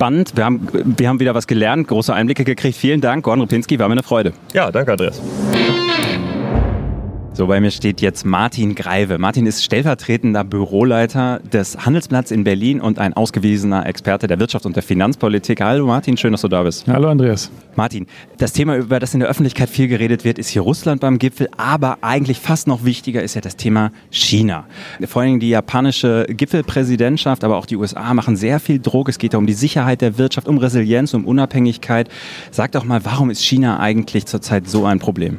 Spannend. 0.00 0.34
Wir 0.34 0.46
haben, 0.46 0.66
wir 0.72 1.10
haben 1.10 1.20
wieder 1.20 1.34
was 1.34 1.46
gelernt, 1.46 1.86
große 1.86 2.14
Einblicke 2.14 2.42
gekriegt. 2.42 2.78
Vielen 2.78 3.02
Dank, 3.02 3.22
Gordon 3.22 3.42
Rupinski, 3.42 3.78
war 3.78 3.86
mir 3.86 3.92
eine 3.92 4.02
Freude. 4.02 4.32
Ja, 4.54 4.72
danke, 4.72 4.92
Andreas. 4.92 5.20
So, 7.32 7.46
bei 7.46 7.60
mir 7.60 7.70
steht 7.70 8.00
jetzt 8.00 8.26
Martin 8.26 8.74
Greive. 8.74 9.16
Martin 9.16 9.46
ist 9.46 9.64
stellvertretender 9.64 10.42
Büroleiter 10.42 11.38
des 11.52 11.86
Handelsblatts 11.86 12.32
in 12.32 12.42
Berlin 12.42 12.80
und 12.80 12.98
ein 12.98 13.14
ausgewiesener 13.14 13.86
Experte 13.86 14.26
der 14.26 14.40
Wirtschaft 14.40 14.66
und 14.66 14.74
der 14.74 14.82
Finanzpolitik. 14.82 15.60
Hallo 15.60 15.86
Martin, 15.86 16.16
schön, 16.16 16.32
dass 16.32 16.40
du 16.40 16.48
da 16.48 16.64
bist. 16.64 16.88
Hallo 16.88 17.08
Andreas. 17.08 17.50
Martin, 17.76 18.08
das 18.38 18.52
Thema, 18.52 18.76
über 18.76 18.98
das 18.98 19.14
in 19.14 19.20
der 19.20 19.28
Öffentlichkeit 19.28 19.70
viel 19.70 19.86
geredet 19.86 20.24
wird, 20.24 20.38
ist 20.38 20.48
hier 20.48 20.62
Russland 20.62 21.00
beim 21.00 21.18
Gipfel, 21.20 21.48
aber 21.56 21.98
eigentlich 22.02 22.40
fast 22.40 22.66
noch 22.66 22.84
wichtiger 22.84 23.22
ist 23.22 23.34
ja 23.36 23.40
das 23.40 23.56
Thema 23.56 23.92
China. 24.10 24.66
Vor 25.06 25.22
allem 25.22 25.38
die 25.38 25.50
japanische 25.50 26.26
Gipfelpräsidentschaft, 26.28 27.44
aber 27.44 27.56
auch 27.56 27.66
die 27.66 27.76
USA 27.76 28.12
machen 28.12 28.36
sehr 28.36 28.58
viel 28.58 28.80
Druck. 28.80 29.08
Es 29.08 29.18
geht 29.18 29.34
da 29.34 29.38
um 29.38 29.46
die 29.46 29.52
Sicherheit 29.52 30.00
der 30.00 30.18
Wirtschaft, 30.18 30.48
um 30.48 30.58
Resilienz, 30.58 31.14
um 31.14 31.24
Unabhängigkeit. 31.24 32.08
Sag 32.50 32.72
doch 32.72 32.84
mal, 32.84 33.04
warum 33.04 33.30
ist 33.30 33.44
China 33.44 33.78
eigentlich 33.78 34.26
zurzeit 34.26 34.68
so 34.68 34.84
ein 34.84 34.98
Problem? 34.98 35.36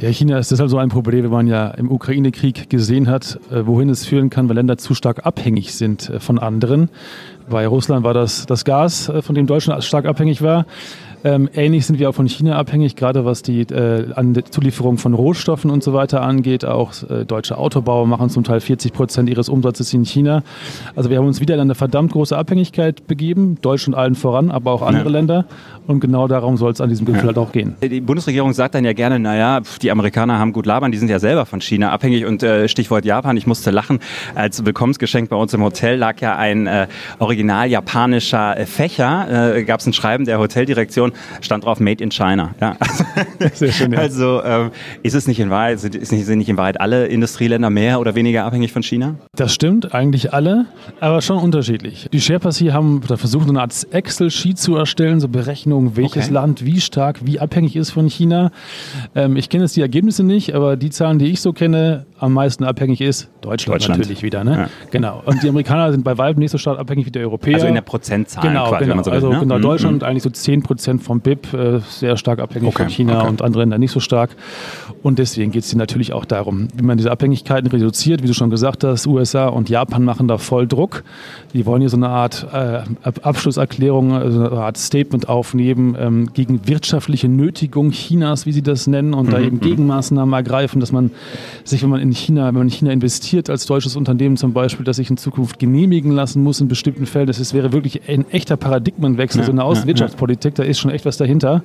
Ja, 0.00 0.08
China 0.08 0.38
ist 0.38 0.50
deshalb 0.50 0.70
so 0.70 0.78
ein 0.78 0.88
Problem, 0.88 1.24
wenn 1.24 1.30
man 1.30 1.46
ja 1.46 1.68
im 1.72 1.90
Ukraine-Krieg 1.90 2.70
gesehen 2.70 3.06
hat, 3.06 3.38
äh, 3.50 3.66
wohin 3.66 3.90
es 3.90 4.06
führen 4.06 4.30
kann, 4.30 4.48
weil 4.48 4.56
Länder 4.56 4.78
zu 4.78 4.94
stark 4.94 5.26
abhängig 5.26 5.74
sind 5.74 6.08
äh, 6.08 6.20
von 6.20 6.38
anderen. 6.38 6.88
Bei 7.50 7.66
Russland 7.66 8.02
war 8.02 8.14
das 8.14 8.46
das 8.46 8.64
Gas, 8.64 9.10
äh, 9.10 9.20
von 9.20 9.34
dem 9.34 9.46
Deutschland 9.46 9.84
stark 9.84 10.06
abhängig 10.06 10.40
war. 10.40 10.64
Ähm, 11.22 11.50
ähnlich 11.54 11.86
sind 11.86 11.98
wir 11.98 12.08
auch 12.08 12.14
von 12.14 12.28
China 12.28 12.56
abhängig, 12.56 12.96
gerade 12.96 13.24
was 13.24 13.42
die 13.42 13.60
äh, 13.60 14.42
Zulieferung 14.50 14.96
von 14.96 15.12
Rohstoffen 15.12 15.70
und 15.70 15.82
so 15.82 15.92
weiter 15.92 16.22
angeht. 16.22 16.64
Auch 16.64 16.92
äh, 17.10 17.24
deutsche 17.24 17.58
Autobauer 17.58 18.06
machen 18.06 18.30
zum 18.30 18.42
Teil 18.44 18.60
40 18.60 18.92
Prozent 18.92 19.28
ihres 19.28 19.48
Umsatzes 19.48 19.92
in 19.92 20.04
China. 20.04 20.42
Also 20.96 21.10
wir 21.10 21.18
haben 21.18 21.26
uns 21.26 21.40
wieder 21.40 21.54
in 21.54 21.60
eine 21.60 21.74
verdammt 21.74 22.12
große 22.12 22.36
Abhängigkeit 22.36 23.06
begeben, 23.06 23.58
Deutschland 23.60 23.96
allen 23.96 24.14
voran, 24.14 24.50
aber 24.50 24.72
auch 24.72 24.82
andere 24.82 25.04
ja. 25.04 25.10
Länder. 25.10 25.44
Und 25.86 26.00
genau 26.00 26.28
darum 26.28 26.56
soll 26.56 26.72
es 26.72 26.80
an 26.80 26.88
diesem 26.88 27.04
Gipfel 27.04 27.22
ja. 27.22 27.26
halt 27.28 27.38
auch 27.38 27.52
gehen. 27.52 27.74
Die 27.82 28.00
Bundesregierung 28.00 28.52
sagt 28.52 28.74
dann 28.74 28.84
ja 28.84 28.92
gerne, 28.92 29.18
naja, 29.18 29.60
die 29.82 29.90
Amerikaner 29.90 30.38
haben 30.38 30.52
gut 30.52 30.64
labern, 30.64 30.92
die 30.92 30.98
sind 30.98 31.08
ja 31.08 31.18
selber 31.18 31.46
von 31.46 31.60
China 31.60 31.90
abhängig. 31.90 32.24
Und 32.24 32.42
äh, 32.42 32.68
Stichwort 32.68 33.04
Japan, 33.04 33.36
ich 33.36 33.46
musste 33.46 33.70
lachen, 33.70 33.98
als 34.34 34.64
Willkommensgeschenk 34.64 35.28
bei 35.28 35.36
uns 35.36 35.52
im 35.52 35.62
Hotel 35.62 35.98
lag 35.98 36.20
ja 36.20 36.36
ein 36.36 36.66
äh, 36.66 36.86
original 37.18 37.68
japanischer 37.68 38.56
äh, 38.56 38.66
Fächer. 38.66 39.56
Äh, 39.56 39.64
Gab 39.64 39.80
es 39.80 39.86
ein 39.86 39.92
Schreiben 39.92 40.24
der 40.24 40.38
Hoteldirektion 40.38 41.09
stand 41.40 41.64
drauf 41.64 41.80
Made 41.80 42.02
in 42.02 42.10
China. 42.10 42.54
Ja. 42.60 42.76
Sehr 43.52 43.72
schön, 43.72 43.92
ja. 43.92 43.98
Also 43.98 44.42
ähm, 44.44 44.70
ist 45.02 45.14
es 45.14 45.26
nicht 45.26 45.40
in 45.40 45.50
Wahrheit, 45.50 45.80
sind, 45.80 45.94
nicht, 45.94 46.26
sind 46.26 46.38
nicht 46.38 46.48
in 46.48 46.56
Wahrheit 46.56 46.80
alle 46.80 47.06
Industrieländer 47.06 47.70
mehr 47.70 48.00
oder 48.00 48.14
weniger 48.14 48.44
abhängig 48.44 48.72
von 48.72 48.82
China? 48.82 49.16
Das 49.34 49.54
stimmt, 49.54 49.94
eigentlich 49.94 50.32
alle, 50.32 50.66
aber 51.00 51.22
schon 51.22 51.38
unterschiedlich. 51.38 52.08
Die 52.12 52.20
Sherpas 52.20 52.58
hier 52.58 52.74
haben 52.74 53.00
da 53.06 53.16
versucht, 53.16 53.48
eine 53.48 53.60
Art 53.60 53.86
Excel-Sheet 53.90 54.58
zu 54.58 54.76
erstellen, 54.76 55.20
so 55.20 55.28
Berechnungen, 55.28 55.96
welches 55.96 56.26
okay. 56.26 56.34
Land 56.34 56.64
wie 56.64 56.80
stark, 56.80 57.20
wie 57.24 57.40
abhängig 57.40 57.76
ist 57.76 57.90
von 57.90 58.08
China. 58.08 58.50
Ähm, 59.14 59.36
ich 59.36 59.48
kenne 59.48 59.64
jetzt 59.64 59.76
die 59.76 59.82
Ergebnisse 59.82 60.24
nicht, 60.24 60.54
aber 60.54 60.76
die 60.76 60.90
Zahlen, 60.90 61.18
die 61.18 61.26
ich 61.26 61.40
so 61.40 61.52
kenne, 61.52 62.06
am 62.18 62.34
meisten 62.34 62.64
abhängig 62.64 63.00
ist 63.00 63.30
Deutschland, 63.40 63.76
Deutschland. 63.76 64.00
natürlich 64.00 64.22
wieder. 64.22 64.44
Ne? 64.44 64.52
Ja. 64.52 64.68
Genau. 64.90 65.22
Und 65.24 65.42
die 65.42 65.48
Amerikaner 65.48 65.90
sind 65.90 66.04
bei 66.04 66.18
weitem 66.18 66.40
nicht 66.40 66.50
so 66.50 66.58
stark 66.58 66.78
abhängig 66.78 67.06
wie 67.06 67.10
die 67.10 67.18
Europäer. 67.20 67.54
Also 67.54 67.66
in 67.66 67.74
der 67.74 67.80
Prozentzahl 67.80 68.42
genau, 68.46 68.68
quasi, 68.68 68.84
genau. 68.84 69.02
So 69.02 69.10
also 69.10 69.28
will, 69.28 69.34
ne? 69.36 69.40
genau, 69.40 69.58
mhm. 69.58 69.62
Deutschland 69.62 70.02
mhm. 70.02 70.08
eigentlich 70.08 70.22
so 70.22 70.30
10 70.30 70.62
Prozent 70.62 70.99
vom 71.00 71.20
BIP, 71.20 71.52
äh, 71.52 71.80
sehr 71.80 72.16
stark 72.16 72.38
abhängig 72.38 72.68
okay, 72.68 72.84
von 72.84 72.90
China 72.90 73.20
okay. 73.20 73.28
und 73.28 73.42
andere 73.42 73.62
Länder 73.62 73.78
nicht 73.78 73.92
so 73.92 74.00
stark. 74.00 74.30
Und 75.02 75.18
deswegen 75.18 75.50
geht 75.50 75.64
es 75.64 75.74
natürlich 75.74 76.12
auch 76.12 76.24
darum, 76.24 76.68
wie 76.74 76.82
man 76.82 76.96
diese 76.96 77.10
Abhängigkeiten 77.10 77.70
reduziert. 77.70 78.22
Wie 78.22 78.26
du 78.26 78.34
schon 78.34 78.50
gesagt 78.50 78.84
hast, 78.84 79.06
USA 79.06 79.48
und 79.48 79.68
Japan 79.68 80.04
machen 80.04 80.28
da 80.28 80.38
voll 80.38 80.66
Druck. 80.66 81.04
Die 81.54 81.66
wollen 81.66 81.80
hier 81.80 81.88
so 81.88 81.96
eine 81.96 82.08
Art 82.08 82.46
äh, 82.52 82.82
Abschlusserklärung, 83.02 84.12
also 84.12 84.46
eine 84.46 84.60
Art 84.60 84.76
Statement 84.76 85.28
aufnehmen 85.28 85.96
ähm, 85.98 86.32
gegen 86.32 86.66
wirtschaftliche 86.66 87.28
Nötigung 87.28 87.90
Chinas, 87.90 88.46
wie 88.46 88.52
sie 88.52 88.62
das 88.62 88.86
nennen, 88.86 89.14
und 89.14 89.26
mhm, 89.26 89.30
da 89.30 89.40
eben 89.40 89.56
mhm. 89.56 89.60
Gegenmaßnahmen 89.60 90.32
ergreifen, 90.32 90.80
dass 90.80 90.92
man 90.92 91.10
sich, 91.64 91.82
wenn 91.82 91.90
man 91.90 92.00
in 92.00 92.12
China, 92.12 92.46
wenn 92.48 92.54
man 92.54 92.68
in 92.68 92.70
China 92.70 92.92
investiert, 92.92 93.50
als 93.50 93.66
deutsches 93.66 93.96
Unternehmen 93.96 94.36
zum 94.36 94.52
Beispiel, 94.52 94.84
dass 94.84 94.96
sich 94.96 95.10
in 95.10 95.16
Zukunft 95.16 95.58
genehmigen 95.58 96.12
lassen 96.12 96.42
muss 96.42 96.60
in 96.60 96.68
bestimmten 96.68 97.06
Fällen. 97.06 97.26
Das 97.26 97.40
ist, 97.40 97.54
wäre 97.54 97.72
wirklich 97.72 98.08
ein 98.08 98.28
echter 98.30 98.56
Paradigmenwechsel, 98.56 99.40
ja, 99.40 99.46
so 99.46 99.52
eine 99.52 99.64
Außenwirtschaftspolitik, 99.64 100.58
ja, 100.58 100.62
ja. 100.62 100.64
da 100.64 100.70
ist 100.70 100.78
schon 100.78 100.89
echt 100.90 101.04
was 101.04 101.16
dahinter. 101.16 101.62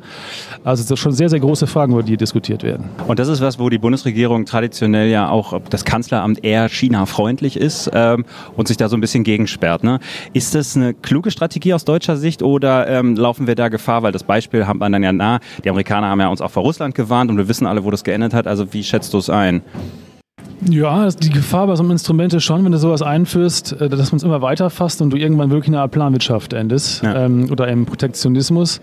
Also 0.64 0.82
das 0.82 0.88
sind 0.88 0.98
schon 0.98 1.12
sehr, 1.12 1.30
sehr 1.30 1.40
große 1.40 1.68
Fragen, 1.68 1.94
über 1.94 2.04
die 2.04 2.18
diskutiert 2.18 2.64
werden. 2.64 2.86
Und 3.08 3.20
das 3.20 3.28
ist 3.28 3.42
was, 3.42 3.60
wo 3.60 3.70
die 3.70 3.78
Bundesregierung 3.78 4.46
traditionell 4.46 5.10
ja 5.10 5.30
auch 5.30 5.60
das 5.70 5.86
Kanzleramt 5.86 6.44
eher 6.44 6.70
China-freundlich 6.70 7.58
ist 7.58 7.90
ähm, 7.94 8.26
und 8.56 8.68
sich 8.68 8.78
da 8.78 8.90
so 8.90 8.98
ein 8.98 9.02
bisschen 9.02 9.24
gegensperrt. 9.24 9.84
Ne? 9.84 10.00
Ist 10.34 10.56
das 10.56 10.76
eine 10.76 10.94
kluge 10.94 11.32
Strategie 11.32 11.74
aus 11.74 11.86
deutscher 11.86 12.18
Sicht 12.18 12.42
oder 12.42 12.88
ähm, 12.88 13.16
laufen 13.16 13.48
wir 13.48 13.56
da 13.56 13.70
Gefahr, 13.70 14.04
weil 14.04 14.12
das 14.12 14.24
Beispiel 14.24 14.68
haben 14.68 14.80
wir 14.80 14.90
dann 14.90 15.04
ja 15.04 15.12
nah, 15.12 15.40
die 15.64 15.70
Amerikaner 15.70 16.08
haben 16.08 16.20
ja 16.20 16.28
uns 16.28 16.42
auch 16.42 16.52
vor 16.52 16.64
Russland 16.64 16.96
gewarnt 16.96 17.30
und 17.32 17.38
wir 17.38 17.48
wissen 17.48 17.68
alle, 17.68 17.84
wo 17.84 17.92
das 17.92 18.04
geendet 18.04 18.34
hat. 18.34 18.48
Also 18.48 18.74
wie 18.74 18.84
schätzt 18.84 19.14
du 19.14 19.18
es 19.18 19.30
ein? 19.30 19.62
Ja, 20.70 21.10
die 21.10 21.30
Gefahr 21.30 21.68
bei 21.68 21.76
so 21.76 21.84
einem 21.84 21.92
Instrument 21.92 22.34
ist 22.34 22.44
schon, 22.44 22.64
wenn 22.64 22.72
du 22.72 22.78
sowas 22.78 23.02
einführst, 23.02 23.74
äh, 23.74 23.90
dass 23.90 24.12
man 24.12 24.18
es 24.18 24.24
immer 24.24 24.42
weiter 24.42 24.70
fasst 24.70 25.02
und 25.02 25.10
du 25.12 25.18
irgendwann 25.18 25.50
wirklich 25.50 25.68
in 25.68 25.76
einer 25.76 25.88
Planwirtschaft 25.88 26.54
endest 26.54 27.04
ja. 27.04 27.26
ähm, 27.26 27.50
oder 27.52 27.68
im 27.68 27.86
Protektionismus. 27.86 28.82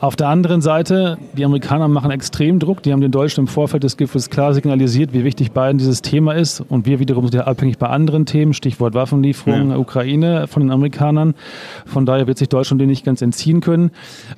Auf 0.00 0.14
der 0.14 0.28
anderen 0.28 0.60
Seite, 0.60 1.18
die 1.36 1.44
Amerikaner 1.44 1.88
machen 1.88 2.12
extrem 2.12 2.60
Druck. 2.60 2.84
Die 2.84 2.92
haben 2.92 3.00
den 3.00 3.10
Deutschen 3.10 3.40
im 3.40 3.48
Vorfeld 3.48 3.82
des 3.82 3.96
Gipfels 3.96 4.30
klar 4.30 4.54
signalisiert, 4.54 5.12
wie 5.12 5.24
wichtig 5.24 5.50
beiden 5.50 5.78
dieses 5.78 6.02
Thema 6.02 6.34
ist. 6.34 6.60
Und 6.60 6.86
wir 6.86 7.00
wiederum 7.00 7.24
sind 7.24 7.34
ja 7.34 7.48
abhängig 7.48 7.78
bei 7.78 7.88
anderen 7.88 8.24
Themen, 8.24 8.54
Stichwort 8.54 8.94
Waffenlieferungen, 8.94 9.70
ja. 9.70 9.76
Ukraine, 9.76 10.46
von 10.46 10.62
den 10.62 10.70
Amerikanern. 10.70 11.34
Von 11.84 12.06
daher 12.06 12.28
wird 12.28 12.38
sich 12.38 12.48
Deutschland 12.48 12.80
dem 12.80 12.88
nicht 12.88 13.04
ganz 13.04 13.22
entziehen 13.22 13.60
können. 13.60 13.90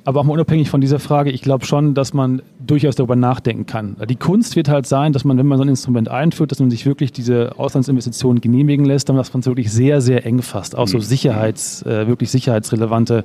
Aber 0.03 0.21
auch 0.21 0.23
mal 0.23 0.33
unabhängig 0.33 0.71
von 0.71 0.81
dieser 0.81 0.99
Frage, 0.99 1.29
ich 1.29 1.43
glaube 1.43 1.65
schon, 1.65 1.93
dass 1.93 2.13
man 2.13 2.41
durchaus 2.65 2.95
darüber 2.95 3.15
nachdenken 3.15 3.67
kann. 3.67 3.97
Die 4.09 4.15
Kunst 4.15 4.55
wird 4.55 4.67
halt 4.67 4.87
sein, 4.87 5.13
dass 5.13 5.25
man, 5.25 5.37
wenn 5.37 5.45
man 5.45 5.59
so 5.59 5.63
ein 5.63 5.69
Instrument 5.69 6.09
einführt, 6.09 6.51
dass 6.51 6.59
man 6.59 6.71
sich 6.71 6.87
wirklich 6.87 7.11
diese 7.11 7.59
Auslandsinvestitionen 7.59 8.41
genehmigen 8.41 8.85
lässt, 8.85 9.09
dann 9.09 9.15
dass 9.15 9.31
man 9.31 9.41
es 9.41 9.45
wirklich 9.45 9.71
sehr, 9.71 10.01
sehr 10.01 10.25
eng 10.25 10.41
fasst. 10.41 10.75
Auch 10.75 10.87
so 10.87 10.97
mhm. 10.97 11.01
sicherheits, 11.03 11.83
äh, 11.83 12.07
wirklich 12.07 12.31
sicherheitsrelevante 12.31 13.23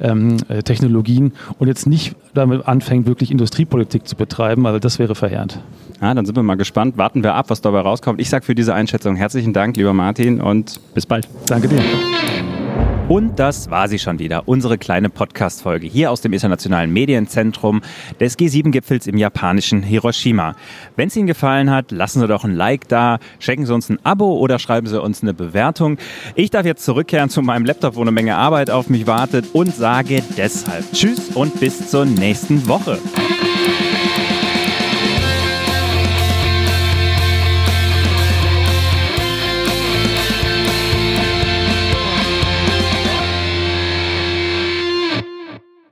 ähm, 0.00 0.36
äh, 0.48 0.62
Technologien 0.62 1.32
und 1.58 1.63
jetzt 1.68 1.86
nicht 1.86 2.14
damit 2.34 2.66
anfängt, 2.66 3.06
wirklich 3.06 3.30
Industriepolitik 3.30 4.06
zu 4.06 4.16
betreiben, 4.16 4.66
also 4.66 4.78
das 4.78 4.98
wäre 4.98 5.14
verheerend. 5.14 5.60
Ja, 6.00 6.14
dann 6.14 6.26
sind 6.26 6.36
wir 6.36 6.42
mal 6.42 6.56
gespannt. 6.56 6.98
Warten 6.98 7.22
wir 7.22 7.34
ab, 7.34 7.46
was 7.48 7.60
dabei 7.60 7.80
rauskommt. 7.80 8.20
Ich 8.20 8.28
sage 8.28 8.44
für 8.44 8.54
diese 8.54 8.74
Einschätzung 8.74 9.16
herzlichen 9.16 9.52
Dank, 9.52 9.76
lieber 9.76 9.92
Martin, 9.92 10.40
und 10.40 10.80
bis 10.94 11.06
bald. 11.06 11.28
Danke 11.46 11.68
dir. 11.68 11.82
Und 13.08 13.38
das 13.38 13.68
war 13.68 13.86
sie 13.88 13.98
schon 13.98 14.18
wieder, 14.18 14.48
unsere 14.48 14.78
kleine 14.78 15.10
Podcast-Folge 15.10 15.86
hier 15.86 16.10
aus 16.10 16.22
dem 16.22 16.32
Internationalen 16.32 16.90
Medienzentrum 16.90 17.82
des 18.18 18.38
G7-Gipfels 18.38 19.06
im 19.06 19.18
japanischen 19.18 19.82
Hiroshima. 19.82 20.56
Wenn 20.96 21.08
es 21.08 21.16
Ihnen 21.16 21.26
gefallen 21.26 21.70
hat, 21.70 21.90
lassen 21.90 22.20
Sie 22.20 22.26
doch 22.26 22.44
ein 22.44 22.54
Like 22.54 22.88
da, 22.88 23.18
schenken 23.40 23.66
Sie 23.66 23.74
uns 23.74 23.90
ein 23.90 23.98
Abo 24.04 24.38
oder 24.38 24.58
schreiben 24.58 24.86
Sie 24.86 25.00
uns 25.00 25.22
eine 25.22 25.34
Bewertung. 25.34 25.98
Ich 26.34 26.48
darf 26.48 26.64
jetzt 26.64 26.82
zurückkehren 26.82 27.28
zu 27.28 27.42
meinem 27.42 27.66
Laptop, 27.66 27.96
wo 27.96 28.00
eine 28.00 28.10
Menge 28.10 28.36
Arbeit 28.36 28.70
auf 28.70 28.88
mich 28.88 29.06
wartet 29.06 29.48
und 29.52 29.74
sage 29.74 30.22
deshalb 30.38 30.90
Tschüss 30.92 31.28
und 31.34 31.60
bis 31.60 31.90
zur 31.90 32.06
nächsten 32.06 32.66
Woche. 32.68 32.98